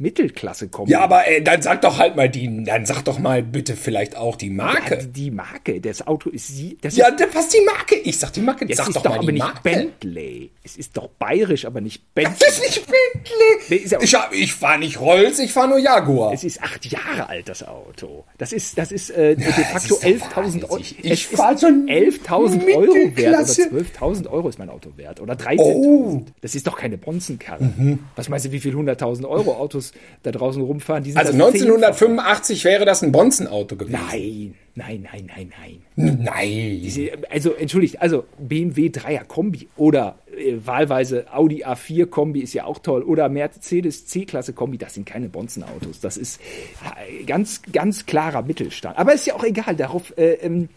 Mittelklasse 0.00 0.68
kommen. 0.68 0.90
Ja, 0.90 1.00
aber 1.00 1.26
ey, 1.28 1.44
dann 1.44 1.60
sag 1.62 1.82
doch 1.82 1.98
halt 1.98 2.16
mal 2.16 2.28
die, 2.28 2.64
dann 2.64 2.86
sag 2.86 3.02
doch 3.02 3.18
mal 3.18 3.42
bitte 3.42 3.76
vielleicht 3.76 4.16
auch 4.16 4.36
die 4.36 4.50
Marke. 4.50 4.96
Ja, 4.96 5.02
die 5.02 5.30
Marke, 5.30 5.80
das 5.80 6.06
Auto 6.06 6.30
ist 6.30 6.48
sie. 6.48 6.78
Das 6.80 6.96
ja, 6.96 7.08
ist, 7.08 7.34
was 7.34 7.48
die 7.48 7.60
Marke? 7.64 7.96
Ich 7.96 8.18
sag 8.18 8.32
die 8.32 8.40
Marke. 8.40 8.66
Es 8.68 8.78
sag 8.78 8.88
ist 8.88 8.96
doch, 8.96 9.02
doch 9.02 9.10
mal 9.10 9.18
aber 9.18 9.26
die 9.26 9.32
nicht 9.34 9.42
Marke. 9.44 9.60
Bentley. 9.62 10.50
Es 10.64 10.76
ist 10.76 10.96
doch 10.96 11.08
bayerisch, 11.08 11.66
aber 11.66 11.80
nicht 11.80 12.14
Bentley. 12.14 12.36
Das 12.40 12.58
ist 12.58 12.62
nicht 12.62 12.86
Bentley. 12.86 13.68
Nee, 13.68 13.76
ist 13.76 13.92
ja- 13.92 13.98
ich, 14.00 14.14
hab, 14.14 14.32
ich 14.32 14.54
fahr 14.54 14.78
nicht 14.78 14.98
Rolls, 15.00 15.38
ich 15.38 15.52
fahr 15.52 15.66
nur 15.68 15.78
Jaguar. 15.78 16.32
Es 16.32 16.44
ist 16.44 16.62
acht 16.62 16.86
Jahre 16.86 17.28
alt, 17.28 17.48
das 17.48 17.62
Auto. 17.62 18.24
Das 18.38 18.52
ist, 18.52 18.78
das 18.78 18.92
ist 18.92 19.10
äh, 19.10 19.36
de 19.36 19.46
das 19.46 19.56
facto 19.86 19.94
ist 19.96 20.22
doch 20.24 20.42
11.000 20.42 20.64
Euro. 20.64 20.78
Ich 20.78 21.04
ist 21.04 21.24
fahr 21.24 21.56
so 21.58 21.66
ein 21.66 21.86
11.000 21.88 22.74
Euro 22.74 22.94
wert 23.16 23.34
oder 23.34 23.42
12.000 23.42 24.26
Euro 24.28 24.48
ist 24.48 24.58
mein 24.58 24.70
Auto 24.70 24.90
wert 24.96 25.20
oder 25.20 25.34
13.000. 25.34 25.58
Oh. 25.58 26.22
Das 26.40 26.54
ist 26.54 26.66
doch 26.66 26.76
keine 26.76 26.96
Bonzenkarre. 26.96 27.98
Was 28.16 28.28
meinst 28.28 28.46
du, 28.46 28.52
wie 28.52 28.60
viel 28.60 28.74
100.000 28.74 29.28
Euro 29.28 29.54
Autos 29.56 29.89
da 30.22 30.30
draußen 30.32 30.62
rumfahren? 30.62 31.04
Also 31.04 31.14
das 31.18 31.32
1985 31.32 32.64
wäre 32.64 32.84
das 32.84 33.02
ein 33.02 33.12
Bonzenauto 33.12 33.76
gewesen. 33.76 33.98
Nein, 34.10 34.54
nein, 34.74 35.08
nein, 35.12 35.26
nein, 35.36 35.52
nein. 35.96 36.18
Nein. 36.24 36.80
Sie- 36.88 37.10
Also, 37.30 37.52
entschuldigt, 37.52 38.00
also 38.00 38.24
BMW 38.38 38.88
3er 38.88 39.24
Kombi 39.24 39.68
oder 39.76 40.18
äh, 40.36 40.54
wahlweise 40.64 41.26
Audi 41.32 41.64
A4 41.64 42.06
Kombi 42.06 42.40
ist 42.40 42.54
ja 42.54 42.64
auch 42.64 42.78
toll 42.78 43.02
oder 43.02 43.28
Mercedes 43.28 44.06
C-Klasse 44.06 44.52
Kombi, 44.52 44.78
das 44.78 44.94
sind 44.94 45.06
keine 45.06 45.28
Bonzenautos. 45.28 46.00
Das 46.00 46.16
ist 46.16 46.40
äh, 47.08 47.24
ganz, 47.24 47.62
ganz 47.72 48.06
klarer 48.06 48.42
Mittelstand. 48.42 48.98
Aber 48.98 49.12
ist 49.14 49.26
ja 49.26 49.34
auch 49.34 49.44
egal, 49.44 49.74
darauf, 49.76 50.16
äh, 50.16 50.34
ähm, 50.34 50.68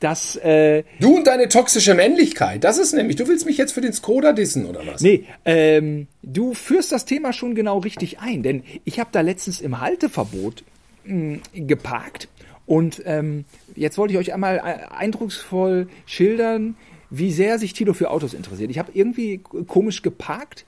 dass, 0.00 0.36
äh, 0.36 0.84
Du 1.00 1.16
und 1.16 1.26
deine 1.26 1.48
toxische 1.48 1.94
Männlichkeit, 1.94 2.64
das 2.64 2.78
ist 2.78 2.92
nämlich, 2.92 3.16
du 3.16 3.28
willst 3.28 3.46
mich 3.46 3.56
jetzt 3.56 3.72
für 3.72 3.80
den 3.80 3.92
Skoda 3.92 4.32
dissen 4.32 4.66
oder 4.66 4.86
was? 4.86 5.00
nee, 5.00 5.24
ähm, 5.44 6.06
du 6.22 6.54
führst 6.54 6.92
das 6.92 7.04
Thema 7.04 7.32
schon 7.32 7.54
genau 7.54 7.78
richtig 7.78 8.18
ein, 8.20 8.42
denn 8.42 8.62
ich 8.84 9.00
habe 9.00 9.10
da 9.12 9.20
letztens 9.20 9.60
im 9.60 9.80
Halteverbot 9.80 10.64
mh, 11.04 11.38
geparkt 11.54 12.28
und 12.66 13.02
ähm, 13.04 13.44
jetzt 13.74 13.98
wollte 13.98 14.14
ich 14.14 14.18
euch 14.18 14.32
einmal 14.32 14.56
äh, 14.58 14.94
eindrucksvoll 14.94 15.88
schildern, 16.06 16.76
wie 17.10 17.32
sehr 17.32 17.58
sich 17.58 17.72
Tilo 17.74 17.94
für 17.94 18.10
Autos 18.10 18.34
interessiert. 18.34 18.70
Ich 18.70 18.78
habe 18.78 18.92
irgendwie 18.94 19.38
komisch 19.38 20.02
geparkt 20.02 20.64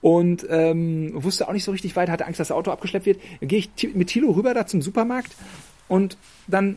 und 0.00 0.46
ähm, 0.48 1.10
wusste 1.14 1.48
auch 1.48 1.52
nicht 1.52 1.64
so 1.64 1.72
richtig 1.72 1.96
weiter, 1.96 2.12
hatte 2.12 2.26
Angst, 2.26 2.38
dass 2.38 2.48
das 2.48 2.56
Auto 2.56 2.70
abgeschleppt 2.70 3.06
wird. 3.06 3.20
Dann 3.40 3.48
gehe 3.48 3.58
ich 3.58 3.94
mit 3.94 4.08
Tilo 4.08 4.30
rüber 4.30 4.54
da 4.54 4.66
zum 4.66 4.82
Supermarkt 4.82 5.34
und 5.88 6.16
dann 6.46 6.76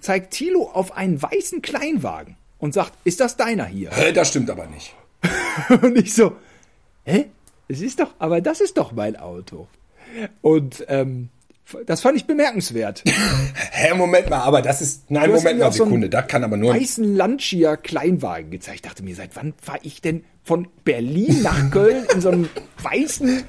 zeigt 0.00 0.32
Tilo 0.32 0.70
auf 0.72 0.96
einen 0.96 1.20
weißen 1.20 1.62
Kleinwagen 1.62 2.36
und 2.58 2.74
sagt, 2.74 2.92
ist 3.04 3.20
das 3.20 3.36
deiner 3.36 3.66
hier? 3.66 3.90
Hä, 3.92 4.12
Das 4.12 4.28
stimmt 4.28 4.50
aber 4.50 4.66
nicht. 4.66 4.94
Und 5.82 5.96
ich 5.98 6.14
so, 6.14 6.32
hä? 7.04 7.26
Es 7.68 7.80
ist 7.80 8.00
doch, 8.00 8.14
aber 8.18 8.40
das 8.40 8.60
ist 8.60 8.78
doch 8.78 8.92
mein 8.92 9.16
Auto. 9.16 9.68
Und 10.40 10.84
ähm, 10.88 11.28
das 11.86 12.00
fand 12.00 12.16
ich 12.16 12.26
bemerkenswert. 12.26 13.04
Hä, 13.70 13.94
Moment 13.94 14.28
mal, 14.28 14.40
aber 14.40 14.60
das 14.60 14.82
ist, 14.82 15.10
nein, 15.10 15.30
Moment 15.30 15.60
mal, 15.60 15.68
auch 15.68 15.72
so 15.72 15.84
Sekunde, 15.84 16.08
da 16.08 16.22
kann 16.22 16.42
aber 16.42 16.56
nur, 16.56 16.74
weißen 16.74 17.14
Lancia 17.14 17.76
Kleinwagen 17.76 18.50
gezeigt. 18.50 18.76
Ich 18.76 18.82
dachte 18.82 19.04
mir, 19.04 19.14
seit 19.14 19.36
wann 19.36 19.54
fahre 19.62 19.78
ich 19.82 20.00
denn 20.00 20.24
von 20.42 20.66
Berlin 20.84 21.42
nach 21.42 21.70
Köln 21.70 22.06
in 22.12 22.20
so 22.20 22.30
einem 22.30 22.48
weißen 22.82 23.44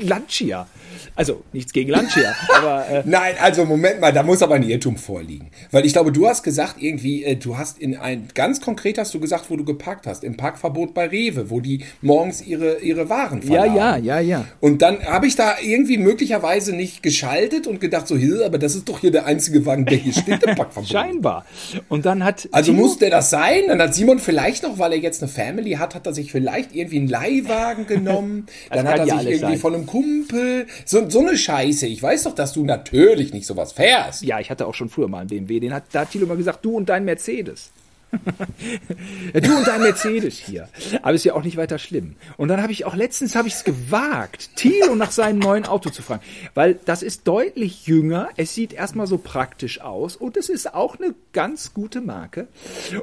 Lancia? 0.00 0.66
Also 1.14 1.42
nichts 1.52 1.72
gegen 1.72 1.90
Lancia, 1.90 2.34
aber 2.56 2.88
äh, 2.88 3.02
Nein, 3.06 3.34
also 3.40 3.64
Moment 3.64 4.00
mal, 4.00 4.12
da 4.12 4.22
muss 4.22 4.42
aber 4.42 4.54
ein 4.56 4.62
Irrtum 4.62 4.96
vorliegen. 4.96 5.50
Weil 5.70 5.84
ich 5.86 5.92
glaube, 5.92 6.12
du 6.12 6.26
hast 6.28 6.42
gesagt, 6.42 6.76
irgendwie, 6.78 7.24
äh, 7.24 7.36
du 7.36 7.56
hast 7.58 7.78
in 7.78 7.96
ein, 7.96 8.28
ganz 8.34 8.60
konkret 8.60 8.98
hast 8.98 9.12
du 9.14 9.20
gesagt, 9.20 9.46
wo 9.50 9.56
du 9.56 9.64
geparkt 9.64 10.06
hast, 10.06 10.24
im 10.24 10.36
Parkverbot 10.36 10.94
bei 10.94 11.06
Rewe, 11.06 11.50
wo 11.50 11.60
die 11.60 11.84
morgens 12.00 12.42
ihre, 12.42 12.78
ihre 12.80 13.08
Waren 13.08 13.40
ja, 13.42 13.62
verladen. 13.64 13.76
ja, 13.76 13.96
ja, 13.96 14.20
ja. 14.20 14.44
Und 14.60 14.82
dann 14.82 15.02
habe 15.04 15.26
ich 15.26 15.36
da 15.36 15.54
irgendwie 15.62 15.98
möglicherweise 15.98 16.74
nicht 16.74 17.02
geschaltet 17.02 17.66
und 17.66 17.80
gedacht 17.80 18.06
so, 18.08 18.16
hier, 18.16 18.44
aber 18.44 18.58
das 18.58 18.74
ist 18.74 18.88
doch 18.88 19.00
hier 19.00 19.10
der 19.10 19.26
einzige 19.26 19.64
Wagen, 19.66 19.84
der 19.86 19.98
hier 19.98 20.12
steht 20.12 20.42
im 20.42 20.54
Parkverbot. 20.56 20.88
Scheinbar. 20.90 21.44
Und 21.88 22.06
dann 22.06 22.24
hat 22.24 22.48
Also 22.52 22.72
Tilo- 22.72 22.82
muss 22.82 22.98
der 22.98 23.10
das 23.10 23.30
sein? 23.30 23.62
Dann 23.68 23.80
hat 23.80 23.94
Simon 23.94 24.18
vielleicht 24.18 24.62
noch, 24.62 24.78
weil 24.78 24.92
er 24.92 24.98
jetzt 24.98 25.22
eine 25.22 25.30
Family 25.30 25.72
hat, 25.72 25.94
hat 25.94 26.06
er 26.06 26.14
sich 26.14 26.32
vielleicht 26.32 26.74
irgendwie 26.74 26.98
einen 26.98 27.08
Leihwagen 27.08 27.86
genommen. 27.86 28.46
Dann 28.70 28.86
hat 28.88 28.98
er 29.00 29.06
ja 29.06 29.18
sich 29.18 29.28
irgendwie 29.30 29.52
sein. 29.52 29.58
von 29.58 29.74
einem 29.74 29.86
Kumpel. 29.86 30.66
So, 30.84 31.08
so 31.08 31.20
eine 31.20 31.36
Scheiße. 31.36 31.86
Ich 31.86 32.02
weiß 32.02 32.24
doch, 32.24 32.34
dass 32.34 32.52
du 32.52 32.64
natürlich 32.64 33.32
nicht 33.32 33.46
sowas 33.46 33.72
fährst. 33.72 34.22
Ja, 34.22 34.40
ich 34.40 34.50
hatte 34.50 34.66
auch 34.66 34.74
schon 34.74 34.88
früher 34.88 35.08
mal 35.08 35.20
einen 35.20 35.28
BMW. 35.28 35.60
Den 35.60 35.74
hat, 35.74 35.84
da 35.92 36.00
hat 36.00 36.10
Thilo 36.10 36.26
mal 36.26 36.36
gesagt, 36.36 36.64
du 36.64 36.76
und 36.76 36.88
dein 36.88 37.04
Mercedes. 37.04 37.70
Du 38.12 39.56
und 39.56 39.66
dein 39.66 39.80
Mercedes 39.80 40.38
hier. 40.38 40.68
Aber 41.00 41.14
ist 41.14 41.24
ja 41.24 41.34
auch 41.34 41.42
nicht 41.42 41.56
weiter 41.56 41.78
schlimm. 41.78 42.16
Und 42.36 42.48
dann 42.48 42.62
habe 42.62 42.72
ich 42.72 42.84
auch 42.84 42.94
letztens 42.94 43.34
habe 43.34 43.48
ich 43.48 43.54
es 43.54 43.64
gewagt, 43.64 44.50
Thilo 44.56 44.94
nach 44.94 45.10
seinem 45.10 45.38
neuen 45.38 45.64
Auto 45.64 45.90
zu 45.90 46.02
fragen, 46.02 46.22
weil 46.54 46.78
das 46.84 47.02
ist 47.02 47.26
deutlich 47.26 47.86
jünger. 47.86 48.28
Es 48.36 48.54
sieht 48.54 48.72
erstmal 48.72 49.06
so 49.06 49.18
praktisch 49.18 49.80
aus 49.80 50.16
und 50.16 50.36
es 50.36 50.48
ist 50.48 50.74
auch 50.74 50.98
eine 50.98 51.14
ganz 51.32 51.72
gute 51.72 52.00
Marke. 52.00 52.48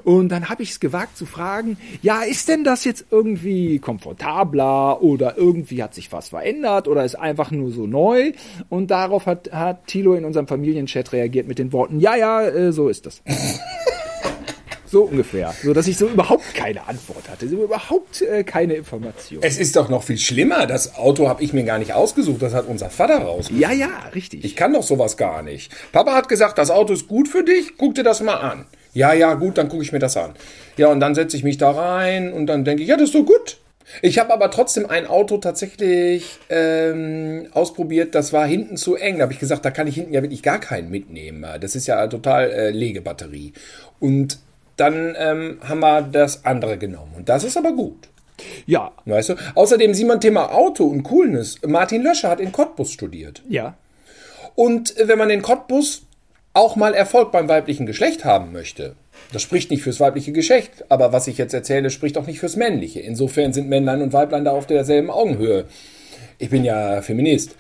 Und 0.03 0.30
dann 0.30 0.49
habe 0.49 0.64
ich 0.64 0.72
es 0.72 0.80
gewagt 0.80 1.18
zu 1.18 1.26
fragen, 1.26 1.78
ja, 2.01 2.22
ist 2.22 2.47
denn 2.47 2.64
das 2.64 2.86
jetzt 2.86 3.05
irgendwie 3.10 3.80
komfortabler 3.80 5.01
oder 5.01 5.38
irgendwie 5.38 5.82
hat 5.82 5.95
sich 5.95 6.12
was 6.12 6.30
verändert 6.30 6.88
oder 6.88 7.03
ist 7.03 7.16
einfach 7.16 7.51
nur 7.51 7.72
so 7.72 7.88
neu? 7.88 8.34
Und 8.70 8.91
darauf 8.91 9.26
hat, 9.26 9.51
hat 9.51 9.88
Thilo 9.88 10.14
in 10.14 10.26
unserem 10.26 10.47
Familienchat 10.47 11.12
reagiert 11.14 11.47
mit 11.47 11.60
den 11.60 11.74
Worten, 11.74 11.99
ja, 11.99 12.16
ja, 12.16 12.43
äh, 12.43 12.72
so 12.72 12.89
ist 12.89 13.05
das. 13.05 13.22
So 14.92 15.04
ungefähr. 15.04 15.54
So 15.64 15.74
dass 15.74 15.88
ich 15.88 15.98
so 15.98 16.08
überhaupt 16.08 16.54
keine 16.56 16.88
Antwort 16.88 17.30
hatte. 17.30 17.48
So 17.48 17.64
überhaupt 17.64 18.22
äh, 18.22 18.44
keine 18.44 18.74
Information. 18.74 19.42
Es 19.44 19.58
ist 19.58 19.76
doch 19.76 19.90
noch 19.90 20.04
viel 20.04 20.18
schlimmer. 20.18 20.66
Das 20.66 20.96
Auto 20.96 21.28
habe 21.28 21.44
ich 21.44 21.54
mir 21.54 21.64
gar 21.64 21.78
nicht 21.78 21.94
ausgesucht. 21.94 22.42
Das 22.42 22.54
hat 22.54 22.68
unser 22.68 22.90
Vater 22.90 23.20
rausgesucht. 23.20 23.62
Ja, 23.62 23.72
ja, 23.72 23.90
richtig. 24.16 24.44
Ich 24.44 24.56
kann 24.56 24.74
doch 24.74 24.84
sowas 24.84 25.18
gar 25.18 25.44
nicht. 25.44 25.72
Papa 25.92 26.14
hat 26.14 26.30
gesagt, 26.30 26.58
das 26.58 26.72
Auto 26.72 26.94
ist 26.94 27.08
gut 27.08 27.28
für 27.28 27.44
dich, 27.44 27.78
guck 27.78 27.96
dir 27.96 28.04
das 28.04 28.22
mal 28.22 28.36
an. 28.36 28.66
Ja, 28.94 29.14
ja, 29.14 29.36
gut, 29.36 29.58
dann 29.58 29.70
gucke 29.70 29.84
ich 29.84 29.92
mir 29.92 30.00
das 30.00 30.18
an. 30.18 30.34
Ja, 30.78 30.88
und 30.88 31.00
dann 31.00 31.14
setze 31.14 31.38
ich 31.38 31.44
mich 31.44 31.58
da 31.58 31.72
rein 31.72 32.34
und 32.34 32.48
dann 32.48 32.66
denke 32.66 32.82
ich, 32.82 32.90
ja, 32.90 32.96
das 32.96 33.10
ist 33.10 33.14
so 33.14 33.24
gut. 33.24 33.58
Ich 34.02 34.20
habe 34.20 34.34
aber 34.34 34.52
trotzdem 34.52 34.86
ein 34.88 35.08
Auto 35.08 35.38
tatsächlich 35.38 36.38
ähm, 36.50 37.48
ausprobiert, 37.54 38.14
das 38.14 38.34
war 38.34 38.46
hinten 38.46 38.78
zu 38.78 38.96
eng. 38.96 39.18
Da 39.18 39.24
habe 39.24 39.34
ich 39.34 39.40
gesagt, 39.40 39.66
da 39.66 39.72
kann 39.72 39.88
ich 39.88 39.96
hinten 39.96 40.14
ja 40.14 40.22
wirklich 40.22 40.44
gar 40.44 40.60
keinen 40.60 40.90
mitnehmen. 40.90 41.46
Das 41.60 41.76
ist 41.76 41.88
ja 41.88 42.06
total 42.08 42.52
äh, 42.52 42.70
Legebatterie. 42.70 43.54
Und 44.00 44.40
dann 44.80 45.15
ähm, 45.17 45.59
haben 45.67 45.80
wir 45.80 46.01
das 46.01 46.45
andere 46.45 46.77
genommen. 46.77 47.13
Und 47.17 47.30
das 47.30 47.43
ist 47.43 47.57
aber 47.57 47.71
gut. 47.73 48.07
ja, 48.65 48.91
Weißt 49.05 49.30
du? 49.30 49.36
Außerdem, 49.55 49.93
Simon, 49.93 50.21
Thema 50.21 50.53
Auto 50.53 50.86
und 50.86 51.03
Coolness. 51.03 51.57
Martin 51.65 52.01
Löscher 52.03 52.30
hat 52.30 52.39
in 52.39 52.51
Cottbus 52.51 52.91
studiert. 52.91 53.41
ja. 53.49 53.75
Und 54.55 54.97
äh, 54.97 55.07
wenn 55.07 55.17
man 55.17 55.30
in 55.30 55.41
Cottbus 55.41 56.03
auch 56.53 56.75
mal 56.75 56.93
Erfolg 56.93 57.32
beim 57.32 57.47
weiblichen 57.47 57.86
Geschlecht 57.86 58.25
haben 58.25 58.51
möchte, 58.51 58.95
das 59.32 59.41
spricht 59.41 59.71
nicht 59.71 59.84
fürs 59.84 59.99
weibliche 59.99 60.32
Geschlecht, 60.32 60.86
aber 60.89 61.13
was 61.13 61.27
ich 61.27 61.38
jetzt 61.38 61.53
erzähle, 61.53 61.89
spricht 61.89 62.17
auch 62.17 62.25
nicht 62.27 62.39
fürs 62.39 62.55
männliche. 62.55 62.99
Insofern 62.99 63.53
sind 63.53 63.69
Männlein 63.69 64.01
und 64.01 64.11
Weiblein 64.11 64.43
da 64.43 64.51
auf 64.51 64.65
derselben 64.67 65.11
Augenhöhe. 65.11 65.65
Ich 66.39 66.49
bin 66.49 66.65
ja 66.65 67.01
Feminist. 67.01 67.55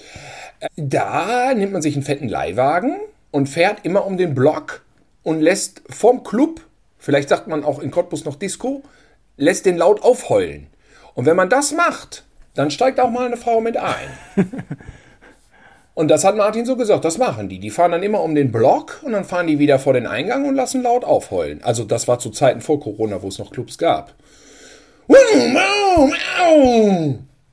Da 0.75 1.53
nimmt 1.53 1.71
man 1.71 1.81
sich 1.81 1.95
einen 1.95 2.03
fetten 2.03 2.27
Leihwagen 2.27 2.97
und 3.31 3.47
fährt 3.47 3.79
immer 3.83 4.05
um 4.05 4.17
den 4.17 4.33
Block 4.33 4.83
und 5.23 5.41
lässt 5.41 5.81
vom 5.89 6.23
Club, 6.23 6.61
vielleicht 7.09 7.29
sagt 7.29 7.47
man 7.47 7.63
auch 7.63 7.79
in 7.79 7.89
Cottbus 7.89 8.23
noch 8.23 8.35
Disco, 8.35 8.83
lässt 9.35 9.65
den 9.65 9.77
laut 9.77 10.03
aufheulen. 10.03 10.67
Und 11.15 11.25
wenn 11.25 11.35
man 11.35 11.49
das 11.49 11.71
macht, 11.71 12.23
dann 12.53 12.69
steigt 12.69 12.99
auch 12.99 13.09
mal 13.09 13.25
eine 13.25 13.35
Frau 13.35 13.61
mit 13.61 13.77
ein. 13.77 13.95
Und 15.95 16.09
das 16.09 16.23
hat 16.23 16.37
Martin 16.37 16.67
so 16.67 16.75
gesagt, 16.75 17.03
das 17.05 17.17
machen 17.17 17.49
die. 17.49 17.57
Die 17.57 17.71
fahren 17.71 17.93
dann 17.93 18.03
immer 18.03 18.21
um 18.21 18.35
den 18.35 18.51
Block 18.51 18.99
und 19.03 19.13
dann 19.13 19.25
fahren 19.25 19.47
die 19.47 19.57
wieder 19.57 19.79
vor 19.79 19.93
den 19.93 20.05
Eingang 20.05 20.47
und 20.47 20.53
lassen 20.53 20.83
laut 20.83 21.03
aufheulen. 21.03 21.63
Also 21.63 21.83
das 21.83 22.07
war 22.07 22.19
zu 22.19 22.29
Zeiten 22.29 22.61
vor 22.61 22.79
Corona, 22.79 23.23
wo 23.23 23.27
es 23.27 23.39
noch 23.39 23.49
Clubs 23.49 23.79
gab. 23.79 24.13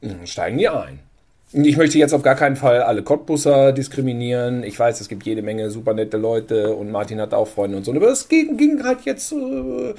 Dann 0.03 0.27
steigen 0.27 0.59
die 0.59 0.69
ein. 0.69 0.99
Ich 1.53 1.77
möchte 1.77 1.97
jetzt 1.97 2.13
auf 2.13 2.23
gar 2.23 2.35
keinen 2.35 2.57
Fall 2.57 2.83
alle 2.83 3.05
Cottbusser 3.05 3.73
diskriminieren. 3.73 4.65
Ich 4.65 4.77
weiß, 4.77 5.01
es 5.01 5.09
gibt 5.09 5.25
jede 5.25 5.43
Menge 5.43 5.71
super 5.71 5.95
nette 5.95 6.17
Leute 6.17 6.75
und 6.75 6.91
Martin 6.91 7.21
hat 7.21 7.33
auch 7.33 7.47
Freunde 7.47 7.77
und 7.77 7.85
so. 7.85 7.93
Aber 7.93 8.09
es 8.09 8.29
ging, 8.29 8.57
ging 8.57 8.83
halt 8.83 9.03
jetzt. 9.05 9.33
Äh, 9.33 9.91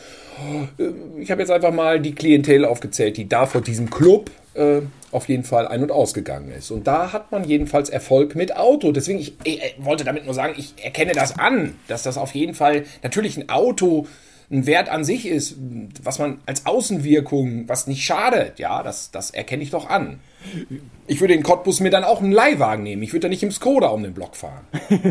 äh, 0.77 0.93
ich 1.17 1.31
habe 1.31 1.41
jetzt 1.41 1.49
einfach 1.49 1.71
mal 1.71 2.01
die 2.01 2.13
Klientel 2.13 2.65
aufgezählt, 2.65 3.15
die 3.15 3.29
da 3.29 3.45
vor 3.45 3.61
diesem 3.61 3.89
Club 3.89 4.29
äh, 4.55 4.81
auf 5.11 5.29
jeden 5.29 5.45
Fall 5.45 5.69
ein- 5.69 5.83
und 5.83 5.91
ausgegangen 5.91 6.51
ist. 6.51 6.69
Und 6.69 6.85
da 6.85 7.13
hat 7.13 7.31
man 7.31 7.45
jedenfalls 7.45 7.89
Erfolg 7.89 8.35
mit 8.35 8.57
Auto. 8.57 8.91
Deswegen, 8.91 9.19
ich, 9.19 9.35
ich, 9.45 9.63
äh, 9.63 9.73
wollte 9.77 10.03
damit 10.03 10.25
nur 10.25 10.33
sagen, 10.33 10.53
ich 10.57 10.73
erkenne 10.83 11.13
das 11.13 11.39
an, 11.39 11.75
dass 11.87 12.03
das 12.03 12.17
auf 12.17 12.35
jeden 12.35 12.55
Fall 12.55 12.83
natürlich 13.03 13.37
ein 13.37 13.47
Auto 13.47 14.05
ein 14.51 14.65
Wert 14.65 14.89
an 14.89 15.03
sich 15.03 15.25
ist, 15.25 15.55
was 16.03 16.19
man 16.19 16.39
als 16.45 16.65
Außenwirkung, 16.65 17.67
was 17.67 17.87
nicht 17.87 18.03
schadet, 18.03 18.59
ja, 18.59 18.81
das, 18.83 19.11
das 19.11 19.31
erkenne 19.31 19.63
ich 19.63 19.71
doch 19.71 19.89
an. 19.89 20.19
Ich 21.07 21.21
würde 21.21 21.33
in 21.33 21.43
Cottbus 21.43 21.79
mir 21.79 21.89
dann 21.89 22.03
auch 22.03 22.21
einen 22.21 22.31
Leihwagen 22.31 22.83
nehmen. 22.83 23.03
Ich 23.03 23.13
würde 23.13 23.21
da 23.21 23.29
nicht 23.29 23.43
im 23.43 23.51
Skoda 23.51 23.87
um 23.87 24.03
den 24.03 24.13
Block 24.13 24.35
fahren. 24.35 24.65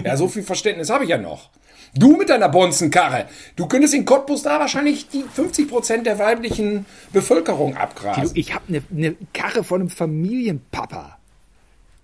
Ja, 0.04 0.16
so 0.16 0.28
viel 0.28 0.42
Verständnis 0.42 0.90
habe 0.90 1.04
ich 1.04 1.10
ja 1.10 1.18
noch. 1.18 1.50
Du 1.94 2.16
mit 2.16 2.28
deiner 2.28 2.48
Bonzenkarre. 2.48 3.26
Du 3.56 3.66
könntest 3.66 3.94
in 3.94 4.04
Cottbus 4.04 4.42
da 4.42 4.60
wahrscheinlich 4.60 5.08
die 5.08 5.24
50% 5.24 6.02
der 6.02 6.18
weiblichen 6.18 6.84
Bevölkerung 7.12 7.76
abgrasen. 7.76 8.32
Ich 8.34 8.54
habe 8.54 8.64
eine 8.68 8.82
ne 8.90 9.16
Karre 9.32 9.64
von 9.64 9.80
einem 9.80 9.90
Familienpapa. 9.90 11.18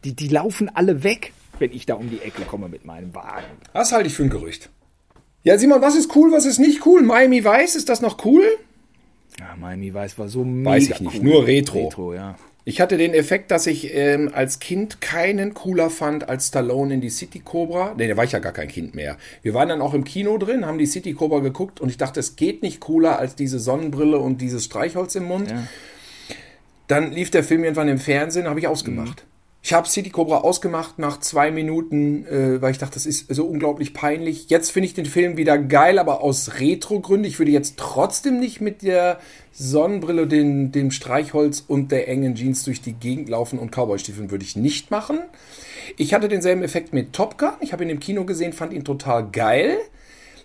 Die, 0.05 0.15
die 0.15 0.29
laufen 0.29 0.71
alle 0.75 1.05
weg, 1.05 1.33
wenn 1.59 1.73
ich 1.73 1.87
da 1.87 1.95
um 1.95 2.09
die 2.11 2.21
Ecke 2.21 2.43
komme 2.43 2.69
mit 2.69 2.85
meinem 2.85 3.15
Wagen. 3.15 3.45
Das 3.75 3.93
halte 3.93 4.09
ich 4.09 4.15
für 4.15 4.23
ein 4.23 4.31
Gerücht. 4.31 4.71
Ja, 5.45 5.59
Simon, 5.59 5.83
was 5.83 5.97
ist 5.97 6.15
cool, 6.17 6.33
was 6.33 6.47
ist 6.47 6.59
nicht 6.59 6.87
cool? 6.87 7.03
Miami 7.03 7.45
Weiß, 7.45 7.75
ist 7.75 7.89
das 7.89 8.01
noch 8.01 8.25
cool? 8.25 8.45
Ja, 9.39 9.57
Miami 9.59 9.93
Weiß 9.93 10.19
war 10.19 10.29
so 10.29 10.45
mega 10.45 10.71
Weiß 10.71 10.89
ich 10.89 11.01
nicht, 11.01 11.17
cool. 11.17 11.25
nur 11.25 11.47
Retro. 11.47 11.85
Retro, 11.85 12.15
ja. 12.15 12.37
Ich 12.65 12.81
hatte 12.81 12.97
den 12.97 13.13
Effekt, 13.13 13.51
dass 13.51 13.67
ich 13.67 13.93
ähm, 13.93 14.31
als 14.33 14.61
Kind 14.61 15.01
keinen 15.01 15.53
cooler 15.53 15.91
fand 15.91 16.29
als 16.29 16.49
Stallone 16.49 16.95
in 16.95 17.01
die 17.01 17.11
City 17.11 17.41
Cobra. 17.41 17.95
Nee, 17.97 18.07
da 18.07 18.17
war 18.17 18.23
ich 18.23 18.33
ja 18.33 18.39
gar 18.39 18.53
kein 18.53 18.69
Kind 18.69 18.95
mehr. 18.95 19.17
Wir 19.43 19.53
waren 19.53 19.69
dann 19.69 19.81
auch 19.81 19.95
im 19.95 20.05
Kino 20.05 20.39
drin, 20.39 20.65
haben 20.65 20.79
die 20.79 20.87
City 20.87 21.13
Cobra 21.13 21.41
geguckt 21.41 21.81
und 21.81 21.89
ich 21.89 21.97
dachte, 21.97 22.21
es 22.21 22.37
geht 22.37 22.63
nicht 22.63 22.79
cooler 22.79 23.19
als 23.19 23.35
diese 23.35 23.59
Sonnenbrille 23.59 24.19
und 24.19 24.41
dieses 24.41 24.65
Streichholz 24.65 25.17
im 25.17 25.25
Mund. 25.25 25.51
Ja. 25.51 25.67
Dann 26.87 27.11
lief 27.11 27.31
der 27.31 27.43
Film 27.43 27.65
irgendwann 27.65 27.89
im 27.89 27.99
Fernsehen, 27.99 28.47
habe 28.47 28.61
ich 28.61 28.69
ausgemacht. 28.69 29.25
Ich 29.65 29.73
habe 29.73 29.89
City 29.89 30.11
Cobra 30.11 30.39
ausgemacht 30.39 30.99
nach 30.99 31.21
zwei 31.21 31.53
Minuten, 31.53 32.27
äh, 32.27 32.61
weil 32.61 32.73
ich 32.73 32.79
dachte, 32.79 32.95
das 32.95 33.07
ist 33.07 33.33
so 33.33 33.47
unglaublich 33.47 33.95
peinlich. 33.95 34.51
Jetzt 34.51 34.73
finde 34.73 34.87
ich 34.89 34.95
den 34.95 35.07
Film 35.07 35.37
wieder 35.37 35.57
geil, 35.57 36.01
aber 36.01 36.21
aus 36.21 36.59
Retro-Gründen. 36.59 37.27
Ich 37.27 37.39
würde 37.39 37.53
jetzt 37.53 37.77
trotzdem 37.77 38.41
nicht 38.41 38.61
mit 38.61 38.83
der 38.83 39.21
Sonnenbrille, 39.53 40.27
den, 40.27 40.73
dem 40.73 40.91
Streichholz 40.91 41.65
und 41.67 41.93
der 41.93 42.09
engen 42.09 42.35
Jeans 42.35 42.65
durch 42.65 42.83
die 42.83 42.95
Gegend 42.95 43.29
laufen 43.29 43.61
und 43.61 43.71
Cowboy-Stiefeln 43.71 44.33
würde 44.33 44.45
ich 44.45 44.57
nicht 44.57 44.91
machen. 44.91 45.21
Ich 45.97 46.13
hatte 46.13 46.27
denselben 46.27 46.65
Effekt 46.65 46.93
mit 46.93 47.13
Top 47.13 47.39
Gun. 47.39 47.53
Ich 47.61 47.73
habe 47.73 47.85
ihn 47.85 47.91
im 47.91 48.01
Kino 48.01 48.25
gesehen, 48.25 48.53
fand 48.53 48.73
ihn 48.73 48.85
total 48.85 49.31
geil. 49.31 49.79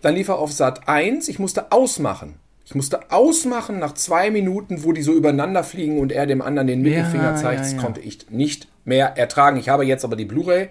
Dann 0.03 0.13
lief 0.13 0.27
er 0.27 0.37
auf 0.37 0.51
Sat 0.51 0.87
1. 0.87 1.27
Ich 1.27 1.39
musste 1.39 1.71
ausmachen. 1.71 2.35
Ich 2.67 2.75
musste 2.75 3.11
ausmachen 3.11 3.79
nach 3.79 3.93
zwei 3.93 4.29
Minuten, 4.29 4.83
wo 4.83 4.91
die 4.91 5.01
so 5.01 5.13
übereinander 5.13 5.63
fliegen 5.63 5.99
und 5.99 6.11
er 6.11 6.25
dem 6.25 6.41
anderen 6.41 6.67
den 6.67 6.81
Mittelfinger 6.81 7.31
Ja, 7.31 7.35
zeigt. 7.37 7.59
ja, 7.59 7.61
Das 7.61 7.71
ja. 7.73 7.79
konnte 7.79 8.01
ich 8.01 8.29
nicht 8.29 8.67
mehr 8.83 9.17
ertragen. 9.17 9.57
Ich 9.57 9.69
habe 9.69 9.85
jetzt 9.85 10.03
aber 10.03 10.17
die 10.17 10.25
Blu-ray 10.25 10.67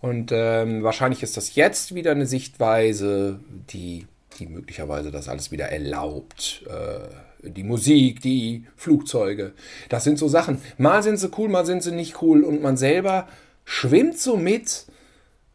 und 0.00 0.30
ähm, 0.32 0.84
wahrscheinlich 0.84 1.24
ist 1.24 1.36
das 1.36 1.56
jetzt 1.56 1.96
wieder 1.96 2.12
eine 2.12 2.26
Sichtweise, 2.26 3.40
die, 3.70 4.06
die 4.38 4.46
möglicherweise 4.46 5.10
das 5.10 5.28
alles 5.28 5.50
wieder 5.50 5.66
erlaubt. 5.66 6.62
Äh, 6.68 7.48
die 7.50 7.64
Musik, 7.64 8.20
die 8.20 8.64
Flugzeuge, 8.76 9.52
das 9.88 10.04
sind 10.04 10.20
so 10.20 10.28
Sachen. 10.28 10.60
Mal 10.78 11.02
sind 11.02 11.16
sie 11.16 11.30
cool, 11.36 11.48
mal 11.48 11.66
sind 11.66 11.82
sie 11.82 11.90
nicht 11.92 12.22
cool 12.22 12.44
und 12.44 12.62
man 12.62 12.76
selber 12.76 13.26
schwimmt 13.64 14.16
so 14.16 14.36
mit 14.36 14.86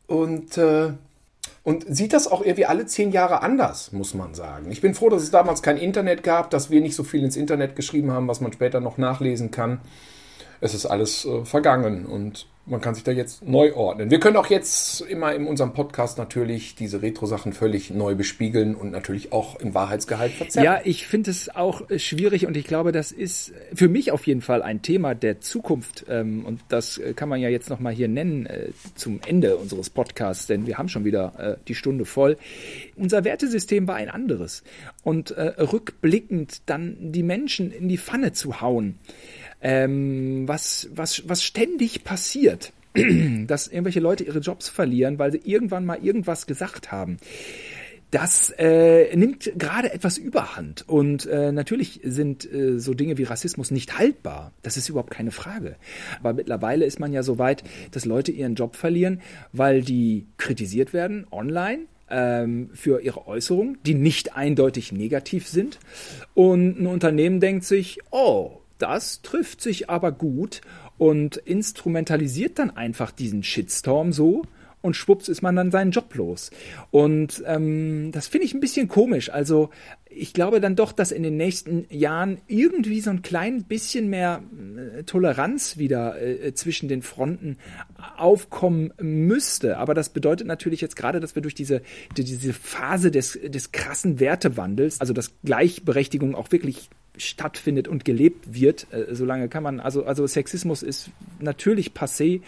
und 0.05 0.57
äh, 0.57 0.89
und 1.63 1.85
sieht 1.87 2.13
das 2.13 2.27
auch 2.27 2.41
irgendwie 2.41 2.65
alle 2.65 2.85
zehn 2.85 3.11
Jahre 3.11 3.43
anders, 3.43 3.91
muss 3.91 4.13
man 4.13 4.33
sagen. 4.33 4.71
Ich 4.71 4.81
bin 4.81 4.95
froh, 4.95 5.09
dass 5.09 5.21
es 5.21 5.31
damals 5.31 5.61
kein 5.61 5.77
Internet 5.77 6.23
gab, 6.23 6.49
dass 6.49 6.71
wir 6.71 6.81
nicht 6.81 6.95
so 6.95 7.03
viel 7.03 7.23
ins 7.23 7.37
Internet 7.37 7.75
geschrieben 7.75 8.11
haben, 8.11 8.27
was 8.27 8.41
man 8.41 8.51
später 8.51 8.79
noch 8.79 8.97
nachlesen 8.97 9.51
kann. 9.51 9.79
Es 10.59 10.73
ist 10.73 10.85
alles 10.85 11.25
äh, 11.25 11.45
vergangen 11.45 12.05
und 12.05 12.47
man 12.65 12.79
kann 12.79 12.93
sich 12.93 13.03
da 13.03 13.11
jetzt 13.11 13.43
neu 13.43 13.73
ordnen. 13.73 14.11
Wir 14.11 14.19
können 14.19 14.37
auch 14.37 14.47
jetzt 14.47 15.01
immer 15.01 15.33
in 15.33 15.47
unserem 15.47 15.73
Podcast 15.73 16.17
natürlich 16.17 16.75
diese 16.75 17.01
Retro-Sachen 17.01 17.53
völlig 17.53 17.89
neu 17.89 18.13
bespiegeln 18.13 18.75
und 18.75 18.91
natürlich 18.91 19.33
auch 19.33 19.59
im 19.59 19.73
Wahrheitsgehalt 19.73 20.31
verzerren. 20.31 20.65
Ja, 20.65 20.81
ich 20.83 21.07
finde 21.07 21.31
es 21.31 21.53
auch 21.53 21.89
äh, 21.89 21.97
schwierig 21.97 22.45
und 22.45 22.55
ich 22.55 22.65
glaube, 22.67 22.91
das 22.91 23.11
ist 23.11 23.53
für 23.73 23.89
mich 23.89 24.11
auf 24.11 24.27
jeden 24.27 24.41
Fall 24.41 24.61
ein 24.61 24.81
Thema 24.83 25.15
der 25.15 25.41
Zukunft 25.41 26.05
ähm, 26.07 26.45
und 26.45 26.61
das 26.69 26.99
äh, 26.99 27.13
kann 27.13 27.29
man 27.29 27.41
ja 27.41 27.49
jetzt 27.49 27.69
nochmal 27.69 27.93
hier 27.93 28.07
nennen 28.07 28.45
äh, 28.45 28.69
zum 28.93 29.19
Ende 29.25 29.57
unseres 29.57 29.89
Podcasts, 29.89 30.45
denn 30.45 30.67
wir 30.67 30.77
haben 30.77 30.89
schon 30.89 31.05
wieder 31.05 31.57
die 31.67 31.75
Stunde 31.75 32.05
voll. 32.05 32.37
Unser 32.95 33.23
Wertesystem 33.23 33.87
war 33.87 33.95
ein 33.95 34.09
anderes 34.09 34.63
und 35.03 35.31
rückblickend 35.31 36.61
dann 36.67 37.11
die 37.11 37.23
Menschen 37.23 37.71
in 37.71 37.89
die 37.89 37.97
Pfanne 37.97 38.33
zu 38.33 38.61
hauen, 38.61 38.99
ähm, 39.61 40.47
was, 40.47 40.89
was, 40.93 41.27
was 41.27 41.43
ständig 41.43 42.03
passiert, 42.03 42.73
dass 43.47 43.67
irgendwelche 43.67 43.99
Leute 43.99 44.23
ihre 44.23 44.39
Jobs 44.39 44.69
verlieren, 44.69 45.19
weil 45.19 45.31
sie 45.31 45.41
irgendwann 45.43 45.85
mal 45.85 46.03
irgendwas 46.03 46.47
gesagt 46.47 46.91
haben 46.91 47.17
das 48.11 48.53
äh, 48.57 49.15
nimmt 49.15 49.53
gerade 49.57 49.93
etwas 49.93 50.17
überhand. 50.17 50.87
Und 50.87 51.25
äh, 51.25 51.53
natürlich 51.53 52.01
sind 52.03 52.51
äh, 52.53 52.77
so 52.77 52.93
Dinge 52.93 53.17
wie 53.17 53.23
Rassismus 53.23 53.71
nicht 53.71 53.97
haltbar. 53.97 54.51
Das 54.61 54.75
ist 54.75 54.89
überhaupt 54.89 55.11
keine 55.11 55.31
Frage. 55.31 55.77
Aber 56.19 56.33
mittlerweile 56.33 56.85
ist 56.85 56.99
man 56.99 57.13
ja 57.13 57.23
so 57.23 57.37
weit, 57.37 57.63
dass 57.91 58.03
Leute 58.03 58.33
ihren 58.33 58.55
Job 58.55 58.75
verlieren, 58.75 59.21
weil 59.53 59.81
die 59.81 60.27
kritisiert 60.37 60.91
werden 60.91 61.25
online 61.31 61.83
ähm, 62.09 62.69
für 62.73 63.01
ihre 63.01 63.27
Äußerungen, 63.27 63.77
die 63.85 63.93
nicht 63.93 64.35
eindeutig 64.35 64.91
negativ 64.91 65.47
sind. 65.47 65.79
Und 66.33 66.81
ein 66.81 66.87
Unternehmen 66.87 67.39
denkt 67.39 67.63
sich, 67.63 67.99
oh, 68.11 68.60
das 68.81 69.21
trifft 69.21 69.61
sich 69.61 69.89
aber 69.89 70.11
gut 70.11 70.61
und 70.97 71.37
instrumentalisiert 71.37 72.59
dann 72.59 72.69
einfach 72.75 73.11
diesen 73.11 73.43
Shitstorm 73.43 74.11
so 74.11 74.43
und 74.81 74.95
schwupps 74.95 75.27
ist 75.29 75.43
man 75.43 75.55
dann 75.55 75.69
seinen 75.69 75.91
Job 75.91 76.13
los. 76.15 76.49
Und 76.89 77.43
ähm, 77.45 78.11
das 78.11 78.27
finde 78.27 78.45
ich 78.45 78.55
ein 78.55 78.59
bisschen 78.59 78.87
komisch. 78.87 79.29
Also 79.29 79.69
ich 80.09 80.33
glaube 80.33 80.59
dann 80.59 80.75
doch, 80.75 80.91
dass 80.91 81.11
in 81.11 81.21
den 81.21 81.37
nächsten 81.37 81.85
Jahren 81.91 82.39
irgendwie 82.47 82.99
so 82.99 83.11
ein 83.11 83.21
klein 83.21 83.63
bisschen 83.65 84.09
mehr 84.09 84.41
äh, 84.97 85.03
Toleranz 85.03 85.77
wieder 85.77 86.19
äh, 86.19 86.53
zwischen 86.55 86.89
den 86.89 87.03
Fronten 87.03 87.57
aufkommen 88.17 88.91
müsste. 88.99 89.77
Aber 89.77 89.93
das 89.93 90.09
bedeutet 90.09 90.47
natürlich 90.47 90.81
jetzt 90.81 90.95
gerade, 90.95 91.19
dass 91.19 91.35
wir 91.35 91.43
durch 91.43 91.55
diese, 91.55 91.81
die- 92.17 92.23
diese 92.23 92.51
Phase 92.53 93.11
des, 93.11 93.37
des 93.43 93.71
krassen 93.71 94.19
Wertewandels, 94.19 94.99
also 94.99 95.13
dass 95.13 95.31
Gleichberechtigung 95.43 96.33
auch 96.33 96.51
wirklich 96.51 96.89
stattfindet 97.17 97.87
und 97.87 98.05
gelebt 98.05 98.53
wird, 98.53 98.87
äh, 98.91 99.13
solange 99.13 99.49
kann 99.49 99.63
man, 99.63 99.79
also, 99.79 100.05
also 100.05 100.25
Sexismus 100.25 100.81
ist 100.81 101.09
natürlich 101.39 101.91
passé 101.91 102.41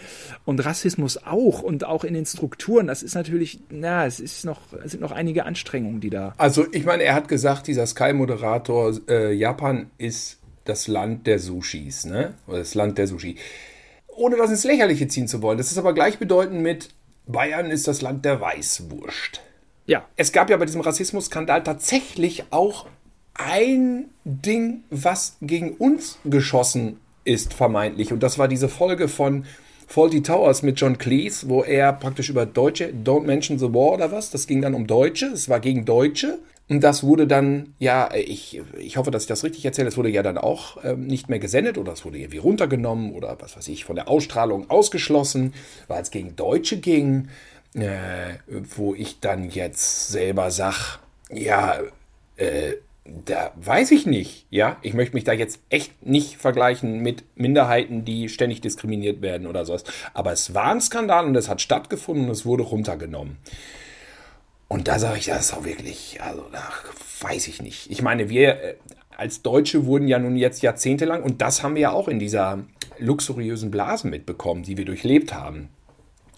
und 0.45 0.64
Rassismus 0.66 1.18
auch 1.18 1.61
und 1.61 1.86
auch 1.86 2.03
in 2.03 2.14
den 2.14 2.26
Strukturen, 2.26 2.88
das 2.88 3.03
ist 3.03 3.16
natürlich, 3.16 3.59
na, 3.70 4.05
es 4.05 4.20
ist 4.20 4.45
noch, 4.45 4.61
es 4.84 4.91
sind 4.91 5.01
noch 5.01 5.11
einige 5.11 5.45
Anstrengungen, 5.45 5.99
die 5.99 6.09
da. 6.09 6.34
Also 6.38 6.66
ich 6.72 6.86
meine, 6.86 7.03
er 7.03 7.14
hat 7.14 7.28
gesagt, 7.28 7.68
dieser 7.68 7.86
Sky-Moderator, 7.86 8.93
äh, 9.09 9.34
Japan 9.34 9.91
ist 9.97 10.39
das 10.66 10.88
Land 10.88 11.28
der 11.28 11.39
Sushis, 11.39 12.05
ne? 12.05 12.36
Oder 12.47 12.59
das 12.59 12.74
Land 12.74 12.97
der 12.97 13.07
Sushi. 13.07 13.36
Ohne 14.07 14.38
das 14.38 14.49
ins 14.49 14.64
Lächerliche 14.64 15.07
ziehen 15.07 15.28
zu 15.28 15.41
wollen. 15.41 15.57
Das 15.57 15.72
ist 15.72 15.78
aber 15.78 15.93
gleichbedeutend 15.93 16.61
mit 16.61 16.89
Bayern 17.26 17.72
ist 17.72 17.88
das 17.88 18.01
Land 18.01 18.26
der 18.26 18.39
Weißwurst. 18.39 19.41
Ja, 19.86 20.07
Es 20.16 20.32
gab 20.32 20.49
ja 20.49 20.57
bei 20.57 20.66
diesem 20.66 20.82
Rassismusskandal 20.82 21.64
tatsächlich 21.64 22.45
auch 22.51 22.88
ein 23.36 24.06
Ding, 24.26 24.84
was 24.90 25.38
gegen 25.42 25.72
uns 25.72 26.18
geschossen 26.26 26.98
ist, 27.26 27.54
vermeintlich. 27.54 28.12
Und 28.12 28.22
das 28.22 28.38
war 28.38 28.48
diese 28.48 28.70
Folge 28.70 29.08
von 29.08 29.46
Faulty 29.88 30.24
Towers 30.24 30.64
mit 30.64 30.80
John 30.80 30.98
Cleese, 30.98 31.50
wo 31.50 31.64
er 31.64 31.94
praktisch 31.94 32.30
über 32.30 32.46
Deutsche, 32.46 32.94
Don't 33.04 33.26
Mention 33.26 33.60
the 33.60 33.74
War 33.74 33.94
oder 33.94 34.12
was, 34.12 34.32
das 34.32 34.48
ging 34.48 34.62
dann 34.62 34.74
um 34.74 34.88
Deutsche, 34.88 35.28
es 35.28 35.50
war 35.50 35.60
gegen 35.60 35.86
Deutsche. 35.86 36.40
Und 36.70 36.82
das 36.82 37.04
wurde 37.04 37.28
dann, 37.28 37.74
ja, 37.78 38.10
ich, 38.16 38.62
ich 38.80 38.96
hoffe, 38.96 39.12
dass 39.12 39.24
ich 39.24 39.28
das 39.28 39.44
richtig 39.44 39.66
erzähle, 39.66 39.90
es 39.90 39.98
wurde 39.98 40.10
ja 40.10 40.24
dann 40.24 40.38
auch 40.38 40.84
ähm, 40.84 41.08
nicht 41.08 41.30
mehr 41.30 41.40
gesendet 41.40 41.78
oder 41.78 41.92
es 41.92 42.06
wurde 42.06 42.18
irgendwie 42.18 42.38
runtergenommen 42.38 43.14
oder 43.14 43.36
was 43.42 43.58
weiß 43.58 43.68
ich, 43.68 43.84
von 43.84 43.98
der 43.98 44.08
Ausstrahlung 44.08 44.70
ausgeschlossen, 44.70 45.54
weil 45.90 46.02
es 46.02 46.10
gegen 46.10 46.38
Deutsche 46.38 46.78
ging, 46.78 47.28
äh, 47.74 48.38
wo 48.76 48.96
ich 48.96 49.20
dann 49.20 49.50
jetzt 49.50 50.08
selber 50.08 50.52
sag, 50.52 51.00
ja, 51.30 51.80
äh, 52.38 52.74
da 53.06 53.51
weiß 53.56 53.91
ich 53.91 54.06
nicht, 54.06 54.45
ja. 54.49 54.78
Ich 54.82 54.93
möchte 54.93 55.16
mich 55.16 55.26
da 55.26 55.34
jetzt 55.34 55.60
echt 55.70 56.06
nicht 56.06 56.38
vergleichen 56.38 56.99
mit 56.99 57.24
Minderheiten, 57.36 58.06
die 58.06 58.30
ständig 58.30 58.62
diskriminiert 58.62 59.22
werden 59.22 59.47
oder 59.47 59.66
sowas. 59.66 59.84
Aber 60.14 60.32
es 60.32 60.54
war 60.54 60.72
ein 60.72 60.82
Skandal 60.82 61.26
und 61.26 61.36
es 61.36 61.49
hat 61.49 61.62
stattgefunden 61.62 62.26
und 62.26 62.32
es 62.32 62.45
wurde 62.45 62.64
runtergenommen. 62.64 63.38
Und 64.70 64.88
da 64.88 64.99
sage 64.99 65.20
ich, 65.20 65.26
das 65.26 65.47
ist 65.47 65.54
auch 65.54 65.66
wirklich, 65.66 66.20
also 66.22 66.45
da 66.51 66.64
weiß 67.22 67.47
ich 67.47 67.62
nicht. 67.62 67.91
Ich 67.91 68.01
meine, 68.01 68.30
wir 68.30 68.62
äh, 68.62 68.76
als 69.16 69.41
Deutsche 69.41 69.86
wurden 69.86 70.08
ja 70.08 70.18
nun 70.18 70.36
jetzt 70.36 70.62
jahrzehntelang, 70.62 71.22
und 71.22 71.41
das 71.41 71.62
haben 71.62 71.76
wir 71.76 71.84
ja 71.84 71.91
auch 71.91 72.08
in 72.08 72.20
dieser 72.20 72.64
luxuriösen 72.99 73.70
Blase 73.70 74.08
mitbekommen, 74.08 74.64
die 74.64 74.78
wir 74.78 74.86
durchlebt 74.86 75.34
haben. 75.34 75.70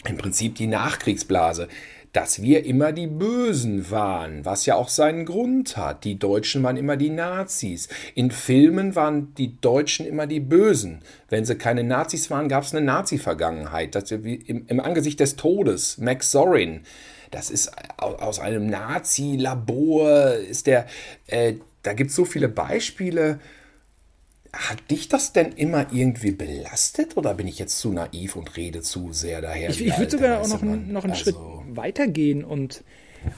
Im 0.08 0.18
Prinzip 0.18 0.56
die 0.56 0.68
Nachkriegsblase, 0.68 1.68
dass 2.16 2.42
wir 2.42 2.64
immer 2.66 2.94
die 2.94 3.08
Bösen 3.08 3.92
waren, 3.92 4.46
was 4.46 4.66
ja 4.66 4.76
auch 4.76 4.88
seinen 4.88 5.26
Grund 5.26 5.76
hat. 5.76 6.06
Die 6.06 6.18
Deutschen 6.18 6.64
waren 6.64 6.78
immer 6.78 6.96
die 6.96 7.10
Nazis. 7.10 7.90
In 8.14 8.32
Filmen 8.32 8.96
waren 8.96 9.34
die 9.36 9.60
Deutschen 9.60 10.06
immer 10.06 10.26
die 10.26 10.40
Bösen. 10.40 11.02
Wenn 11.28 11.44
sie 11.44 11.56
keine 11.56 11.84
Nazis 11.84 12.32
waren, 12.32 12.48
gab 12.48 12.64
es 12.64 12.74
eine 12.74 12.86
Nazi-Vergangenheit. 12.86 13.96
Im, 14.12 14.66
Im 14.66 14.80
Angesicht 14.80 15.20
des 15.20 15.36
Todes, 15.36 15.98
Max 15.98 16.32
Zorin, 16.32 16.84
das 17.32 17.50
ist 17.50 17.72
au- 17.98 18.16
aus 18.16 18.40
einem 18.40 18.68
Nazi-Labor, 18.68 20.36
ist 20.36 20.68
der, 20.68 20.86
äh, 21.28 21.56
da 21.84 21.92
gibt 21.92 22.12
es 22.12 22.16
so 22.16 22.24
viele 22.24 22.48
Beispiele. 22.48 23.40
Hat 24.58 24.90
dich 24.90 25.10
das 25.10 25.34
denn 25.34 25.52
immer 25.52 25.88
irgendwie 25.92 26.32
belastet 26.32 27.18
oder 27.18 27.34
bin 27.34 27.46
ich 27.46 27.60
jetzt 27.60 27.78
zu 27.78 27.92
naiv 27.92 28.38
und 28.38 28.56
rede 28.56 28.82
zu 28.82 29.12
sehr 29.12 29.42
daher? 29.42 29.70
ich, 29.70 29.86
ich 29.86 29.98
würde 29.98 30.12
sogar 30.12 30.42
auch 30.42 30.48
noch, 30.48 30.62
einen- 30.62 30.94
noch 30.94 31.04
einen 31.04 31.12
Also- 31.14 31.24
Schritt 31.24 31.36
weitergehen 31.76 32.44
und 32.46 32.84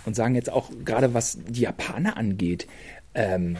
und 0.05 0.15
sagen 0.15 0.36
jetzt 0.36 0.51
auch, 0.51 0.70
gerade 0.84 1.13
was 1.13 1.38
die 1.47 1.61
Japaner 1.61 2.18
angeht, 2.18 2.68
ähm, 3.15 3.55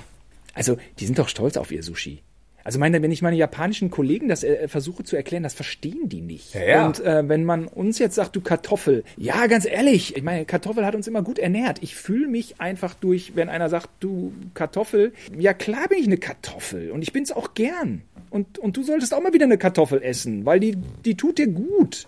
also 0.54 0.78
die 1.00 1.06
sind 1.06 1.18
doch 1.18 1.30
stolz 1.30 1.56
auf 1.58 1.72
ihr 1.72 1.82
Sushi. 1.84 2.22
Also 2.68 2.80
meine, 2.80 3.02
wenn 3.02 3.14
ich 3.14 3.22
meine 3.22 3.38
japanischen 3.38 3.90
Kollegen 3.90 4.28
das 4.28 4.44
äh, 4.44 4.68
versuche 4.68 5.06
zu 5.06 5.16
erklären, 5.16 5.42
das 5.42 5.54
verstehen 5.54 6.10
die 6.10 6.20
nicht. 6.20 6.54
Ja, 6.54 6.66
ja. 6.66 6.86
Und 6.86 7.00
äh, 7.00 7.30
wenn 7.30 7.46
man 7.46 7.66
uns 7.66 7.98
jetzt 7.98 8.16
sagt, 8.16 8.36
du 8.36 8.42
Kartoffel, 8.42 9.06
ja, 9.16 9.48
ganz 9.48 9.66
ehrlich, 9.66 10.18
ich 10.18 10.22
meine, 10.22 10.44
Kartoffel 10.44 10.86
hat 10.86 10.94
uns 10.94 11.08
immer 11.08 11.22
gut 11.22 11.40
ernährt. 11.40 11.78
Ich 11.82 11.96
fühle 11.96 12.28
mich 12.28 12.60
einfach 12.60 12.94
durch, 12.94 13.38
wenn 13.38 13.48
einer 13.48 13.70
sagt, 13.70 13.88
du 14.02 14.34
Kartoffel, 14.54 15.14
ja 15.40 15.54
klar 15.54 15.88
bin 15.88 16.00
ich 16.00 16.08
eine 16.08 16.18
Kartoffel 16.18 16.92
und 16.92 17.04
ich 17.04 17.14
bin 17.14 17.24
es 17.24 17.32
auch 17.32 17.54
gern. 17.54 18.02
Und, 18.30 18.60
und 18.60 18.76
du 18.76 18.84
solltest 18.84 19.14
auch 19.14 19.22
mal 19.22 19.34
wieder 19.34 19.46
eine 19.46 19.58
Kartoffel 19.58 20.02
essen, 20.04 20.46
weil 20.46 20.60
die, 20.60 20.76
die 21.06 21.16
tut 21.16 21.38
dir 21.38 21.48
gut. 21.48 22.08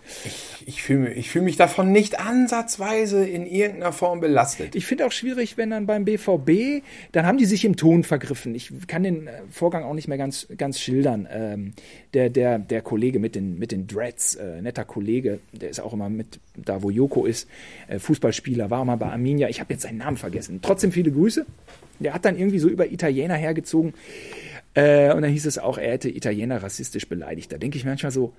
Ich 0.65 0.83
fühle 0.83 1.13
ich 1.13 1.29
fühl 1.29 1.41
mich 1.41 1.55
davon 1.55 1.91
nicht 1.91 2.19
ansatzweise 2.19 3.25
in 3.25 3.45
irgendeiner 3.45 3.93
Form 3.93 4.19
belastet. 4.19 4.75
Ich 4.75 4.85
finde 4.85 5.05
auch 5.05 5.11
schwierig, 5.13 5.57
wenn 5.57 5.69
dann 5.69 5.85
beim 5.85 6.03
BVB, 6.03 6.83
dann 7.13 7.25
haben 7.25 7.37
die 7.37 7.45
sich 7.45 7.63
im 7.63 7.77
Ton 7.77 8.03
vergriffen. 8.03 8.53
Ich 8.53 8.71
kann 8.87 9.03
den 9.03 9.27
äh, 9.27 9.41
Vorgang 9.49 9.83
auch 9.83 9.93
nicht 9.93 10.09
mehr 10.09 10.17
ganz, 10.17 10.47
ganz 10.57 10.79
schildern. 10.79 11.27
Ähm, 11.31 11.73
der, 12.13 12.29
der, 12.29 12.59
der 12.59 12.81
Kollege 12.81 13.19
mit 13.19 13.35
den, 13.35 13.59
mit 13.59 13.71
den 13.71 13.87
Dreads, 13.87 14.35
äh, 14.35 14.61
netter 14.61 14.85
Kollege, 14.85 15.39
der 15.51 15.69
ist 15.69 15.79
auch 15.79 15.93
immer 15.93 16.09
mit 16.09 16.39
da, 16.55 16.81
wo 16.81 16.89
Joko 16.89 17.25
ist, 17.25 17.47
äh, 17.87 17.99
Fußballspieler, 17.99 18.69
war 18.69 18.85
mal 18.85 18.97
bei 18.97 19.07
Arminia. 19.11 19.49
Ich 19.49 19.59
habe 19.59 19.73
jetzt 19.73 19.83
seinen 19.83 19.97
Namen 19.97 20.17
vergessen. 20.17 20.59
Trotzdem 20.61 20.91
viele 20.91 21.11
Grüße. 21.11 21.45
Der 21.99 22.13
hat 22.13 22.25
dann 22.25 22.37
irgendwie 22.37 22.59
so 22.59 22.69
über 22.69 22.91
Italiener 22.91 23.35
hergezogen. 23.35 23.93
Äh, 24.73 25.13
und 25.13 25.21
dann 25.21 25.31
hieß 25.31 25.45
es 25.45 25.57
auch, 25.57 25.77
er 25.77 25.93
hätte 25.93 26.09
Italiener 26.09 26.61
rassistisch 26.61 27.07
beleidigt. 27.07 27.51
Da 27.51 27.57
denke 27.57 27.77
ich 27.77 27.85
manchmal 27.85 28.11
so, 28.11 28.33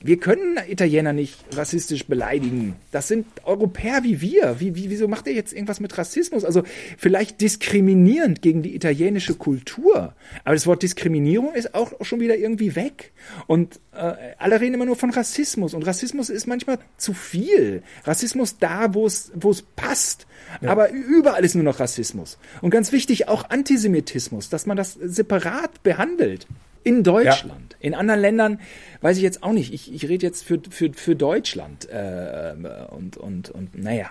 wir 0.00 0.18
können 0.18 0.58
Italiener 0.68 1.12
nicht 1.12 1.36
rassistisch 1.52 2.06
beleidigen. 2.06 2.76
Das 2.92 3.08
sind 3.08 3.26
Europäer 3.44 4.04
wie 4.04 4.20
wir. 4.20 4.60
Wie, 4.60 4.76
wie, 4.76 4.90
wieso 4.90 5.08
macht 5.08 5.26
er 5.26 5.32
jetzt 5.32 5.52
irgendwas 5.52 5.80
mit 5.80 5.96
Rassismus? 5.98 6.44
Also 6.44 6.62
vielleicht 6.96 7.40
diskriminierend 7.40 8.40
gegen 8.40 8.62
die 8.62 8.76
italienische 8.76 9.34
Kultur. 9.34 10.14
Aber 10.44 10.54
das 10.54 10.66
Wort 10.66 10.82
Diskriminierung 10.82 11.54
ist 11.54 11.74
auch 11.74 11.92
schon 12.02 12.20
wieder 12.20 12.36
irgendwie 12.36 12.76
weg. 12.76 13.12
Und 13.46 13.80
äh, 13.92 14.12
alle 14.38 14.60
reden 14.60 14.74
immer 14.74 14.86
nur 14.86 14.96
von 14.96 15.10
Rassismus. 15.10 15.74
Und 15.74 15.84
Rassismus 15.84 16.30
ist 16.30 16.46
manchmal 16.46 16.78
zu 16.96 17.12
viel. 17.12 17.82
Rassismus 18.04 18.58
da, 18.58 18.94
wo 18.94 19.06
es 19.06 19.32
wo 19.34 19.50
es 19.50 19.62
passt. 19.62 20.26
Ja. 20.60 20.70
Aber 20.70 20.90
überall 20.90 21.44
ist 21.44 21.56
nur 21.56 21.64
noch 21.64 21.80
Rassismus. 21.80 22.38
Und 22.62 22.70
ganz 22.70 22.92
wichtig, 22.92 23.28
auch 23.28 23.50
Antisemitismus, 23.50 24.48
dass 24.48 24.64
man 24.64 24.76
das 24.76 24.94
separat 24.94 25.82
behandelt. 25.82 26.46
In 26.84 27.02
Deutschland. 27.02 27.72
Ja. 27.72 27.76
In 27.80 27.94
anderen 27.94 28.20
Ländern 28.20 28.60
weiß 29.00 29.16
ich 29.16 29.22
jetzt 29.22 29.42
auch 29.42 29.52
nicht. 29.52 29.72
Ich, 29.72 29.92
ich 29.92 30.08
rede 30.08 30.26
jetzt 30.26 30.44
für, 30.44 30.60
für, 30.70 30.92
für 30.92 31.16
Deutschland. 31.16 31.88
Äh, 31.90 32.54
und, 32.90 33.16
und, 33.16 33.50
und 33.50 33.78
naja. 33.78 34.10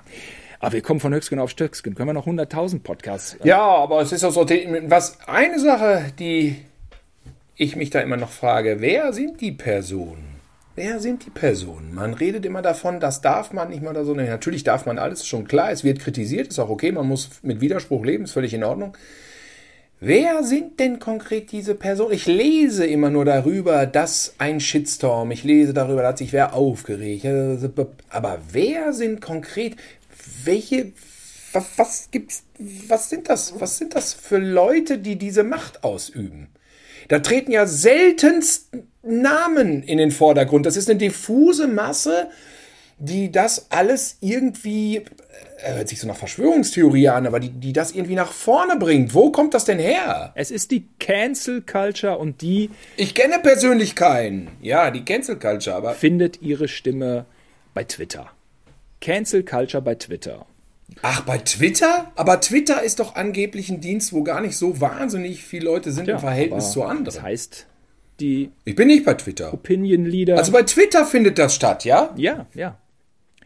Aber 0.59 0.73
wir 0.73 0.81
kommen 0.81 0.99
von 0.99 1.13
Höchstgen 1.13 1.39
auf 1.39 1.49
Stöcksken. 1.49 1.95
Können 1.95 2.09
wir 2.09 2.13
noch 2.13 2.27
100.000 2.27 2.81
Podcasts? 2.81 3.35
Äh 3.35 3.47
ja, 3.47 3.61
aber 3.61 4.01
es 4.01 4.11
ist 4.11 4.23
auch 4.23 4.31
so. 4.31 4.41
Was 4.41 5.19
eine 5.27 5.59
Sache, 5.59 6.05
die 6.17 6.57
ich 7.55 7.75
mich 7.75 7.89
da 7.89 7.99
immer 7.99 8.17
noch 8.17 8.31
frage: 8.31 8.77
Wer 8.79 9.13
sind 9.13 9.41
die 9.41 9.51
Personen? 9.51 10.37
Wer 10.75 10.99
sind 10.99 11.25
die 11.25 11.31
Personen? 11.31 11.95
Man 11.95 12.13
redet 12.13 12.45
immer 12.45 12.61
davon, 12.61 12.99
das 12.99 13.21
darf 13.21 13.51
man 13.51 13.69
nicht 13.69 13.81
mal 13.81 13.89
oder 13.89 14.05
so. 14.05 14.13
Natürlich 14.13 14.63
darf 14.63 14.85
man 14.85 14.99
alles, 14.99 15.25
schon 15.25 15.47
klar. 15.47 15.71
Es 15.71 15.83
wird 15.83 15.99
kritisiert, 15.99 16.49
ist 16.49 16.59
auch 16.59 16.69
okay. 16.69 16.91
Man 16.91 17.07
muss 17.07 17.31
mit 17.41 17.61
Widerspruch 17.61 18.05
leben, 18.05 18.25
ist 18.25 18.33
völlig 18.33 18.53
in 18.53 18.63
Ordnung. 18.63 18.95
Wer 19.99 20.43
sind 20.43 20.79
denn 20.79 20.99
konkret 20.99 21.51
diese 21.51 21.73
Personen? 21.73 22.13
Ich 22.13 22.27
lese 22.27 22.85
immer 22.85 23.09
nur 23.09 23.25
darüber, 23.25 23.87
dass 23.87 24.35
ein 24.37 24.59
Shitstorm, 24.59 25.31
ich 25.31 25.43
lese 25.43 25.73
darüber, 25.73 26.03
dass 26.03 26.19
sich 26.19 26.33
wer 26.33 26.53
aufgeregt. 26.53 27.25
Aber 28.09 28.39
wer 28.51 28.93
sind 28.93 29.21
konkret, 29.21 29.75
welche, 30.43 30.91
was, 31.77 32.09
gibt's, 32.11 32.43
was 32.87 33.09
sind 33.09 33.27
das, 33.27 33.59
was 33.59 33.77
sind 33.77 33.95
das 33.95 34.13
für 34.13 34.37
Leute, 34.37 34.99
die 34.99 35.15
diese 35.15 35.43
Macht 35.43 35.83
ausüben? 35.83 36.49
Da 37.07 37.19
treten 37.19 37.51
ja 37.51 37.65
seltenst 37.65 38.69
Namen 39.01 39.81
in 39.81 39.97
den 39.97 40.11
Vordergrund. 40.11 40.67
Das 40.67 40.77
ist 40.77 40.89
eine 40.89 40.99
diffuse 40.99 41.67
Masse, 41.67 42.29
die 42.99 43.31
das 43.31 43.71
alles 43.71 44.17
irgendwie 44.21 45.05
hört 45.59 45.89
sich 45.89 45.99
so 45.99 46.07
nach 46.07 46.15
Verschwörungstheorie 46.15 47.09
an, 47.09 47.25
aber 47.25 47.39
die, 47.39 47.49
die 47.49 47.73
das 47.73 47.91
irgendwie 47.91 48.15
nach 48.15 48.31
vorne 48.31 48.77
bringt. 48.77 49.13
Wo 49.13 49.31
kommt 49.31 49.53
das 49.53 49.65
denn 49.65 49.79
her? 49.79 50.31
Es 50.35 50.51
ist 50.51 50.71
die 50.71 50.87
Cancel 50.99 51.61
Culture 51.61 52.17
und 52.17 52.41
die. 52.41 52.69
Ich 52.95 53.15
kenne 53.15 53.39
persönlich 53.39 53.95
keinen. 53.95 54.49
Ja, 54.61 54.91
die 54.91 55.03
Cancel 55.03 55.37
Culture, 55.37 55.75
aber. 55.75 55.93
Findet 55.93 56.41
ihre 56.41 56.67
Stimme 56.67 57.25
bei 57.73 57.83
Twitter. 57.83 58.31
Cancel 59.01 59.43
Culture 59.43 59.81
bei 59.81 59.95
Twitter. 59.95 60.45
Ach, 61.01 61.21
bei 61.21 61.37
Twitter? 61.37 62.11
Aber 62.15 62.39
Twitter 62.39 62.81
ist 62.81 62.99
doch 62.99 63.15
angeblich 63.15 63.69
ein 63.69 63.81
Dienst, 63.81 64.13
wo 64.13 64.23
gar 64.23 64.41
nicht 64.41 64.55
so 64.57 64.79
wahnsinnig 64.79 65.43
viele 65.43 65.65
Leute 65.65 65.91
sind 65.91 66.07
ja, 66.07 66.15
im 66.15 66.19
Verhältnis 66.19 66.71
zu 66.71 66.83
anderen. 66.83 67.05
Das 67.05 67.21
heißt, 67.21 67.67
die. 68.19 68.51
Ich 68.65 68.75
bin 68.75 68.87
nicht 68.87 69.05
bei 69.05 69.13
Twitter. 69.13 69.53
Opinion 69.53 70.05
Leader. 70.05 70.37
Also 70.37 70.51
bei 70.51 70.63
Twitter 70.63 71.05
findet 71.05 71.37
das 71.37 71.55
statt, 71.55 71.85
ja? 71.85 72.13
Ja, 72.15 72.47
ja. 72.53 72.77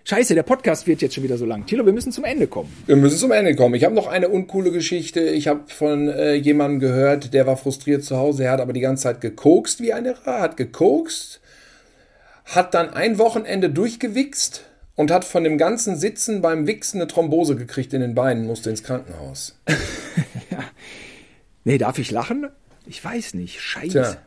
Scheiße, 0.04 0.34
der 0.34 0.44
Podcast 0.44 0.88
wird 0.88 1.02
jetzt 1.02 1.14
schon 1.14 1.24
wieder 1.24 1.38
so 1.38 1.46
lang. 1.46 1.66
Thilo, 1.66 1.86
wir 1.86 1.94
müssen 1.94 2.12
zum 2.12 2.24
Ende 2.24 2.48
kommen. 2.48 2.72
Wir 2.88 2.96
müssen 2.96 3.18
zum 3.18 3.32
Ende 3.32 3.56
kommen. 3.56 3.76
Ich 3.76 3.84
habe 3.84 3.94
noch 3.94 4.08
eine 4.08 4.30
uncoole 4.30 4.72
Geschichte. 4.72 5.22
Ich 5.22 5.48
habe 5.48 5.62
von 5.68 6.08
äh, 6.10 6.34
jemandem 6.34 6.80
gehört, 6.80 7.34
der 7.34 7.46
war 7.46 7.56
frustriert 7.56 8.04
zu 8.04 8.18
Hause. 8.18 8.46
Er 8.46 8.52
hat 8.52 8.62
aber 8.62 8.74
die 8.74 8.80
ganze 8.80 9.04
Zeit 9.04 9.22
gekokst 9.22 9.80
wie 9.80 9.94
eine 9.94 10.26
Ra, 10.26 10.42
hat 10.42 10.58
gekokst, 10.58 11.40
hat 12.46 12.74
dann 12.74 12.90
ein 12.90 13.20
Wochenende 13.20 13.70
durchgewichst 13.70 14.66
und 14.96 15.12
hat 15.12 15.24
von 15.24 15.44
dem 15.44 15.60
ganzen 15.60 15.96
Sitzen 15.96 16.42
beim 16.42 16.66
Wichsen 16.66 17.00
eine 17.00 17.08
Thrombose 17.08 17.56
gekriegt 17.56 17.94
in 17.94 18.02
den 18.02 18.16
Beinen, 18.16 18.48
musste 18.48 18.72
ins 18.72 18.84
Krankenhaus. 18.84 19.60
ja. 20.50 20.64
Nee, 21.64 21.78
darf 21.78 22.00
ich 22.00 22.10
lachen? 22.10 22.48
Ich 22.88 23.04
weiß 23.06 23.36
nicht. 23.36 23.62
Scheiße. 23.62 23.90
Tja. 23.90 24.18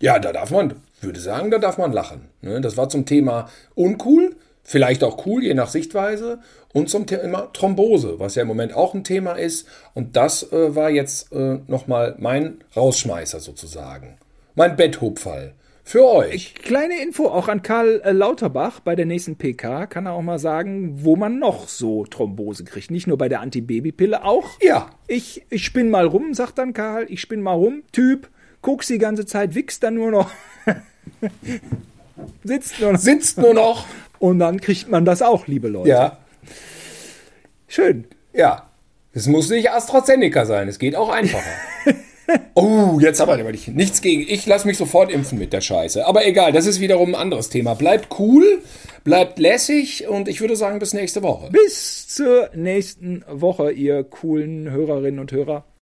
Ja, 0.00 0.18
da 0.18 0.32
darf 0.32 0.50
man, 0.50 0.74
würde 1.00 1.20
sagen, 1.20 1.50
da 1.50 1.58
darf 1.58 1.76
man 1.78 1.92
lachen. 1.92 2.22
Ne? 2.40 2.60
Das 2.60 2.76
war 2.76 2.88
zum 2.88 3.04
Thema 3.04 3.50
uncool. 3.74 4.34
Vielleicht 4.62 5.02
auch 5.04 5.26
cool, 5.26 5.42
je 5.42 5.54
nach 5.54 5.68
Sichtweise. 5.68 6.38
Und 6.72 6.88
zum 6.88 7.06
Thema 7.06 7.52
Thrombose, 7.52 8.18
was 8.18 8.34
ja 8.34 8.42
im 8.42 8.48
Moment 8.48 8.74
auch 8.74 8.94
ein 8.94 9.04
Thema 9.04 9.32
ist. 9.32 9.66
Und 9.94 10.16
das 10.16 10.52
äh, 10.52 10.74
war 10.74 10.90
jetzt 10.90 11.32
äh, 11.32 11.58
nochmal 11.66 12.16
mein 12.18 12.58
Rausschmeißer 12.74 13.40
sozusagen. 13.40 14.16
Mein 14.54 14.76
Betthubfall. 14.76 15.54
Für 15.84 16.06
euch. 16.06 16.54
Kleine 16.54 17.02
Info 17.02 17.26
auch 17.26 17.48
an 17.48 17.62
Karl 17.62 18.00
äh, 18.04 18.12
Lauterbach 18.12 18.80
bei 18.80 18.94
der 18.94 19.04
nächsten 19.04 19.36
PK. 19.36 19.86
Kann 19.86 20.06
er 20.06 20.12
auch 20.12 20.22
mal 20.22 20.38
sagen, 20.38 21.04
wo 21.04 21.16
man 21.16 21.40
noch 21.40 21.68
so 21.68 22.04
Thrombose 22.04 22.64
kriegt. 22.64 22.90
Nicht 22.90 23.08
nur 23.08 23.18
bei 23.18 23.28
der 23.28 23.40
Antibabypille, 23.40 24.24
auch. 24.24 24.48
Ja. 24.60 24.90
Ich, 25.08 25.44
ich 25.50 25.64
spinn 25.64 25.90
mal 25.90 26.06
rum, 26.06 26.34
sagt 26.34 26.58
dann 26.58 26.72
Karl. 26.72 27.06
Ich 27.08 27.20
spinn 27.20 27.42
mal 27.42 27.54
rum. 27.54 27.82
Typ, 27.90 28.30
guckst 28.62 28.90
die 28.90 28.98
ganze 28.98 29.26
Zeit, 29.26 29.56
wichst 29.56 29.82
dann 29.82 29.94
nur 29.94 30.12
noch. 30.12 30.30
Sitzt 32.44 32.80
nur 32.80 32.92
noch. 32.92 33.00
Sitzt 33.00 33.38
nur 33.38 33.54
noch. 33.54 33.86
Und 34.22 34.38
dann 34.38 34.60
kriegt 34.60 34.88
man 34.88 35.04
das 35.04 35.20
auch, 35.20 35.48
liebe 35.48 35.66
Leute. 35.66 35.88
Ja. 35.88 36.18
Schön. 37.66 38.04
Ja. 38.32 38.70
Es 39.12 39.26
muss 39.26 39.50
nicht 39.50 39.72
AstraZeneca 39.72 40.46
sein, 40.46 40.68
es 40.68 40.78
geht 40.78 40.94
auch 40.94 41.08
einfacher. 41.08 41.42
oh, 42.54 43.00
jetzt 43.00 43.20
aber 43.20 43.36
nichts 43.36 44.00
gegen. 44.00 44.22
Ich 44.32 44.46
lasse 44.46 44.68
mich 44.68 44.78
sofort 44.78 45.10
impfen 45.10 45.40
mit 45.40 45.52
der 45.52 45.60
Scheiße. 45.60 46.06
Aber 46.06 46.24
egal, 46.24 46.52
das 46.52 46.66
ist 46.66 46.78
wiederum 46.78 47.16
ein 47.16 47.20
anderes 47.20 47.48
Thema. 47.48 47.74
Bleibt 47.74 48.16
cool, 48.20 48.62
bleibt 49.02 49.40
lässig 49.40 50.06
und 50.06 50.28
ich 50.28 50.40
würde 50.40 50.54
sagen, 50.54 50.78
bis 50.78 50.94
nächste 50.94 51.24
Woche. 51.24 51.50
Bis 51.50 52.06
zur 52.06 52.48
nächsten 52.54 53.24
Woche, 53.28 53.72
ihr 53.72 54.04
coolen 54.04 54.70
Hörerinnen 54.70 55.18
und 55.18 55.32
Hörer. 55.32 55.64